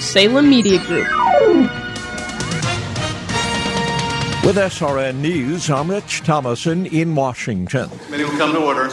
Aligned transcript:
Salem 0.00 0.48
Media 0.48 0.78
Group. 0.86 1.06
With 4.44 4.56
SRN 4.56 5.16
News, 5.16 5.70
I'm 5.70 5.90
Rich 5.90 6.22
Thomason 6.22 6.86
in 6.86 7.14
Washington. 7.14 7.88
Committee 7.90 8.24
will 8.24 8.30
come 8.32 8.52
to 8.52 8.58
order. 8.58 8.90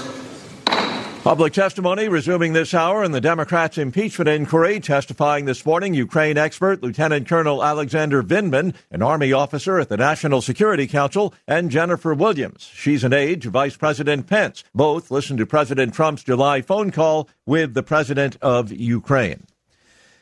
Public 1.23 1.52
testimony 1.52 2.07
resuming 2.07 2.54
this 2.54 2.73
hour 2.73 3.04
in 3.04 3.12
the 3.12 3.20
Democrats' 3.20 3.77
impeachment 3.77 4.30
inquiry. 4.30 4.80
Testifying 4.80 5.45
this 5.45 5.66
morning, 5.66 5.93
Ukraine 5.93 6.38
expert 6.38 6.81
Lieutenant 6.81 7.27
Colonel 7.27 7.63
Alexander 7.63 8.23
Vindman, 8.23 8.73
an 8.90 9.02
Army 9.02 9.34
officer 9.34 9.79
at 9.79 9.90
the 9.90 9.98
National 9.98 10.41
Security 10.41 10.88
Council, 10.88 11.34
and 11.45 11.71
Jennifer 11.71 12.13
Williams. 12.13 12.70
She's 12.73 13.04
an 13.04 13.12
aide 13.12 13.41
to 13.41 13.49
Vice 13.49 13.76
President 13.76 14.27
Pence. 14.27 14.63
Both 14.73 15.12
listened 15.12 15.40
to 15.40 15.45
President 15.45 15.93
Trump's 15.93 16.23
July 16.23 16.62
phone 16.62 16.90
call 16.90 17.27
with 17.45 17.73
the 17.73 17.84
President 17.84 18.38
of 18.41 18.71
Ukraine. 18.71 19.45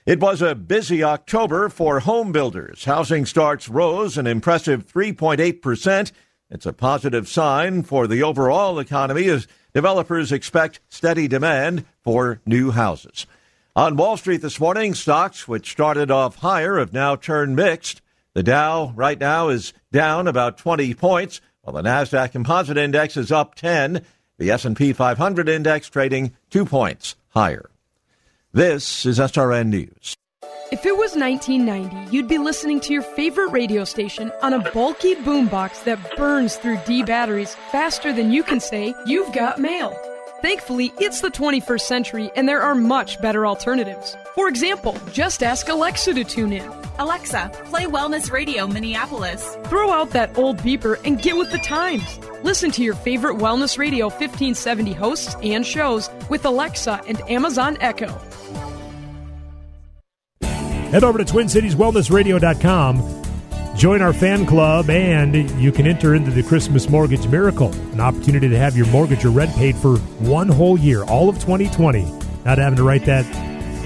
It 0.07 0.21
was 0.21 0.41
a 0.41 0.55
busy 0.55 1.03
October 1.03 1.67
for 1.67 1.99
home 1.99 2.31
builders. 2.31 2.85
Housing 2.85 3.25
starts 3.25 3.67
rose 3.67 4.17
an 4.17 4.25
impressive 4.25 4.87
3.8%. 4.87 6.13
It's 6.49 6.65
a 6.65 6.71
positive 6.71 7.27
sign 7.27 7.83
for 7.83 8.07
the 8.07 8.23
overall 8.23 8.79
economy 8.79 9.27
as 9.27 9.49
developers 9.73 10.31
expect 10.31 10.79
steady 10.87 11.27
demand 11.27 11.83
for 12.05 12.39
new 12.45 12.71
houses. 12.71 13.27
On 13.75 13.97
Wall 13.97 14.15
Street 14.15 14.41
this 14.41 14.61
morning, 14.61 14.93
stocks 14.93 15.45
which 15.45 15.71
started 15.71 16.09
off 16.09 16.37
higher 16.37 16.79
have 16.79 16.93
now 16.93 17.17
turned 17.17 17.57
mixed. 17.57 18.01
The 18.33 18.43
Dow 18.43 18.93
right 18.95 19.19
now 19.19 19.49
is 19.49 19.73
down 19.91 20.29
about 20.29 20.57
20 20.57 20.93
points, 20.93 21.41
while 21.59 21.73
the 21.73 21.81
Nasdaq 21.81 22.31
Composite 22.31 22.77
Index 22.77 23.17
is 23.17 23.29
up 23.29 23.55
10. 23.55 24.05
The 24.37 24.51
S&P 24.51 24.93
500 24.93 25.49
index 25.49 25.89
trading 25.89 26.33
2 26.49 26.63
points 26.63 27.17
higher. 27.31 27.69
This 28.57 29.05
is 29.05 29.19
SRN 29.19 29.67
News. 29.67 30.15
If 30.71 30.87
it 30.87 30.97
was 30.97 31.15
1990, 31.15 32.11
you'd 32.11 32.27
be 32.27 32.39
listening 32.39 32.79
to 32.79 32.91
your 32.91 33.03
favorite 33.03 33.51
radio 33.51 33.83
station 33.83 34.31
on 34.41 34.51
a 34.51 34.71
bulky 34.71 35.13
boombox 35.13 35.83
that 35.83 36.17
burns 36.17 36.55
through 36.55 36.79
D 36.83 37.03
batteries 37.03 37.53
faster 37.71 38.11
than 38.11 38.31
you 38.31 38.41
can 38.41 38.59
say, 38.59 38.95
You've 39.05 39.31
got 39.31 39.59
mail. 39.59 39.95
Thankfully, 40.41 40.91
it's 40.97 41.21
the 41.21 41.29
21st 41.29 41.81
century 41.81 42.31
and 42.35 42.49
there 42.49 42.63
are 42.63 42.73
much 42.73 43.21
better 43.21 43.45
alternatives. 43.45 44.15
For 44.37 44.47
example, 44.47 44.95
just 45.11 45.41
ask 45.41 45.67
Alexa 45.67 46.13
to 46.13 46.23
tune 46.23 46.53
in. 46.53 46.71
Alexa, 46.99 47.49
play 47.65 47.85
Wellness 47.85 48.31
Radio 48.31 48.67
Minneapolis. 48.67 49.57
Throw 49.63 49.91
out 49.91 50.11
that 50.11 50.37
old 50.37 50.57
beeper 50.59 51.01
and 51.03 51.19
get 51.19 51.35
with 51.35 51.51
the 51.51 51.57
times. 51.57 52.19
Listen 52.43 52.69
to 52.69 52.83
your 52.83 52.93
favorite 52.93 53.37
Wellness 53.37 53.79
Radio 53.79 54.05
1570 54.09 54.93
hosts 54.93 55.35
and 55.41 55.65
shows 55.65 56.11
with 56.29 56.45
Alexa 56.45 57.01
and 57.07 57.19
Amazon 57.27 57.77
Echo. 57.81 58.15
Head 60.43 61.03
over 61.03 61.17
to 61.17 61.25
TwinCitiesWellnessRadio.com. 61.25 63.23
Join 63.75 64.03
our 64.03 64.13
fan 64.13 64.45
club, 64.45 64.91
and 64.91 65.49
you 65.59 65.71
can 65.71 65.87
enter 65.87 66.13
into 66.13 66.29
the 66.29 66.43
Christmas 66.43 66.87
Mortgage 66.89 67.27
Miracle, 67.27 67.73
an 67.91 67.99
opportunity 67.99 68.49
to 68.49 68.57
have 68.59 68.77
your 68.77 68.85
mortgage 68.87 69.25
or 69.25 69.31
rent 69.31 69.55
paid 69.55 69.75
for 69.75 69.97
one 69.97 70.47
whole 70.47 70.77
year, 70.77 71.03
all 71.05 71.27
of 71.27 71.39
2020. 71.39 72.03
Not 72.45 72.59
having 72.59 72.77
to 72.77 72.83
write 72.83 73.05
that, 73.05 73.25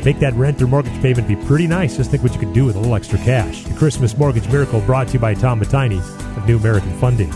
make 0.06 0.20
that 0.20 0.34
rent 0.34 0.62
or 0.62 0.68
mortgage 0.68 1.02
payment 1.02 1.28
be 1.28 1.36
pretty 1.36 1.68
nice. 1.68 1.98
Just 1.98 2.12
think 2.12 2.24
what 2.24 2.34
you 2.34 2.40
could 2.40 2.54
do 2.54 2.66
with 2.66 2.76
a 2.76 2.80
little 2.80 2.96
extra 2.96 3.18
cash. 3.20 3.64
The 3.64 3.74
Christmas 3.76 4.18
Mortgage 4.18 4.48
Miracle 4.50 4.82
brought 4.82 5.08
to 5.08 5.14
you 5.14 5.20
by 5.20 5.34
Tom 5.34 5.60
Matini 5.60 6.00
of 6.38 6.48
New 6.48 6.58
American 6.58 6.98
Funding. 7.00 7.32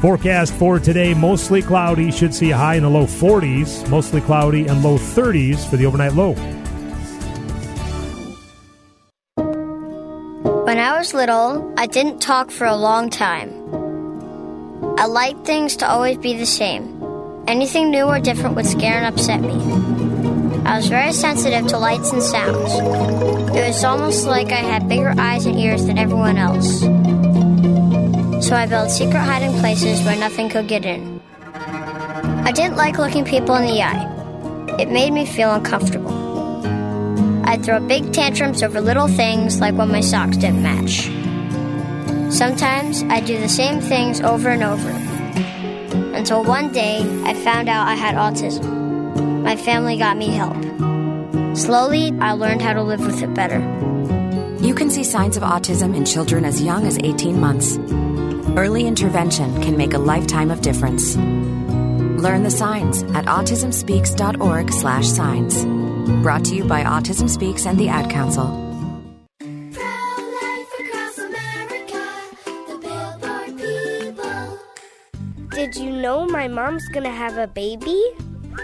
Forecast 0.00 0.52
for 0.54 0.78
today 0.78 1.14
mostly 1.14 1.62
cloudy, 1.62 2.10
should 2.10 2.34
see 2.34 2.50
a 2.50 2.56
high 2.56 2.74
in 2.74 2.82
the 2.82 2.90
low 2.90 3.06
40s, 3.06 3.88
mostly 3.88 4.20
cloudy, 4.20 4.66
and 4.66 4.82
low 4.82 4.98
30s 4.98 5.68
for 5.68 5.76
the 5.76 5.86
overnight 5.86 6.12
low. 6.12 6.34
When 10.64 10.78
I 10.78 10.98
was 10.98 11.14
little, 11.14 11.72
I 11.76 11.86
didn't 11.86 12.20
talk 12.20 12.50
for 12.50 12.66
a 12.66 12.76
long 12.76 13.08
time. 13.08 13.50
I 14.98 15.06
liked 15.06 15.46
things 15.46 15.76
to 15.76 15.88
always 15.88 16.18
be 16.18 16.36
the 16.36 16.46
same. 16.46 17.02
Anything 17.46 17.90
new 17.90 18.04
or 18.04 18.18
different 18.18 18.56
would 18.56 18.66
scare 18.66 18.98
and 18.98 19.06
upset 19.06 19.40
me. 19.40 19.85
I 20.66 20.76
was 20.76 20.88
very 20.88 21.12
sensitive 21.12 21.68
to 21.68 21.78
lights 21.78 22.12
and 22.12 22.20
sounds. 22.20 22.72
It 23.54 23.66
was 23.68 23.84
almost 23.84 24.26
like 24.26 24.48
I 24.48 24.56
had 24.56 24.88
bigger 24.88 25.14
eyes 25.16 25.46
and 25.46 25.56
ears 25.56 25.86
than 25.86 25.96
everyone 25.96 26.36
else. 26.36 26.80
So 28.44 28.56
I 28.56 28.66
built 28.66 28.90
secret 28.90 29.20
hiding 29.20 29.52
places 29.60 30.02
where 30.02 30.16
nothing 30.18 30.48
could 30.48 30.66
get 30.66 30.84
in. 30.84 31.20
I 31.54 32.50
didn't 32.50 32.76
like 32.76 32.98
looking 32.98 33.24
people 33.24 33.54
in 33.54 33.66
the 33.66 33.80
eye. 33.80 34.76
It 34.80 34.90
made 34.90 35.12
me 35.12 35.24
feel 35.24 35.54
uncomfortable. 35.54 36.12
I'd 37.44 37.64
throw 37.64 37.78
big 37.78 38.12
tantrums 38.12 38.64
over 38.64 38.80
little 38.80 39.06
things 39.06 39.60
like 39.60 39.76
when 39.76 39.92
my 39.92 40.00
socks 40.00 40.36
didn't 40.36 40.64
match. 40.64 41.08
Sometimes 42.34 43.04
I'd 43.04 43.24
do 43.24 43.38
the 43.38 43.48
same 43.48 43.80
things 43.80 44.20
over 44.20 44.48
and 44.48 44.64
over. 44.64 44.90
Until 46.16 46.42
one 46.42 46.72
day 46.72 47.02
I 47.24 47.34
found 47.34 47.68
out 47.68 47.86
I 47.86 47.94
had 47.94 48.16
autism. 48.16 48.85
My 49.46 49.54
family 49.54 49.96
got 49.96 50.16
me 50.16 50.26
help. 50.26 50.56
Slowly, 51.56 52.12
I 52.20 52.32
learned 52.32 52.62
how 52.62 52.72
to 52.72 52.82
live 52.82 52.98
with 52.98 53.22
it 53.22 53.32
better. 53.32 53.60
You 54.60 54.74
can 54.74 54.90
see 54.90 55.04
signs 55.04 55.36
of 55.36 55.44
autism 55.44 55.94
in 55.94 56.04
children 56.04 56.44
as 56.44 56.60
young 56.60 56.84
as 56.84 56.98
18 56.98 57.38
months. 57.38 57.78
Early 58.56 58.88
intervention 58.88 59.62
can 59.62 59.76
make 59.76 59.94
a 59.94 59.98
lifetime 59.98 60.50
of 60.50 60.62
difference. 60.62 61.14
Learn 61.16 62.42
the 62.42 62.50
signs 62.50 63.04
at 63.14 63.26
autismspeaks.org/signs. 63.26 65.64
Brought 66.24 66.44
to 66.46 66.56
you 66.56 66.64
by 66.64 66.82
Autism 66.82 67.30
Speaks 67.30 67.66
and 67.66 67.78
the 67.78 67.88
Ad 67.88 68.10
Council. 68.10 68.48
Did 75.50 75.76
you 75.76 75.92
know 75.92 76.26
my 76.26 76.48
mom's 76.48 76.88
gonna 76.88 77.12
have 77.12 77.38
a 77.38 77.46
baby? 77.46 78.02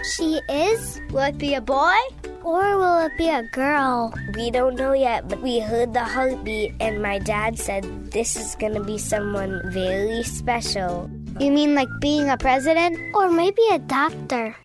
She 0.01 0.41
is? 0.49 0.99
Will 1.11 1.29
it 1.29 1.37
be 1.37 1.53
a 1.53 1.61
boy? 1.61 1.95
Or 2.43 2.77
will 2.77 3.05
it 3.05 3.15
be 3.17 3.29
a 3.29 3.43
girl? 3.53 4.13
We 4.35 4.51
don't 4.51 4.75
know 4.75 4.91
yet, 4.91 5.29
but 5.29 5.41
we 5.41 5.59
heard 5.59 5.93
the 5.93 6.03
heartbeat, 6.03 6.73
and 6.81 7.01
my 7.01 7.19
dad 7.19 7.57
said 7.57 7.85
this 8.11 8.35
is 8.35 8.55
gonna 8.59 8.83
be 8.83 8.97
someone 8.97 9.61
very 9.71 10.23
special. 10.23 11.09
You 11.39 11.51
mean 11.51 11.73
like 11.73 11.89
being 12.01 12.29
a 12.29 12.37
president? 12.37 12.99
Or 13.15 13.31
maybe 13.31 13.61
a 13.71 13.79
doctor? 13.79 14.55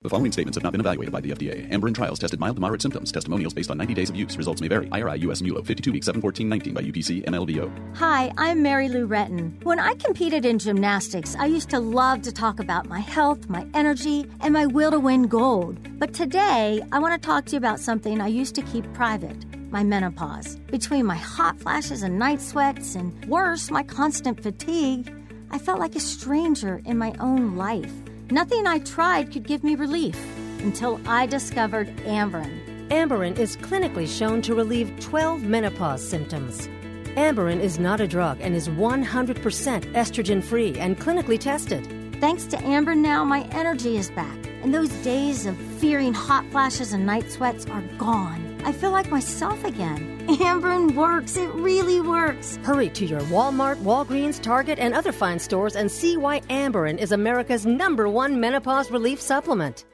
The 0.00 0.08
following 0.08 0.32
statements 0.32 0.56
have 0.56 0.62
not 0.62 0.72
been 0.72 0.80
evaluated 0.80 1.12
by 1.12 1.20
the 1.20 1.32
FDA. 1.32 1.70
Amberen 1.70 1.94
trials 1.94 2.18
tested 2.18 2.40
mild 2.40 2.56
to 2.56 2.60
moderate 2.62 2.80
symptoms. 2.80 3.12
Testimonials 3.12 3.52
based 3.52 3.70
on 3.70 3.76
90 3.76 3.92
days 3.92 4.08
of 4.08 4.16
use. 4.16 4.38
Results 4.38 4.62
may 4.62 4.68
vary. 4.68 4.88
IRI 4.90 5.18
US 5.28 5.42
MULO 5.42 5.66
52 5.66 5.92
weeks 5.92 6.06
71419 6.06 6.72
by 6.72 6.82
UPC 6.82 7.26
MLVO. 7.26 7.96
Hi, 7.96 8.32
I'm 8.38 8.62
Mary 8.62 8.88
Lou 8.88 9.06
Retton. 9.06 9.62
When 9.64 9.78
I 9.78 9.96
competed 9.96 10.46
in 10.46 10.58
gymnastics, 10.58 11.36
I 11.36 11.44
used 11.44 11.68
to 11.70 11.78
love 11.78 12.22
to 12.22 12.32
talk 12.32 12.60
about 12.60 12.88
my 12.88 13.00
health, 13.00 13.50
my 13.50 13.66
energy, 13.74 14.24
and 14.40 14.54
my 14.54 14.64
will 14.64 14.92
to 14.92 14.98
win 14.98 15.24
gold. 15.24 15.76
But 15.98 16.14
today, 16.14 16.80
I 16.90 17.00
want 17.00 17.20
to 17.20 17.26
talk 17.26 17.44
to 17.46 17.52
you 17.52 17.58
about 17.58 17.80
something 17.80 18.22
I 18.22 18.28
used 18.28 18.54
to 18.54 18.62
keep 18.62 18.90
private 18.94 19.36
my 19.70 19.82
menopause. 19.82 20.56
Between 20.70 21.06
my 21.06 21.16
hot 21.16 21.58
flashes 21.58 22.02
and 22.02 22.18
night 22.18 22.40
sweats, 22.40 22.94
and 22.94 23.24
worse, 23.26 23.70
my 23.70 23.82
constant 23.82 24.42
fatigue, 24.42 25.12
I 25.50 25.58
felt 25.58 25.78
like 25.78 25.96
a 25.96 26.00
stranger 26.00 26.80
in 26.84 26.98
my 26.98 27.14
own 27.20 27.56
life. 27.56 27.92
Nothing 28.30 28.66
I 28.66 28.80
tried 28.80 29.32
could 29.32 29.46
give 29.46 29.64
me 29.64 29.74
relief 29.74 30.18
until 30.60 31.00
I 31.06 31.26
discovered 31.26 31.88
Amberen. 31.98 32.88
Amberen 32.88 33.38
is 33.38 33.56
clinically 33.56 34.08
shown 34.08 34.42
to 34.42 34.54
relieve 34.54 34.98
12 35.00 35.42
menopause 35.42 36.06
symptoms. 36.06 36.68
Amberen 37.16 37.60
is 37.60 37.78
not 37.78 38.00
a 38.00 38.06
drug 38.06 38.38
and 38.40 38.54
is 38.54 38.68
100% 38.68 39.92
estrogen 39.92 40.42
free 40.42 40.78
and 40.78 40.98
clinically 40.98 41.38
tested. 41.38 41.86
Thanks 42.20 42.44
to 42.46 42.56
Amberen 42.58 42.98
now, 42.98 43.24
my 43.24 43.42
energy 43.50 43.96
is 43.96 44.10
back, 44.10 44.36
and 44.62 44.74
those 44.74 44.90
days 45.04 45.46
of 45.46 45.56
fearing 45.56 46.12
hot 46.12 46.44
flashes 46.50 46.92
and 46.92 47.06
night 47.06 47.30
sweats 47.30 47.66
are 47.66 47.82
gone. 47.96 48.47
I 48.64 48.72
feel 48.72 48.90
like 48.90 49.10
myself 49.10 49.64
again. 49.64 50.26
Amberen 50.28 50.94
works. 50.94 51.36
It 51.36 51.48
really 51.54 52.00
works. 52.00 52.56
Hurry 52.62 52.90
to 52.90 53.06
your 53.06 53.20
Walmart, 53.22 53.76
Walgreens, 53.76 54.40
Target, 54.40 54.78
and 54.78 54.94
other 54.94 55.12
fine 55.12 55.38
stores 55.38 55.76
and 55.76 55.90
see 55.90 56.16
why 56.16 56.40
Amberen 56.50 56.98
is 56.98 57.12
America's 57.12 57.66
number 57.66 58.08
one 58.08 58.40
menopause 58.40 58.90
relief 58.90 59.20
supplement. 59.20 59.84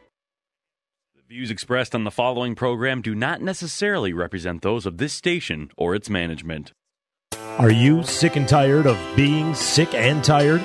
The 1.14 1.22
views 1.28 1.50
expressed 1.50 1.94
on 1.94 2.04
the 2.04 2.10
following 2.10 2.54
program 2.54 3.02
do 3.02 3.14
not 3.14 3.40
necessarily 3.40 4.12
represent 4.12 4.62
those 4.62 4.86
of 4.86 4.98
this 4.98 5.12
station 5.12 5.70
or 5.76 5.94
its 5.94 6.10
management. 6.10 6.72
Are 7.58 7.70
you 7.70 8.02
sick 8.02 8.36
and 8.36 8.48
tired 8.48 8.86
of 8.86 8.98
being 9.14 9.54
sick 9.54 9.94
and 9.94 10.24
tired? 10.24 10.64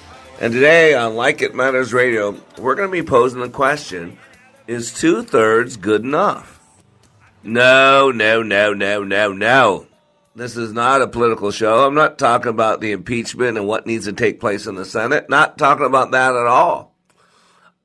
And 0.41 0.53
today 0.53 0.95
on 0.95 1.15
Like 1.15 1.43
It 1.43 1.53
Matters 1.53 1.93
Radio, 1.93 2.35
we're 2.57 2.73
going 2.73 2.87
to 2.87 2.91
be 2.91 3.07
posing 3.07 3.41
the 3.41 3.49
question 3.49 4.17
Is 4.65 4.91
two 4.91 5.21
thirds 5.21 5.77
good 5.77 6.03
enough? 6.03 6.59
No, 7.43 8.09
no, 8.09 8.41
no, 8.41 8.73
no, 8.73 9.03
no, 9.03 9.33
no. 9.33 9.85
This 10.33 10.57
is 10.57 10.73
not 10.73 11.03
a 11.03 11.07
political 11.07 11.51
show. 11.51 11.85
I'm 11.85 11.93
not 11.93 12.17
talking 12.17 12.49
about 12.49 12.81
the 12.81 12.91
impeachment 12.91 13.55
and 13.55 13.67
what 13.67 13.85
needs 13.85 14.05
to 14.05 14.13
take 14.13 14.39
place 14.39 14.65
in 14.65 14.73
the 14.73 14.83
Senate. 14.83 15.29
Not 15.29 15.59
talking 15.59 15.85
about 15.85 16.09
that 16.09 16.33
at 16.35 16.47
all. 16.47 16.95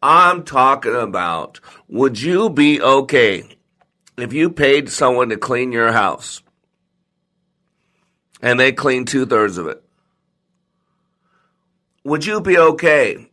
I'm 0.00 0.42
talking 0.42 0.94
about 0.94 1.60
would 1.88 2.18
you 2.18 2.48
be 2.48 2.80
okay 2.80 3.44
if 4.16 4.32
you 4.32 4.48
paid 4.48 4.88
someone 4.88 5.28
to 5.28 5.36
clean 5.36 5.72
your 5.72 5.92
house 5.92 6.40
and 8.40 8.58
they 8.58 8.72
clean 8.72 9.04
two 9.04 9.26
thirds 9.26 9.58
of 9.58 9.66
it? 9.66 9.85
Would 12.06 12.24
you 12.24 12.40
be 12.40 12.56
okay 12.56 13.28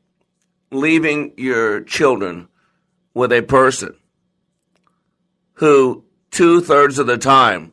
leaving 0.71 1.31
your 1.37 1.81
children 1.81 2.47
with 3.13 3.31
a 3.31 3.43
person 3.43 3.95
who 5.53 6.03
two 6.31 6.59
thirds 6.59 6.97
of 6.97 7.05
the 7.05 7.19
time 7.19 7.71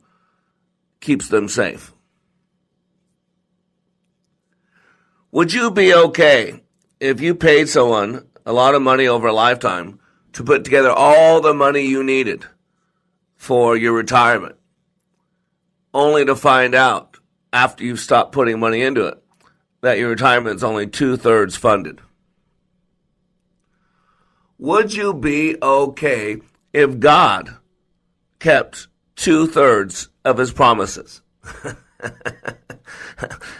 keeps 1.01 1.29
them 1.29 1.49
safe? 1.49 1.95
Would 5.33 5.55
you 5.55 5.71
be 5.71 5.95
okay 5.95 6.63
if 7.01 7.23
you 7.23 7.35
paid 7.35 7.71
someone 7.71 8.27
a 8.45 8.53
lot 8.53 8.75
of 8.75 8.83
money 8.83 9.07
over 9.09 9.29
a 9.29 9.33
lifetime 9.33 10.01
to 10.35 10.45
put 10.45 10.65
together 10.65 10.91
all 10.91 11.41
the 11.41 11.55
money 11.55 11.87
you 11.87 12.05
needed 12.05 12.45
for 13.37 13.75
your 13.75 13.95
retirement, 13.95 14.57
only 15.95 16.27
to 16.27 16.37
find 16.37 16.75
out 16.75 17.17
after 17.55 17.85
you've 17.85 18.01
stopped 18.01 18.33
putting 18.33 18.61
money 18.61 18.83
into 18.83 19.07
it 19.07 19.20
that 19.83 19.99
your 19.99 20.11
retirement 20.11 20.57
is 20.57 20.65
only 20.65 20.87
two 20.87 21.17
thirds 21.17 21.57
funded? 21.57 22.01
Would 24.59 24.95
you 24.95 25.15
be 25.15 25.57
okay 25.63 26.37
if 26.73 27.01
God 27.01 27.57
kept 28.39 28.89
two 29.17 29.47
thirds 29.47 30.09
of 30.25 30.37
his 30.37 30.53
promises? 30.53 31.23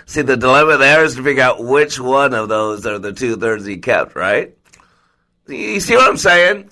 See, 0.07 0.23
the 0.23 0.37
dilemma 0.37 0.77
there 0.77 1.05
is 1.05 1.17
to 1.17 1.23
figure 1.23 1.43
out 1.43 1.65
which 1.65 1.99
one 1.99 2.35
of 2.35 2.49
those 2.49 2.85
are 2.87 2.99
the 2.99 3.13
two 3.13 3.37
thirds 3.37 3.65
he 3.65 3.79
kept, 3.79 4.15
right? 4.15 4.57
You 5.47 5.81
see 5.81 5.97
what 5.97 6.09
I'm 6.09 6.17
saying? 6.17 6.71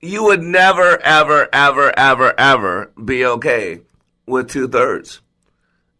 You 0.00 0.24
would 0.24 0.42
never, 0.42 1.00
ever, 1.00 1.48
ever, 1.52 1.98
ever, 1.98 2.34
ever 2.38 2.92
be 3.02 3.24
okay 3.24 3.80
with 4.26 4.50
two 4.50 4.68
thirds. 4.68 5.20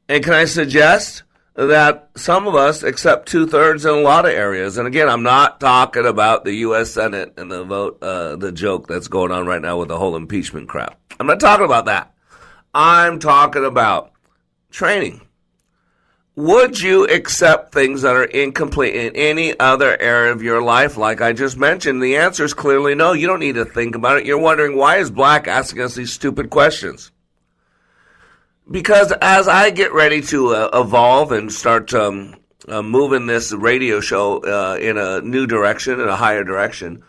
And 0.08 0.22
can 0.22 0.34
I 0.34 0.44
suggest 0.44 1.22
that 1.56 2.10
some 2.16 2.46
of 2.46 2.54
us 2.54 2.82
accept 2.82 3.28
two 3.28 3.46
thirds 3.46 3.86
in 3.86 3.90
a 3.90 4.00
lot 4.00 4.26
of 4.26 4.32
areas. 4.32 4.76
And 4.76 4.86
again, 4.86 5.08
I'm 5.08 5.22
not 5.22 5.58
talking 5.58 6.04
about 6.04 6.44
the 6.44 6.52
U.S. 6.52 6.90
Senate 6.90 7.32
and 7.38 7.50
the 7.50 7.64
vote, 7.64 8.02
uh, 8.02 8.36
the 8.36 8.52
joke 8.52 8.86
that's 8.86 9.08
going 9.08 9.32
on 9.32 9.46
right 9.46 9.62
now 9.62 9.78
with 9.78 9.88
the 9.88 9.98
whole 9.98 10.16
impeachment 10.16 10.68
crap. 10.68 10.98
I'm 11.18 11.26
not 11.26 11.40
talking 11.40 11.64
about 11.64 11.86
that. 11.86 12.12
I'm 12.74 13.18
talking 13.18 13.64
about 13.64 14.12
training. 14.70 15.22
Would 16.34 16.78
you 16.78 17.04
accept 17.06 17.72
things 17.72 18.02
that 18.02 18.14
are 18.14 18.24
incomplete 18.24 18.94
in 18.94 19.16
any 19.16 19.58
other 19.58 19.98
area 19.98 20.32
of 20.32 20.42
your 20.42 20.60
life, 20.60 20.98
like 20.98 21.22
I 21.22 21.32
just 21.32 21.56
mentioned? 21.56 22.02
The 22.02 22.18
answer 22.18 22.44
is 22.44 22.52
clearly 22.52 22.94
no. 22.94 23.14
You 23.14 23.26
don't 23.26 23.40
need 23.40 23.54
to 23.54 23.64
think 23.64 23.94
about 23.94 24.18
it. 24.18 24.26
You're 24.26 24.36
wondering 24.36 24.76
why 24.76 24.98
is 24.98 25.10
Black 25.10 25.48
asking 25.48 25.80
us 25.80 25.94
these 25.94 26.12
stupid 26.12 26.50
questions? 26.50 27.10
Because 28.70 29.12
as 29.20 29.48
I 29.48 29.70
get 29.70 29.92
ready 29.92 30.20
to 30.22 30.54
uh, 30.54 30.70
evolve 30.74 31.32
and 31.32 31.52
start 31.52 31.94
um, 31.94 32.36
uh, 32.68 32.82
moving 32.82 33.26
this 33.26 33.52
radio 33.52 34.00
show 34.00 34.38
uh, 34.42 34.76
in 34.76 34.98
a 34.98 35.20
new 35.20 35.46
direction, 35.46 36.00
in 36.00 36.08
a 36.08 36.16
higher 36.16 36.44
direction, 36.44 37.02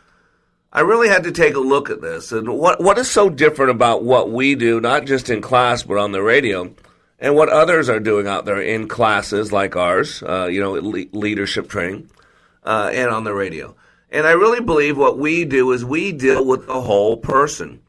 I 0.71 0.81
really 0.81 1.09
had 1.09 1.23
to 1.23 1.31
take 1.31 1.55
a 1.55 1.59
look 1.59 1.89
at 1.89 2.01
this 2.01 2.31
and 2.31 2.47
what 2.57 2.81
what 2.81 2.97
is 2.97 3.09
so 3.09 3.29
different 3.29 3.71
about 3.71 4.03
what 4.03 4.31
we 4.31 4.55
do, 4.55 4.79
not 4.79 5.05
just 5.05 5.29
in 5.29 5.41
class 5.41 5.83
but 5.83 5.97
on 5.97 6.11
the 6.11 6.21
radio, 6.21 6.75
and 7.19 7.35
what 7.35 7.49
others 7.49 7.89
are 7.89 7.99
doing 7.99 8.27
out 8.27 8.45
there 8.45 8.61
in 8.61 8.87
classes 8.87 9.51
like 9.51 9.75
ours, 9.75 10.21
uh, 10.23 10.45
you 10.45 10.59
know, 10.59 10.73
le- 10.73 11.05
leadership 11.13 11.69
training, 11.69 12.09
uh, 12.63 12.91
and 12.93 13.09
on 13.09 13.23
the 13.23 13.33
radio. 13.33 13.75
And 14.11 14.27
I 14.27 14.31
really 14.31 14.61
believe 14.61 14.97
what 14.97 15.17
we 15.17 15.45
do 15.45 15.71
is 15.71 15.83
we 15.83 16.11
deal 16.11 16.45
with 16.45 16.67
the 16.67 16.81
whole 16.81 17.17
person 17.17 17.81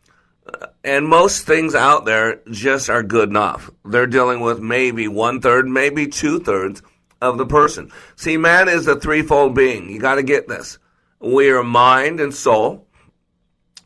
and 0.85 1.07
most 1.07 1.47
things 1.47 1.75
out 1.75 2.05
there 2.05 2.41
just 2.51 2.89
are 2.89 3.03
good 3.03 3.29
enough. 3.29 3.71
They're 3.85 4.07
dealing 4.07 4.41
with 4.41 4.61
maybe 4.61 5.09
one 5.09 5.41
third, 5.41 5.67
maybe 5.67 6.07
two 6.07 6.41
thirds 6.41 6.83
of 7.21 7.39
the 7.39 7.47
person. 7.47 7.91
See, 8.17 8.37
man 8.37 8.69
is 8.69 8.87
a 8.87 8.99
threefold 8.99 9.55
being. 9.55 9.91
You 9.91 10.01
got 10.01 10.17
to 10.17 10.23
get 10.23 10.49
this. 10.49 10.79
We 11.21 11.51
are 11.51 11.65
mind 11.65 12.21
and 12.21 12.33
soul. 12.33 12.87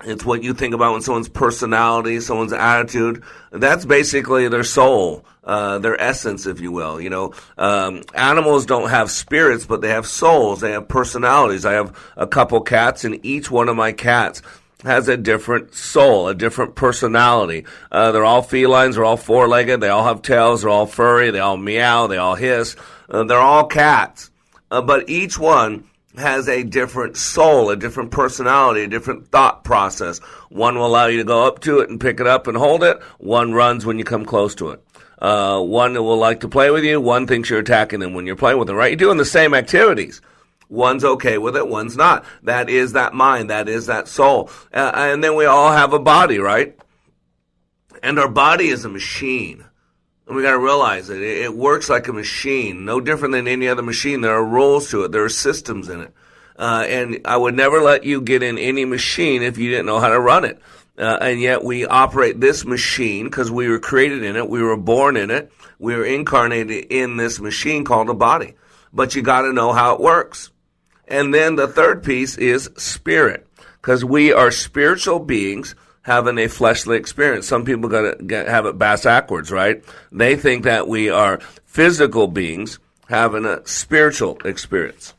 It's 0.04 0.24
what 0.24 0.42
you 0.42 0.52
think 0.52 0.74
about 0.74 0.92
when 0.92 1.02
someone's 1.02 1.28
personality, 1.28 2.20
someone's 2.20 2.52
attitude. 2.52 3.22
That's 3.52 3.84
basically 3.84 4.48
their 4.48 4.64
soul, 4.64 5.24
uh, 5.44 5.78
their 5.78 6.00
essence, 6.00 6.44
if 6.44 6.60
you 6.60 6.72
will. 6.72 7.00
You 7.00 7.10
know, 7.10 7.34
um, 7.56 8.02
animals 8.12 8.66
don't 8.66 8.90
have 8.90 9.10
spirits, 9.10 9.64
but 9.64 9.80
they 9.80 9.90
have 9.90 10.06
souls. 10.06 10.60
They 10.60 10.72
have 10.72 10.88
personalities. 10.88 11.64
I 11.64 11.74
have 11.74 11.96
a 12.16 12.26
couple 12.26 12.60
cats, 12.62 13.04
and 13.04 13.24
each 13.24 13.50
one 13.50 13.68
of 13.68 13.76
my 13.76 13.92
cats 13.92 14.42
has 14.84 15.08
a 15.08 15.16
different 15.16 15.74
soul, 15.74 16.28
a 16.28 16.34
different 16.34 16.74
personality. 16.74 17.64
Uh, 17.90 18.12
they're 18.12 18.24
all 18.24 18.42
felines, 18.42 18.96
they're 18.96 19.04
all 19.04 19.16
four 19.16 19.48
legged, 19.48 19.80
they 19.80 19.88
all 19.88 20.04
have 20.04 20.22
tails, 20.22 20.62
they're 20.62 20.70
all 20.70 20.86
furry, 20.86 21.30
they 21.30 21.38
all 21.38 21.56
meow, 21.56 22.06
they 22.06 22.16
all 22.16 22.34
hiss. 22.34 22.76
Uh, 23.08 23.24
they're 23.24 23.38
all 23.38 23.66
cats. 23.66 24.30
Uh, 24.70 24.82
but 24.82 25.08
each 25.08 25.38
one 25.38 25.84
has 26.16 26.48
a 26.48 26.62
different 26.62 27.16
soul, 27.16 27.70
a 27.70 27.76
different 27.76 28.10
personality, 28.10 28.82
a 28.82 28.88
different 28.88 29.28
thought 29.28 29.64
process. 29.64 30.18
One 30.50 30.76
will 30.76 30.86
allow 30.86 31.06
you 31.06 31.18
to 31.18 31.24
go 31.24 31.46
up 31.46 31.60
to 31.60 31.80
it 31.80 31.90
and 31.90 32.00
pick 32.00 32.20
it 32.20 32.26
up 32.26 32.46
and 32.46 32.56
hold 32.56 32.82
it. 32.82 33.00
One 33.18 33.52
runs 33.52 33.86
when 33.86 33.98
you 33.98 34.04
come 34.04 34.24
close 34.24 34.54
to 34.56 34.70
it. 34.70 34.84
Uh, 35.18 35.60
one 35.60 35.94
will 35.94 36.18
like 36.18 36.40
to 36.40 36.48
play 36.48 36.70
with 36.70 36.84
you. 36.84 37.00
One 37.00 37.26
thinks 37.26 37.48
you're 37.48 37.60
attacking 37.60 38.00
them 38.00 38.12
when 38.12 38.26
you're 38.26 38.36
playing 38.36 38.58
with 38.58 38.66
them, 38.66 38.76
right? 38.76 38.90
You're 38.90 38.96
doing 38.96 39.18
the 39.18 39.24
same 39.24 39.54
activities. 39.54 40.20
One's 40.72 41.04
okay 41.04 41.36
with 41.36 41.54
it, 41.54 41.68
one's 41.68 41.98
not. 41.98 42.24
That 42.44 42.70
is 42.70 42.94
that 42.94 43.12
mind, 43.12 43.50
that 43.50 43.68
is 43.68 43.88
that 43.88 44.08
soul. 44.08 44.48
Uh, 44.72 44.90
and 44.94 45.22
then 45.22 45.36
we 45.36 45.44
all 45.44 45.70
have 45.70 45.92
a 45.92 45.98
body, 45.98 46.38
right? 46.38 46.74
And 48.02 48.18
our 48.18 48.26
body 48.26 48.68
is 48.68 48.86
a 48.86 48.88
machine. 48.88 49.66
And 50.26 50.34
we 50.34 50.42
got 50.42 50.52
to 50.52 50.58
realize 50.58 51.10
it. 51.10 51.20
It 51.20 51.54
works 51.54 51.90
like 51.90 52.08
a 52.08 52.14
machine, 52.14 52.86
no 52.86 53.02
different 53.02 53.32
than 53.32 53.48
any 53.48 53.68
other 53.68 53.82
machine. 53.82 54.22
There 54.22 54.34
are 54.34 54.42
rules 54.42 54.88
to 54.92 55.04
it, 55.04 55.12
there 55.12 55.24
are 55.24 55.28
systems 55.28 55.90
in 55.90 56.00
it. 56.00 56.14
Uh, 56.58 56.86
and 56.88 57.20
I 57.26 57.36
would 57.36 57.54
never 57.54 57.82
let 57.82 58.04
you 58.04 58.22
get 58.22 58.42
in 58.42 58.56
any 58.56 58.86
machine 58.86 59.42
if 59.42 59.58
you 59.58 59.68
didn't 59.68 59.84
know 59.84 60.00
how 60.00 60.08
to 60.08 60.18
run 60.18 60.46
it. 60.46 60.58
Uh, 60.96 61.18
and 61.20 61.38
yet 61.38 61.62
we 61.62 61.84
operate 61.84 62.40
this 62.40 62.64
machine 62.64 63.26
because 63.26 63.50
we 63.50 63.68
were 63.68 63.78
created 63.78 64.22
in 64.22 64.36
it, 64.36 64.48
we 64.48 64.62
were 64.62 64.78
born 64.78 65.18
in 65.18 65.30
it, 65.30 65.52
we 65.78 65.94
were 65.94 66.06
incarnated 66.06 66.86
in 66.88 67.18
this 67.18 67.40
machine 67.40 67.84
called 67.84 68.08
a 68.08 68.14
body. 68.14 68.54
But 68.90 69.14
you 69.14 69.20
got 69.20 69.42
to 69.42 69.52
know 69.52 69.74
how 69.74 69.96
it 69.96 70.00
works. 70.00 70.48
And 71.12 71.34
then 71.34 71.56
the 71.56 71.68
third 71.68 72.02
piece 72.02 72.38
is 72.38 72.70
spirit. 72.78 73.46
because 73.82 74.02
we 74.04 74.32
are 74.32 74.50
spiritual 74.50 75.18
beings 75.18 75.74
having 76.02 76.38
a 76.38 76.48
fleshly 76.48 76.96
experience. 76.96 77.46
Some 77.46 77.64
people 77.64 77.90
got 77.90 78.28
to 78.28 78.44
have 78.48 78.64
it 78.64 78.78
backwards, 78.78 79.50
right? 79.50 79.84
They 80.10 80.36
think 80.36 80.64
that 80.64 80.88
we 80.88 81.10
are 81.10 81.40
physical 81.66 82.28
beings 82.28 82.78
having 83.08 83.44
a 83.44 83.64
spiritual 83.66 84.38
experience. 84.44 85.12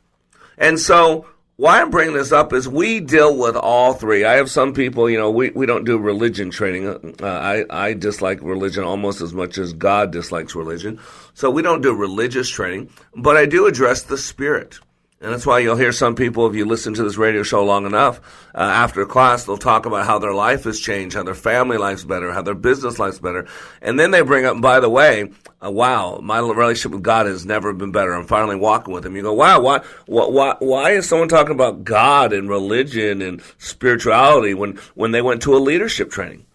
And 0.58 0.80
so 0.80 1.28
why 1.58 1.82
I'm 1.82 1.92
bringing 1.92 2.16
this 2.16 2.32
up 2.32 2.54
is 2.54 2.68
we 2.68 3.00
deal 3.00 3.38
with 3.38 3.56
all 3.56 3.94
three. 3.94 4.26
I 4.26 4.34
have 4.34 4.50
some 4.50 4.74
people, 4.74 5.10
you 5.10 5.20
know, 5.20 5.30
we, 5.30 5.52
we 5.52 5.68
don't 5.68 5.84
do 5.86 6.00
religion 6.00 6.50
training. 6.50 6.88
Uh, 7.22 7.28
I, 7.28 7.66
I 7.70 7.94
dislike 7.94 8.40
religion 8.42 8.84
almost 8.84 9.22
as 9.22 9.34
much 9.34 9.60
as 9.60 9.74
God 9.74 10.12
dislikes 10.12 10.56
religion. 10.56 11.00
So 11.36 11.52
we 11.52 11.62
don't 11.62 11.82
do 11.82 11.94
religious 11.94 12.50
training, 12.50 12.90
but 13.16 13.38
I 13.38 13.46
do 13.46 13.68
address 13.68 14.02
the 14.02 14.18
spirit. 14.18 14.80
And 15.24 15.32
that's 15.32 15.46
why 15.46 15.60
you'll 15.60 15.78
hear 15.78 15.94
some 15.94 16.16
people, 16.16 16.48
if 16.48 16.54
you 16.54 16.66
listen 16.66 16.94
to 16.96 17.04
this 17.04 17.16
radio 17.16 17.44
show 17.44 17.64
long 17.64 17.86
enough, 17.86 18.20
uh, 18.54 18.60
after 18.60 19.06
class, 19.06 19.46
they'll 19.46 19.58
talk 19.58 19.86
about 19.86 20.06
how 20.06 20.20
their 20.20 20.34
life 20.34 20.66
has 20.66 20.82
changed, 20.82 21.16
how 21.16 21.24
their 21.24 21.34
family 21.34 21.78
life's 21.78 22.04
better, 22.04 22.34
how 22.34 22.42
their 22.42 22.54
business 22.54 23.00
life's 23.00 23.20
better. 23.20 23.48
And 23.82 23.98
then 23.98 24.12
they 24.12 24.20
bring 24.20 24.44
up, 24.44 24.60
by 24.60 24.82
the 24.82 24.90
way, 24.90 25.32
uh, 25.64 25.72
wow, 25.72 26.20
my 26.22 26.40
relationship 26.40 26.92
with 26.92 27.04
God 27.04 27.26
has 27.26 27.46
never 27.46 27.72
been 27.72 27.94
better. 27.94 28.12
I'm 28.14 28.28
finally 28.28 28.58
walking 28.58 28.94
with 28.94 29.06
Him. 29.06 29.16
You 29.16 29.22
go, 29.22 29.32
wow, 29.32 29.62
why, 29.62 29.80
why, 30.08 30.58
why 30.60 30.92
is 30.92 31.08
someone 31.08 31.30
talking 31.30 31.56
about 31.56 31.86
God 31.86 32.34
and 32.34 32.50
religion 32.50 33.22
and 33.22 33.42
spirituality 33.60 34.54
when, 34.54 34.78
when 34.94 35.12
they 35.12 35.22
went 35.22 35.42
to 35.44 35.56
a 35.56 35.58
leadership 35.58 36.12
training? 36.12 36.46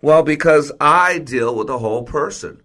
Well, 0.00 0.22
because 0.22 0.72
I 0.80 1.18
deal 1.18 1.54
with 1.54 1.66
the 1.66 1.78
whole 1.78 2.04
person. 2.04 2.62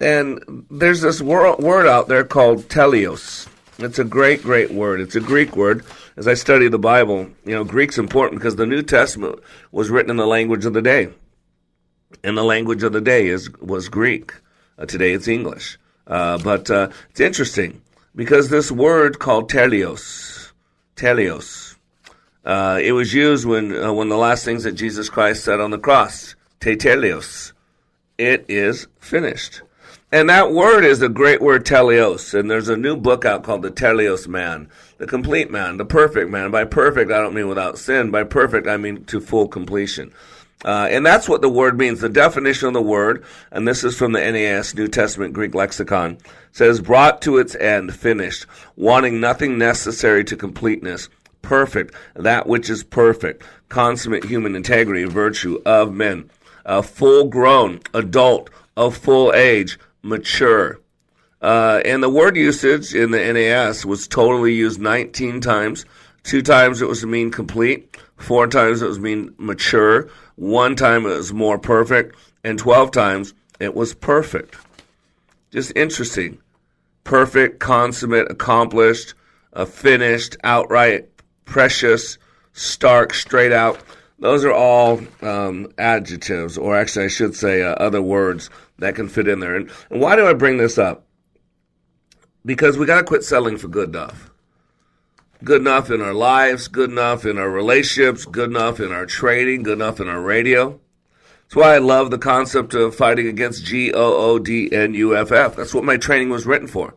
And 0.00 0.66
there's 0.70 1.02
this 1.02 1.20
word, 1.20 1.60
word 1.60 1.86
out 1.86 2.08
there 2.08 2.24
called 2.24 2.68
teleos. 2.68 3.47
It's 3.80 4.00
a 4.00 4.04
great, 4.04 4.42
great 4.42 4.72
word. 4.72 5.00
It's 5.00 5.14
a 5.14 5.20
Greek 5.20 5.54
word. 5.54 5.84
As 6.16 6.26
I 6.26 6.34
study 6.34 6.68
the 6.68 6.80
Bible, 6.80 7.30
you 7.44 7.54
know, 7.54 7.62
Greek's 7.62 7.96
important 7.96 8.40
because 8.40 8.56
the 8.56 8.66
New 8.66 8.82
Testament 8.82 9.38
was 9.70 9.88
written 9.88 10.10
in 10.10 10.16
the 10.16 10.26
language 10.26 10.64
of 10.64 10.72
the 10.72 10.82
day. 10.82 11.10
And 12.24 12.36
the 12.36 12.42
language 12.42 12.82
of 12.82 12.92
the 12.92 13.00
day 13.00 13.28
is 13.28 13.48
was 13.60 13.88
Greek. 13.88 14.34
Uh, 14.76 14.86
today 14.86 15.12
it's 15.12 15.28
English. 15.28 15.78
Uh, 16.08 16.38
but 16.38 16.68
uh, 16.70 16.88
it's 17.10 17.20
interesting 17.20 17.80
because 18.16 18.48
this 18.48 18.72
word 18.72 19.20
called 19.20 19.48
teleos, 19.48 20.50
teleos, 20.96 21.76
uh, 22.44 22.80
it 22.82 22.92
was 22.92 23.14
used 23.14 23.46
when 23.46 23.72
uh, 23.72 23.92
of 23.92 24.08
the 24.08 24.16
last 24.16 24.44
things 24.44 24.64
that 24.64 24.72
Jesus 24.72 25.08
Christ 25.08 25.44
said 25.44 25.60
on 25.60 25.70
the 25.70 25.78
cross, 25.78 26.34
te 26.58 26.74
teleos, 26.74 27.52
it 28.16 28.44
is 28.48 28.88
finished. 28.98 29.62
And 30.10 30.30
that 30.30 30.52
word 30.52 30.84
is 30.84 31.00
the 31.00 31.08
great 31.08 31.42
word 31.42 31.66
teleos. 31.66 32.38
And 32.38 32.50
there's 32.50 32.68
a 32.68 32.76
new 32.76 32.96
book 32.96 33.24
out 33.24 33.42
called 33.42 33.62
The 33.62 33.70
Teleos 33.70 34.26
Man, 34.26 34.68
the 34.96 35.06
complete 35.06 35.50
man, 35.50 35.76
the 35.76 35.84
perfect 35.84 36.30
man. 36.30 36.50
By 36.50 36.64
perfect, 36.64 37.10
I 37.10 37.20
don't 37.20 37.34
mean 37.34 37.48
without 37.48 37.78
sin. 37.78 38.10
By 38.10 38.24
perfect, 38.24 38.66
I 38.66 38.78
mean 38.78 39.04
to 39.04 39.20
full 39.20 39.48
completion. 39.48 40.12
Uh, 40.64 40.88
and 40.90 41.06
that's 41.06 41.28
what 41.28 41.40
the 41.40 41.48
word 41.48 41.78
means. 41.78 42.00
The 42.00 42.08
definition 42.08 42.68
of 42.68 42.74
the 42.74 42.82
word, 42.82 43.24
and 43.52 43.68
this 43.68 43.84
is 43.84 43.96
from 43.96 44.12
the 44.12 44.20
NAS, 44.20 44.74
New 44.74 44.88
Testament 44.88 45.32
Greek 45.32 45.54
Lexicon, 45.54 46.18
says 46.52 46.80
brought 46.80 47.22
to 47.22 47.38
its 47.38 47.54
end, 47.54 47.94
finished, 47.94 48.46
wanting 48.76 49.20
nothing 49.20 49.56
necessary 49.56 50.24
to 50.24 50.36
completeness, 50.36 51.08
perfect, 51.42 51.94
that 52.16 52.48
which 52.48 52.68
is 52.68 52.82
perfect, 52.82 53.44
consummate 53.68 54.24
human 54.24 54.56
integrity, 54.56 55.04
virtue 55.04 55.62
of 55.64 55.92
men, 55.92 56.28
uh, 56.66 56.82
full 56.82 57.28
grown, 57.28 57.80
adult, 57.94 58.50
of 58.78 58.96
full 58.96 59.34
age, 59.34 59.76
mature. 60.02 60.80
Uh, 61.42 61.82
and 61.84 62.00
the 62.00 62.08
word 62.08 62.36
usage 62.36 62.94
in 62.94 63.10
the 63.10 63.32
NAS 63.32 63.84
was 63.84 64.06
totally 64.06 64.54
used 64.54 64.80
19 64.80 65.40
times. 65.40 65.84
Two 66.22 66.42
times 66.42 66.80
it 66.80 66.88
was 66.88 67.04
mean 67.04 67.32
complete. 67.32 67.96
Four 68.16 68.46
times 68.46 68.80
it 68.80 68.86
was 68.86 69.00
mean 69.00 69.34
mature. 69.36 70.08
One 70.36 70.76
time 70.76 71.06
it 71.06 71.16
was 71.16 71.32
more 71.32 71.58
perfect. 71.58 72.14
And 72.44 72.56
12 72.56 72.92
times 72.92 73.34
it 73.58 73.74
was 73.74 73.94
perfect. 73.94 74.54
Just 75.50 75.72
interesting. 75.74 76.38
Perfect, 77.02 77.58
consummate, 77.58 78.30
accomplished, 78.30 79.14
uh, 79.54 79.64
finished, 79.64 80.36
outright, 80.44 81.08
precious, 81.46 82.16
stark, 82.52 83.12
straight 83.12 83.52
out. 83.52 83.80
Those 84.20 84.44
are 84.44 84.52
all 84.52 85.00
um, 85.22 85.72
adjectives, 85.78 86.58
or 86.58 86.76
actually, 86.76 87.04
I 87.06 87.08
should 87.08 87.36
say, 87.36 87.62
uh, 87.62 87.74
other 87.74 88.02
words 88.02 88.50
that 88.78 88.94
can 88.94 89.08
fit 89.08 89.28
in 89.28 89.40
there. 89.40 89.56
And, 89.56 89.70
and 89.90 90.00
why 90.00 90.16
do 90.16 90.26
I 90.26 90.32
bring 90.32 90.56
this 90.56 90.78
up? 90.78 91.06
Because 92.44 92.78
we 92.78 92.86
got 92.86 92.98
to 92.98 93.04
quit 93.04 93.24
selling 93.24 93.58
for 93.58 93.68
good 93.68 93.90
enough. 93.90 94.30
Good 95.44 95.60
enough 95.60 95.90
in 95.90 96.00
our 96.00 96.14
lives, 96.14 96.66
good 96.66 96.90
enough 96.90 97.24
in 97.24 97.38
our 97.38 97.50
relationships, 97.50 98.24
good 98.24 98.50
enough 98.50 98.80
in 98.80 98.90
our 98.90 99.06
trading, 99.06 99.62
good 99.62 99.78
enough 99.78 100.00
in 100.00 100.08
our 100.08 100.20
radio. 100.20 100.80
That's 101.42 101.56
why 101.56 101.74
I 101.74 101.78
love 101.78 102.10
the 102.10 102.18
concept 102.18 102.74
of 102.74 102.94
fighting 102.94 103.26
against 103.28 103.64
G 103.64 103.92
O 103.92 104.14
O 104.16 104.38
D 104.38 104.68
N 104.72 104.94
U 104.94 105.16
F 105.16 105.32
F. 105.32 105.56
That's 105.56 105.72
what 105.72 105.84
my 105.84 105.96
training 105.96 106.28
was 106.28 106.44
written 106.44 106.68
for. 106.68 106.94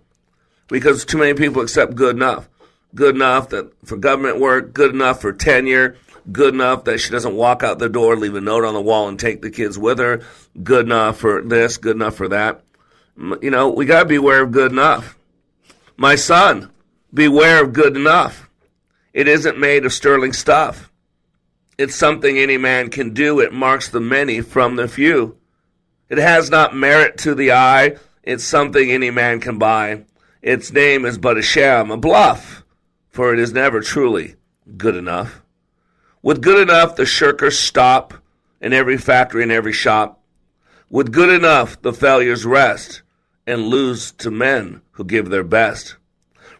Because 0.67 1.05
too 1.05 1.17
many 1.17 1.33
people 1.33 1.61
accept 1.61 1.95
good 1.95 2.15
enough. 2.15 2.49
Good 2.93 3.15
enough 3.15 3.49
that 3.49 3.71
for 3.85 3.95
government 3.95 4.39
work, 4.39 4.73
good 4.73 4.93
enough 4.93 5.21
for 5.21 5.31
tenure, 5.31 5.95
good 6.31 6.53
enough 6.53 6.83
that 6.85 6.99
she 6.99 7.09
doesn't 7.09 7.35
walk 7.35 7.63
out 7.63 7.79
the 7.79 7.89
door, 7.89 8.15
leave 8.15 8.35
a 8.35 8.41
note 8.41 8.65
on 8.65 8.73
the 8.73 8.81
wall, 8.81 9.07
and 9.07 9.19
take 9.19 9.41
the 9.41 9.49
kids 9.49 9.77
with 9.77 9.99
her. 9.99 10.21
Good 10.61 10.85
enough 10.85 11.19
for 11.19 11.41
this, 11.41 11.77
good 11.77 11.95
enough 11.95 12.15
for 12.15 12.27
that. 12.29 12.63
You 13.41 13.51
know, 13.51 13.69
we 13.69 13.85
got 13.85 13.99
to 13.99 14.05
beware 14.05 14.43
of 14.43 14.51
good 14.51 14.71
enough. 14.71 15.17
My 15.97 16.15
son, 16.15 16.71
beware 17.13 17.63
of 17.63 17.73
good 17.73 17.95
enough. 17.95 18.49
It 19.13 19.27
isn't 19.27 19.59
made 19.59 19.85
of 19.85 19.93
sterling 19.93 20.33
stuff. 20.33 20.91
It's 21.77 21.95
something 21.95 22.37
any 22.37 22.57
man 22.57 22.89
can 22.89 23.13
do. 23.13 23.39
It 23.39 23.53
marks 23.53 23.89
the 23.89 23.99
many 23.99 24.41
from 24.41 24.75
the 24.75 24.87
few. 24.87 25.37
It 26.09 26.17
has 26.17 26.49
not 26.49 26.75
merit 26.75 27.17
to 27.19 27.33
the 27.33 27.51
eye. 27.51 27.97
It's 28.23 28.43
something 28.43 28.91
any 28.91 29.09
man 29.09 29.39
can 29.39 29.57
buy. 29.57 30.05
Its 30.41 30.71
name 30.71 31.05
is 31.05 31.17
but 31.17 31.37
a 31.37 31.41
sham, 31.41 31.91
a 31.91 31.97
bluff, 31.97 32.63
for 33.09 33.33
it 33.33 33.39
is 33.39 33.53
never 33.53 33.81
truly 33.81 34.35
good 34.77 34.95
enough. 34.95 35.41
With 36.23 36.41
good 36.41 36.59
enough, 36.59 36.95
the 36.95 37.05
shirkers 37.05 37.53
stop 37.53 38.13
in 38.61 38.73
every 38.73 38.97
factory 38.97 39.43
and 39.43 39.51
every 39.51 39.73
shop. 39.73 40.21
With 40.89 41.11
good 41.11 41.29
enough, 41.29 41.81
the 41.81 41.93
failures 41.93 42.45
rest 42.45 43.01
and 43.47 43.67
lose 43.67 44.11
to 44.13 44.29
men 44.29 44.81
who 44.91 45.03
give 45.03 45.29
their 45.29 45.43
best. 45.43 45.95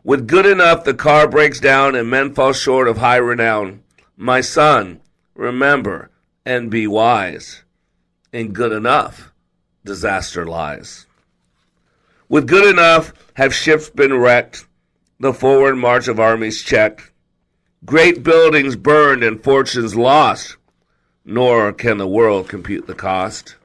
With 0.03 0.27
good 0.27 0.47
enough, 0.47 0.83
the 0.83 0.95
car 0.95 1.27
breaks 1.27 1.59
down 1.59 1.95
and 1.95 2.09
men 2.09 2.33
fall 2.33 2.53
short 2.53 2.87
of 2.87 2.97
high 2.97 3.17
renown. 3.17 3.83
My 4.17 4.41
son, 4.41 5.01
remember 5.35 6.09
and 6.43 6.71
be 6.71 6.87
wise. 6.87 7.63
In 8.31 8.53
good 8.53 8.71
enough, 8.71 9.31
disaster 9.85 10.45
lies. 10.45 11.05
With 12.27 12.47
good 12.47 12.67
enough, 12.67 13.13
have 13.35 13.53
ships 13.53 13.89
been 13.89 14.13
wrecked, 14.13 14.65
the 15.19 15.33
forward 15.33 15.75
march 15.75 16.07
of 16.07 16.19
armies 16.19 16.63
checked, 16.63 17.11
Great 17.83 18.21
buildings 18.21 18.75
burned 18.75 19.23
and 19.23 19.43
fortunes 19.43 19.95
lost, 19.95 20.55
nor 21.25 21.73
can 21.73 21.97
the 21.97 22.07
world 22.07 22.47
compute 22.47 22.85
the 22.85 22.93
cost. 22.93 23.55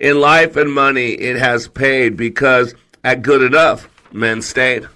In 0.00 0.18
life 0.18 0.56
and 0.56 0.72
money 0.72 1.10
it 1.10 1.36
has 1.36 1.68
paid 1.68 2.16
because 2.16 2.74
at 3.04 3.20
good 3.20 3.42
enough 3.42 3.86
men 4.12 4.40
stayed. 4.40 4.88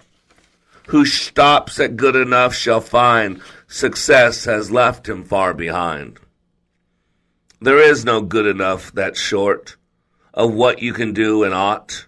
Who 0.88 1.04
stops 1.04 1.78
at 1.78 1.99
good 1.99 2.16
enough 2.16 2.54
shall 2.54 2.80
find 2.80 3.42
success 3.66 4.46
has 4.46 4.70
left 4.70 5.06
him 5.08 5.23
far 5.23 5.52
behind. 5.52 6.18
There 7.61 7.78
is 7.78 8.02
no 8.02 8.23
good 8.23 8.46
enough 8.46 8.92
that's 8.92 9.20
short 9.20 9.76
of 10.32 10.54
what 10.54 10.80
you 10.80 10.94
can 10.94 11.12
do 11.12 11.44
and 11.44 11.52
ought. 11.52 12.06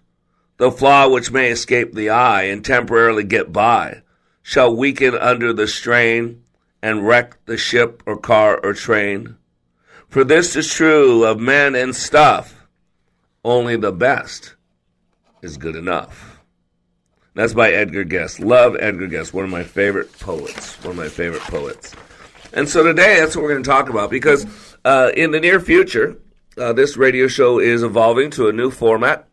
The 0.57 0.73
flaw 0.73 1.09
which 1.09 1.31
may 1.31 1.51
escape 1.51 1.93
the 1.93 2.09
eye 2.09 2.45
and 2.45 2.65
temporarily 2.65 3.25
get 3.25 3.53
by 3.53 4.03
shall 4.49 4.75
weaken 4.75 5.15
under 5.15 5.53
the 5.53 5.69
strain 5.69 6.43
and 6.81 7.07
wreck 7.07 7.37
the 7.45 7.59
ship 7.59 8.03
or 8.07 8.17
car 8.17 8.59
or 8.63 8.73
train. 8.73 9.37
For 10.09 10.25
this 10.25 10.57
is 10.57 10.73
true 10.73 11.23
of 11.27 11.39
men 11.39 11.75
and 11.75 11.95
stuff. 11.95 12.67
Only 13.45 13.77
the 13.77 13.93
best 13.93 14.55
is 15.43 15.59
good 15.59 15.77
enough. 15.77 16.41
That's 17.35 17.53
by 17.53 17.73
Edgar 17.73 18.05
Guest. 18.05 18.41
Love 18.41 18.75
Edgar 18.81 19.09
Guest, 19.09 19.35
one 19.35 19.45
of 19.45 19.51
my 19.51 19.65
favorite 19.65 20.19
poets. 20.19 20.83
One 20.83 20.93
of 20.93 20.97
my 20.97 21.09
favorite 21.11 21.43
poets. 21.43 21.95
And 22.55 22.67
so 22.67 22.83
today, 22.83 23.21
that's 23.21 23.37
what 23.37 23.43
we're 23.43 23.53
going 23.53 23.65
to 23.65 23.69
talk 23.69 23.91
about 23.91 24.09
because 24.09 24.47
uh, 24.83 25.11
in 25.15 25.31
the 25.31 25.41
near 25.41 25.61
future, 25.61 26.17
uh, 26.57 26.73
this 26.73 26.97
radio 26.97 27.29
show 27.29 27.59
is 27.59 27.83
evolving 27.83 28.31
to 28.31 28.49
a 28.49 28.53
new 28.55 28.71
format. 28.71 29.28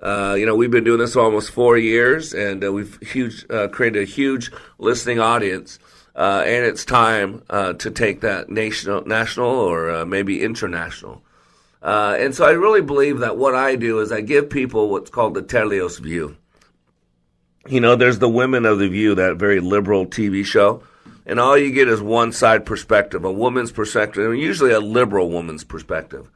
Uh, 0.00 0.36
you 0.38 0.44
know, 0.44 0.54
we've 0.54 0.70
been 0.70 0.84
doing 0.84 0.98
this 0.98 1.14
for 1.14 1.20
almost 1.20 1.50
four 1.50 1.78
years, 1.78 2.34
and 2.34 2.62
uh, 2.62 2.72
we've 2.72 2.98
huge 3.00 3.46
uh, 3.48 3.68
created 3.68 4.02
a 4.02 4.04
huge 4.04 4.50
listening 4.78 5.20
audience. 5.20 5.78
Uh, 6.14 6.42
and 6.46 6.64
it's 6.64 6.84
time 6.84 7.42
uh, 7.50 7.74
to 7.74 7.90
take 7.90 8.22
that 8.22 8.48
national, 8.48 9.04
national, 9.04 9.48
or 9.48 9.90
uh, 9.90 10.04
maybe 10.06 10.42
international. 10.42 11.22
and 11.82 12.34
so, 12.34 12.46
I 12.46 12.52
really 12.52 12.80
believe 12.80 13.18
that 13.18 13.36
what 13.36 13.54
I 13.54 13.76
do 13.76 14.00
is 14.00 14.10
I 14.10 14.22
give 14.22 14.48
people 14.48 14.88
what's 14.88 15.10
called 15.10 15.34
the 15.34 15.42
Teleos 15.42 16.00
view. 16.00 16.36
You 17.68 17.80
know, 17.80 17.96
there's 17.96 18.18
the 18.18 18.28
Women 18.28 18.64
of 18.64 18.78
the 18.78 18.88
View, 18.88 19.14
that 19.16 19.36
very 19.36 19.60
liberal 19.60 20.06
TV 20.06 20.44
show. 20.44 20.82
and 21.26 21.40
all 21.40 21.58
you 21.58 21.72
get 21.72 21.88
is 21.88 22.00
one 22.00 22.32
side 22.32 22.64
perspective, 22.64 23.24
a 23.24 23.32
woman's 23.32 23.72
perspective, 23.72 24.30
and 24.30 24.40
usually 24.40 24.72
a 24.72 24.80
liberal 24.80 25.28
woman's 25.28 25.64
perspective. 25.64 26.30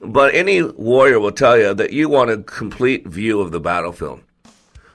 But 0.00 0.34
any 0.34 0.62
warrior 0.62 1.18
will 1.18 1.32
tell 1.32 1.58
you 1.58 1.72
that 1.74 1.92
you 1.92 2.08
want 2.08 2.30
a 2.30 2.38
complete 2.38 3.06
view 3.06 3.40
of 3.40 3.50
the 3.50 3.60
battlefield. 3.60 4.20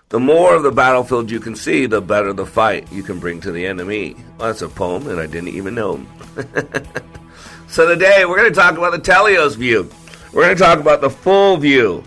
The 0.09 0.19
more 0.19 0.53
of 0.53 0.63
the 0.63 0.71
battlefield 0.71 1.31
you 1.31 1.39
can 1.39 1.55
see, 1.55 1.85
the 1.85 2.01
better 2.01 2.33
the 2.33 2.45
fight 2.45 2.91
you 2.91 3.01
can 3.01 3.19
bring 3.19 3.39
to 3.41 3.51
the 3.51 3.65
enemy. 3.65 4.15
Well, 4.37 4.49
that's 4.49 4.61
a 4.61 4.69
poem, 4.69 5.07
and 5.07 5.19
I 5.19 5.25
didn't 5.25 5.49
even 5.49 5.73
know. 5.73 6.05
so 7.67 7.87
today 7.87 8.25
we're 8.25 8.37
going 8.37 8.53
to 8.53 8.59
talk 8.59 8.77
about 8.77 8.91
the 8.91 8.99
teleos 8.99 9.55
view. 9.55 9.89
We're 10.33 10.43
going 10.43 10.57
to 10.57 10.63
talk 10.63 10.79
about 10.79 11.01
the 11.01 11.09
full 11.09 11.57
view. 11.57 12.03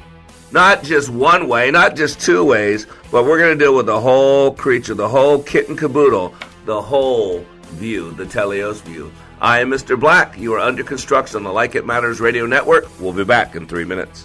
Not 0.52 0.84
just 0.84 1.08
one 1.08 1.48
way, 1.48 1.70
not 1.70 1.96
just 1.96 2.20
two 2.20 2.44
ways, 2.44 2.86
but 3.10 3.24
we're 3.24 3.38
going 3.38 3.58
to 3.58 3.64
deal 3.64 3.74
with 3.74 3.86
the 3.86 4.00
whole 4.00 4.52
creature, 4.52 4.94
the 4.94 5.08
whole 5.08 5.42
kit 5.42 5.68
and 5.68 5.76
caboodle, 5.76 6.32
the 6.64 6.80
whole 6.80 7.44
view, 7.72 8.12
the 8.12 8.24
teleos 8.24 8.82
view. 8.82 9.10
I 9.44 9.60
am 9.60 9.68
Mr. 9.68 10.00
Black. 10.00 10.38
You 10.38 10.54
are 10.54 10.58
under 10.58 10.82
construction 10.82 11.36
on 11.36 11.42
the 11.42 11.52
Like 11.52 11.74
It 11.74 11.84
Matters 11.84 12.18
radio 12.18 12.46
network. 12.46 12.86
We'll 12.98 13.12
be 13.12 13.24
back 13.24 13.54
in 13.54 13.66
three 13.66 13.84
minutes. 13.84 14.24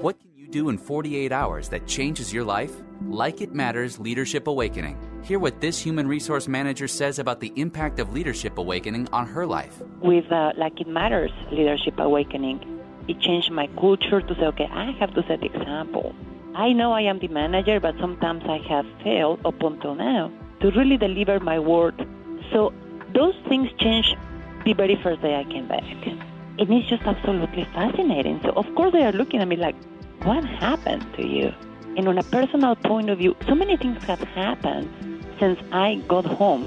What 0.00 0.18
can 0.18 0.30
you 0.34 0.46
do 0.46 0.70
in 0.70 0.78
48 0.78 1.30
hours 1.30 1.68
that 1.68 1.86
changes 1.86 2.32
your 2.32 2.42
life? 2.42 2.72
Like 3.06 3.42
It 3.42 3.52
Matters 3.52 3.98
Leadership 3.98 4.46
Awakening. 4.46 4.96
Hear 5.22 5.38
what 5.38 5.60
this 5.60 5.78
human 5.78 6.08
resource 6.08 6.48
manager 6.48 6.88
says 6.88 7.18
about 7.18 7.38
the 7.38 7.52
impact 7.56 8.00
of 8.00 8.14
Leadership 8.14 8.56
Awakening 8.56 9.06
on 9.12 9.26
her 9.26 9.44
life. 9.44 9.82
With 10.00 10.32
uh, 10.32 10.52
Like 10.56 10.80
It 10.80 10.88
Matters 10.88 11.32
Leadership 11.52 11.98
Awakening, 11.98 12.80
it 13.08 13.20
changed 13.20 13.52
my 13.52 13.66
culture 13.78 14.22
to 14.22 14.34
say, 14.36 14.46
okay, 14.46 14.68
I 14.72 14.92
have 14.92 15.12
to 15.12 15.22
set 15.28 15.40
the 15.40 15.52
example. 15.54 16.14
I 16.54 16.72
know 16.72 16.92
I 16.92 17.02
am 17.02 17.18
the 17.18 17.28
manager, 17.28 17.78
but 17.78 17.94
sometimes 18.00 18.44
I 18.48 18.56
have 18.70 18.86
failed 19.02 19.44
up 19.44 19.60
until 19.60 19.94
now 19.96 20.32
to 20.64 20.70
really 20.70 20.96
deliver 20.96 21.38
my 21.40 21.58
word. 21.58 21.94
So 22.50 22.72
those 23.12 23.34
things 23.48 23.68
changed 23.78 24.16
the 24.64 24.72
very 24.72 24.96
first 25.02 25.20
day 25.20 25.36
I 25.36 25.44
came 25.44 25.68
back. 25.68 25.82
And 25.82 26.22
it's 26.58 26.88
just 26.88 27.02
absolutely 27.02 27.64
fascinating. 27.74 28.40
So, 28.42 28.50
of 28.56 28.74
course, 28.74 28.92
they 28.92 29.04
are 29.04 29.12
looking 29.12 29.40
at 29.40 29.48
me 29.48 29.56
like, 29.56 29.76
what 30.22 30.42
happened 30.42 31.04
to 31.16 31.26
you? 31.26 31.52
And 31.98 32.08
on 32.08 32.16
a 32.16 32.22
personal 32.22 32.76
point 32.76 33.10
of 33.10 33.18
view, 33.18 33.36
so 33.46 33.54
many 33.54 33.76
things 33.76 34.02
have 34.04 34.20
happened 34.20 34.88
since 35.38 35.60
I 35.70 35.96
got 36.08 36.24
home. 36.24 36.64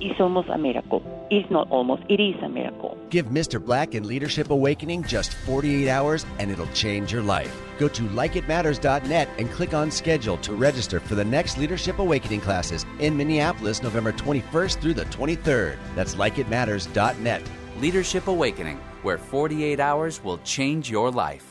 It's 0.00 0.20
almost 0.20 0.48
a 0.48 0.56
miracle. 0.56 1.02
It's 1.28 1.50
not 1.50 1.68
almost, 1.70 2.02
it 2.08 2.20
is 2.20 2.36
a 2.42 2.48
miracle. 2.48 2.96
Give 3.10 3.26
Mr. 3.26 3.64
Black 3.64 3.94
and 3.94 4.06
Leadership 4.06 4.50
Awakening 4.50 5.02
just 5.02 5.34
48 5.34 5.88
hours 5.88 6.24
and 6.38 6.50
it'll 6.50 6.68
change 6.68 7.12
your 7.12 7.22
life. 7.22 7.52
Go 7.78 7.88
to 7.88 8.02
likeitmatters.net 8.02 9.28
and 9.38 9.50
click 9.50 9.74
on 9.74 9.90
schedule 9.90 10.36
to 10.38 10.52
register 10.52 11.00
for 11.00 11.16
the 11.16 11.24
next 11.24 11.58
Leadership 11.58 11.98
Awakening 11.98 12.40
classes 12.40 12.86
in 13.00 13.16
Minneapolis, 13.16 13.82
November 13.82 14.12
21st 14.12 14.80
through 14.80 14.94
the 14.94 15.06
23rd. 15.06 15.76
That's 15.96 16.14
likeitmatters.net. 16.14 17.42
Leadership 17.78 18.28
Awakening, 18.28 18.76
where 19.02 19.18
48 19.18 19.80
hours 19.80 20.22
will 20.22 20.38
change 20.38 20.90
your 20.90 21.10
life. 21.10 21.47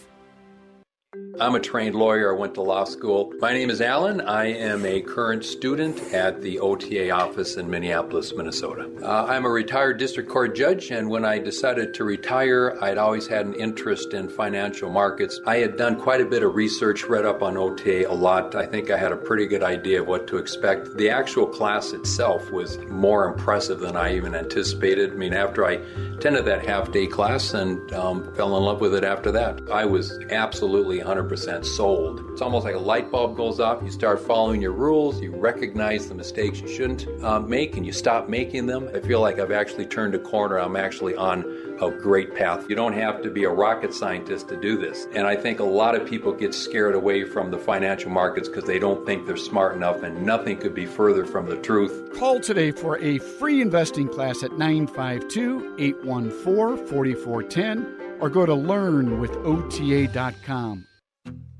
I'm 1.39 1.53
a 1.53 1.59
trained 1.59 1.93
lawyer. 1.93 2.35
I 2.35 2.39
went 2.39 2.55
to 2.55 2.63
law 2.63 2.83
school. 2.83 3.31
My 3.39 3.53
name 3.53 3.69
is 3.69 3.79
Alan. 3.79 4.21
I 4.21 4.45
am 4.45 4.83
a 4.87 5.01
current 5.01 5.45
student 5.45 6.11
at 6.11 6.41
the 6.41 6.57
OTA 6.59 7.11
office 7.11 7.57
in 7.57 7.69
Minneapolis, 7.69 8.33
Minnesota. 8.33 8.89
Uh, 9.03 9.25
I'm 9.25 9.45
a 9.45 9.49
retired 9.49 9.99
district 9.99 10.29
court 10.29 10.55
judge, 10.55 10.89
and 10.89 11.07
when 11.07 11.25
I 11.25 11.37
decided 11.37 11.93
to 11.93 12.03
retire, 12.03 12.75
I'd 12.81 12.97
always 12.97 13.27
had 13.27 13.45
an 13.45 13.53
interest 13.53 14.15
in 14.15 14.29
financial 14.29 14.89
markets. 14.89 15.39
I 15.45 15.57
had 15.57 15.77
done 15.77 16.01
quite 16.01 16.21
a 16.21 16.25
bit 16.25 16.41
of 16.41 16.55
research, 16.55 17.03
read 17.03 17.23
up 17.23 17.43
on 17.43 17.55
OTA 17.55 18.09
a 18.09 18.13
lot. 18.13 18.55
I 18.55 18.65
think 18.65 18.89
I 18.89 18.97
had 18.97 19.11
a 19.11 19.17
pretty 19.17 19.45
good 19.45 19.61
idea 19.61 20.01
of 20.01 20.07
what 20.07 20.25
to 20.27 20.37
expect. 20.37 20.97
The 20.97 21.11
actual 21.11 21.45
class 21.45 21.93
itself 21.93 22.49
was 22.49 22.79
more 22.87 23.27
impressive 23.27 23.79
than 23.79 23.95
I 23.95 24.15
even 24.15 24.33
anticipated. 24.33 25.11
I 25.11 25.15
mean, 25.15 25.33
after 25.35 25.67
I 25.67 25.73
attended 26.17 26.45
that 26.45 26.65
half 26.65 26.91
day 26.91 27.05
class 27.05 27.53
and 27.53 27.93
um, 27.93 28.33
fell 28.33 28.57
in 28.57 28.63
love 28.63 28.81
with 28.81 28.95
it 28.95 29.03
after 29.03 29.31
that, 29.33 29.61
I 29.71 29.85
was 29.85 30.17
absolutely 30.31 30.99
100% 30.99 31.26
sold. 31.35 32.21
It's 32.31 32.41
almost 32.41 32.63
like 32.63 32.75
a 32.75 32.79
light 32.79 33.11
bulb 33.11 33.35
goes 33.35 33.59
off. 33.59 33.81
You 33.83 33.91
start 33.91 34.19
following 34.19 34.61
your 34.61 34.71
rules, 34.71 35.21
you 35.21 35.35
recognize 35.35 36.07
the 36.07 36.15
mistakes 36.15 36.61
you 36.61 36.67
shouldn't 36.67 37.07
uh, 37.23 37.39
make, 37.39 37.75
and 37.75 37.85
you 37.85 37.91
stop 37.91 38.29
making 38.29 38.67
them. 38.67 38.89
I 38.93 38.99
feel 38.99 39.19
like 39.19 39.39
I've 39.39 39.51
actually 39.51 39.87
turned 39.87 40.15
a 40.15 40.19
corner. 40.19 40.59
I'm 40.59 40.75
actually 40.75 41.15
on 41.15 41.43
a 41.81 41.91
great 41.91 42.35
path. 42.35 42.69
You 42.69 42.75
don't 42.75 42.93
have 42.93 43.21
to 43.23 43.29
be 43.29 43.43
a 43.43 43.49
rocket 43.49 43.93
scientist 43.93 44.47
to 44.49 44.57
do 44.57 44.77
this. 44.77 45.07
And 45.13 45.27
I 45.27 45.35
think 45.35 45.59
a 45.59 45.63
lot 45.63 45.95
of 45.95 46.07
people 46.07 46.31
get 46.31 46.53
scared 46.53 46.95
away 46.95 47.23
from 47.23 47.51
the 47.51 47.57
financial 47.57 48.11
markets 48.11 48.47
because 48.47 48.65
they 48.65 48.79
don't 48.79 49.05
think 49.05 49.25
they're 49.25 49.37
smart 49.37 49.75
enough, 49.75 50.03
and 50.03 50.25
nothing 50.25 50.57
could 50.57 50.73
be 50.73 50.85
further 50.85 51.25
from 51.25 51.47
the 51.47 51.57
truth. 51.57 52.13
Call 52.13 52.39
today 52.39 52.71
for 52.71 52.97
a 52.99 53.17
free 53.17 53.61
investing 53.61 54.07
class 54.07 54.43
at 54.43 54.57
952 54.57 55.75
814 55.77 56.87
4410 56.87 57.97
or 58.19 58.29
go 58.29 58.45
to 58.45 58.53
learnwithota.com. 58.53 60.86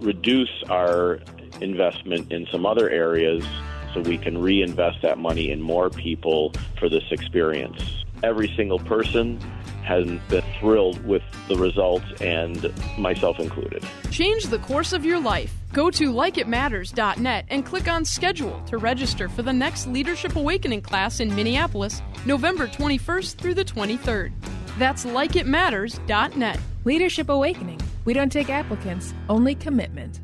reduce 0.00 0.62
our 0.70 1.20
investment 1.60 2.32
in 2.32 2.46
some 2.50 2.66
other 2.66 2.90
areas 2.90 3.44
so 3.92 4.00
we 4.00 4.18
can 4.18 4.38
reinvest 4.38 5.02
that 5.02 5.18
money 5.18 5.50
in 5.50 5.62
more 5.62 5.88
people 5.88 6.52
for 6.78 6.88
this 6.88 7.04
experience. 7.10 8.04
Every 8.22 8.52
single 8.56 8.78
person 8.80 9.40
has 9.84 10.06
been 10.28 10.42
thrilled 10.58 11.04
with 11.06 11.22
the 11.46 11.56
results, 11.56 12.06
and 12.20 12.72
myself 12.98 13.38
included. 13.38 13.86
Change 14.10 14.44
the 14.46 14.58
course 14.58 14.92
of 14.92 15.04
your 15.04 15.20
life. 15.20 15.54
Go 15.72 15.90
to 15.90 16.12
likeitmatters.net 16.12 17.44
and 17.50 17.66
click 17.66 17.86
on 17.86 18.04
schedule 18.04 18.62
to 18.66 18.78
register 18.78 19.28
for 19.28 19.42
the 19.42 19.52
next 19.52 19.86
Leadership 19.86 20.36
Awakening 20.36 20.80
class 20.80 21.20
in 21.20 21.34
Minneapolis, 21.34 22.00
November 22.24 22.66
21st 22.66 23.36
through 23.36 23.54
the 23.54 23.64
23rd. 23.64 24.32
That's 24.78 25.04
likeitmatters.net. 25.04 26.58
Leadership 26.84 27.28
Awakening. 27.28 27.80
We 28.04 28.12
don't 28.12 28.30
take 28.30 28.50
applicants, 28.50 29.14
only 29.30 29.54
commitment. 29.54 30.20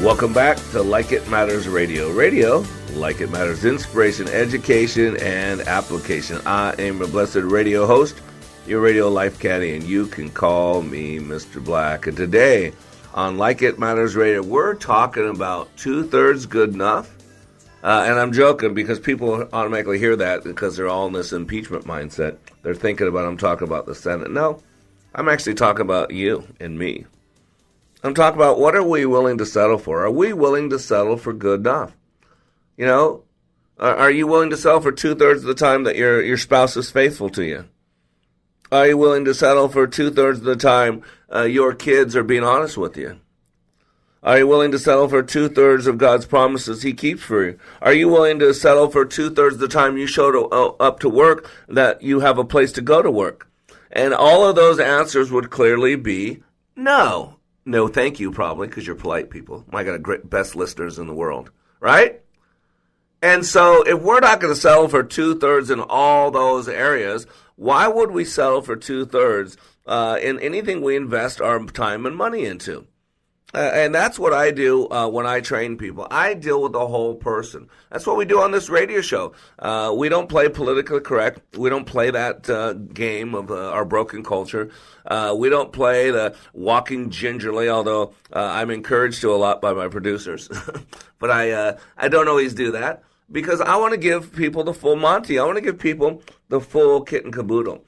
Welcome 0.00 0.32
back 0.32 0.58
to 0.70 0.82
Like 0.82 1.10
It 1.10 1.28
Matters 1.28 1.66
Radio. 1.66 2.12
Radio, 2.12 2.64
like 2.92 3.20
it 3.20 3.30
matters, 3.30 3.64
inspiration, 3.64 4.28
education, 4.28 5.16
and 5.16 5.62
application. 5.62 6.40
I 6.46 6.74
am 6.78 6.98
your 6.98 7.08
blessed 7.08 7.36
radio 7.36 7.86
host, 7.86 8.20
your 8.66 8.80
radio 8.80 9.08
life 9.08 9.40
caddy, 9.40 9.74
and 9.74 9.82
you 9.82 10.06
can 10.06 10.30
call 10.30 10.82
me 10.82 11.18
Mr. 11.18 11.64
Black. 11.64 12.06
And 12.06 12.16
today 12.16 12.72
on 13.14 13.38
Like 13.38 13.62
It 13.62 13.80
Matters 13.80 14.14
Radio, 14.14 14.42
we're 14.42 14.74
talking 14.74 15.28
about 15.28 15.74
two 15.76 16.04
thirds 16.06 16.46
good 16.46 16.74
enough. 16.74 17.10
Uh, 17.82 18.04
and 18.06 18.18
I'm 18.18 18.32
joking 18.32 18.74
because 18.74 19.00
people 19.00 19.48
automatically 19.52 19.98
hear 19.98 20.16
that 20.16 20.44
because 20.44 20.76
they're 20.76 20.88
all 20.88 21.06
in 21.06 21.12
this 21.12 21.32
impeachment 21.32 21.84
mindset. 21.86 22.36
They're 22.62 22.74
thinking 22.74 23.08
about 23.08 23.26
I'm 23.26 23.36
talking 23.36 23.66
about 23.66 23.86
the 23.86 23.94
Senate. 23.94 24.30
No, 24.30 24.62
I'm 25.16 25.30
actually 25.30 25.54
talking 25.54 25.80
about 25.80 26.10
you 26.10 26.46
and 26.60 26.78
me. 26.78 27.06
I'm 28.02 28.12
talking 28.12 28.38
about 28.38 28.60
what 28.60 28.76
are 28.76 28.82
we 28.82 29.06
willing 29.06 29.38
to 29.38 29.46
settle 29.46 29.78
for? 29.78 30.04
Are 30.04 30.10
we 30.10 30.34
willing 30.34 30.68
to 30.68 30.78
settle 30.78 31.16
for 31.16 31.32
good 31.32 31.60
enough? 31.60 31.96
You 32.76 32.84
know, 32.84 33.24
are 33.78 34.10
you 34.10 34.26
willing 34.26 34.50
to 34.50 34.58
settle 34.58 34.82
for 34.82 34.92
two 34.92 35.14
thirds 35.14 35.40
of 35.40 35.46
the 35.46 35.54
time 35.54 35.84
that 35.84 35.96
your 35.96 36.22
your 36.22 36.36
spouse 36.36 36.76
is 36.76 36.90
faithful 36.90 37.30
to 37.30 37.42
you? 37.42 37.64
Are 38.70 38.88
you 38.88 38.98
willing 38.98 39.24
to 39.24 39.32
settle 39.32 39.68
for 39.70 39.86
two 39.86 40.10
thirds 40.10 40.40
of 40.40 40.44
the 40.44 40.54
time 40.54 41.02
uh, 41.34 41.44
your 41.44 41.74
kids 41.74 42.14
are 42.14 42.22
being 42.22 42.44
honest 42.44 42.76
with 42.76 42.98
you? 42.98 43.18
Are 44.22 44.38
you 44.38 44.46
willing 44.46 44.72
to 44.72 44.78
settle 44.78 45.08
for 45.08 45.22
two 45.22 45.48
thirds 45.48 45.86
of 45.86 45.96
God's 45.96 46.26
promises 46.26 46.82
He 46.82 46.92
keeps 46.92 47.22
for 47.22 47.42
you? 47.42 47.58
Are 47.80 47.94
you 47.94 48.08
willing 48.08 48.38
to 48.40 48.52
settle 48.52 48.90
for 48.90 49.06
two 49.06 49.30
thirds 49.30 49.54
of 49.54 49.60
the 49.60 49.68
time 49.68 49.96
you 49.96 50.06
show 50.06 50.30
to, 50.30 50.46
uh, 50.48 50.74
up 50.78 51.00
to 51.00 51.08
work 51.08 51.50
that 51.68 52.02
you 52.02 52.20
have 52.20 52.36
a 52.36 52.44
place 52.44 52.72
to 52.72 52.82
go 52.82 53.00
to 53.00 53.10
work? 53.10 53.48
And 53.96 54.12
all 54.12 54.46
of 54.46 54.56
those 54.56 54.78
answers 54.78 55.32
would 55.32 55.48
clearly 55.48 55.96
be 55.96 56.42
no. 56.76 57.38
No, 57.64 57.88
thank 57.88 58.20
you, 58.20 58.30
probably, 58.30 58.68
because 58.68 58.86
you're 58.86 58.94
polite 58.94 59.30
people. 59.30 59.64
I 59.72 59.84
got 59.84 59.94
a 59.94 59.98
great 59.98 60.28
best 60.28 60.54
listeners 60.54 60.98
in 60.98 61.06
the 61.06 61.14
world, 61.14 61.50
right? 61.80 62.20
And 63.22 63.46
so, 63.46 63.82
if 63.84 63.98
we're 64.02 64.20
not 64.20 64.38
going 64.38 64.52
to 64.52 64.60
settle 64.60 64.88
for 64.88 65.02
two 65.02 65.38
thirds 65.38 65.70
in 65.70 65.80
all 65.80 66.30
those 66.30 66.68
areas, 66.68 67.26
why 67.54 67.88
would 67.88 68.10
we 68.10 68.26
settle 68.26 68.60
for 68.60 68.76
two 68.76 69.06
thirds 69.06 69.56
uh, 69.86 70.18
in 70.20 70.40
anything 70.40 70.82
we 70.82 70.94
invest 70.94 71.40
our 71.40 71.64
time 71.64 72.04
and 72.04 72.14
money 72.14 72.44
into? 72.44 72.86
Uh, 73.56 73.70
and 73.72 73.94
that's 73.94 74.18
what 74.18 74.34
I 74.34 74.50
do 74.50 74.86
uh, 74.90 75.08
when 75.08 75.26
I 75.26 75.40
train 75.40 75.78
people. 75.78 76.06
I 76.10 76.34
deal 76.34 76.60
with 76.60 76.72
the 76.72 76.86
whole 76.86 77.14
person. 77.14 77.70
That's 77.90 78.06
what 78.06 78.18
we 78.18 78.26
do 78.26 78.38
on 78.42 78.50
this 78.50 78.68
radio 78.68 79.00
show. 79.00 79.32
Uh, 79.58 79.94
we 79.96 80.10
don't 80.10 80.28
play 80.28 80.50
politically 80.50 81.00
correct. 81.00 81.56
We 81.56 81.70
don't 81.70 81.86
play 81.86 82.10
that 82.10 82.50
uh, 82.50 82.74
game 82.74 83.34
of 83.34 83.50
uh, 83.50 83.70
our 83.70 83.86
broken 83.86 84.22
culture. 84.22 84.68
Uh, 85.06 85.34
we 85.38 85.48
don't 85.48 85.72
play 85.72 86.10
the 86.10 86.36
walking 86.52 87.08
gingerly, 87.08 87.70
although 87.70 88.12
I'm 88.30 88.70
encouraged 88.70 89.22
to 89.22 89.32
a 89.32 89.36
lot 89.36 89.62
by 89.62 89.72
my 89.72 89.88
producers. 89.88 90.50
but 91.18 91.30
I 91.30 91.76
I 91.96 92.08
don't 92.08 92.28
always 92.28 92.52
do 92.52 92.72
that 92.72 93.04
because 93.32 93.62
I 93.62 93.76
want 93.76 93.94
to 93.94 93.98
give 93.98 94.34
people 94.34 94.64
the 94.64 94.74
full 94.74 94.96
Monty. 94.96 95.38
I 95.38 95.44
want 95.46 95.56
to 95.56 95.62
give 95.62 95.78
people 95.78 96.22
the 96.50 96.60
full 96.60 97.00
kit 97.00 97.24
and 97.24 97.32
caboodle. 97.32 97.85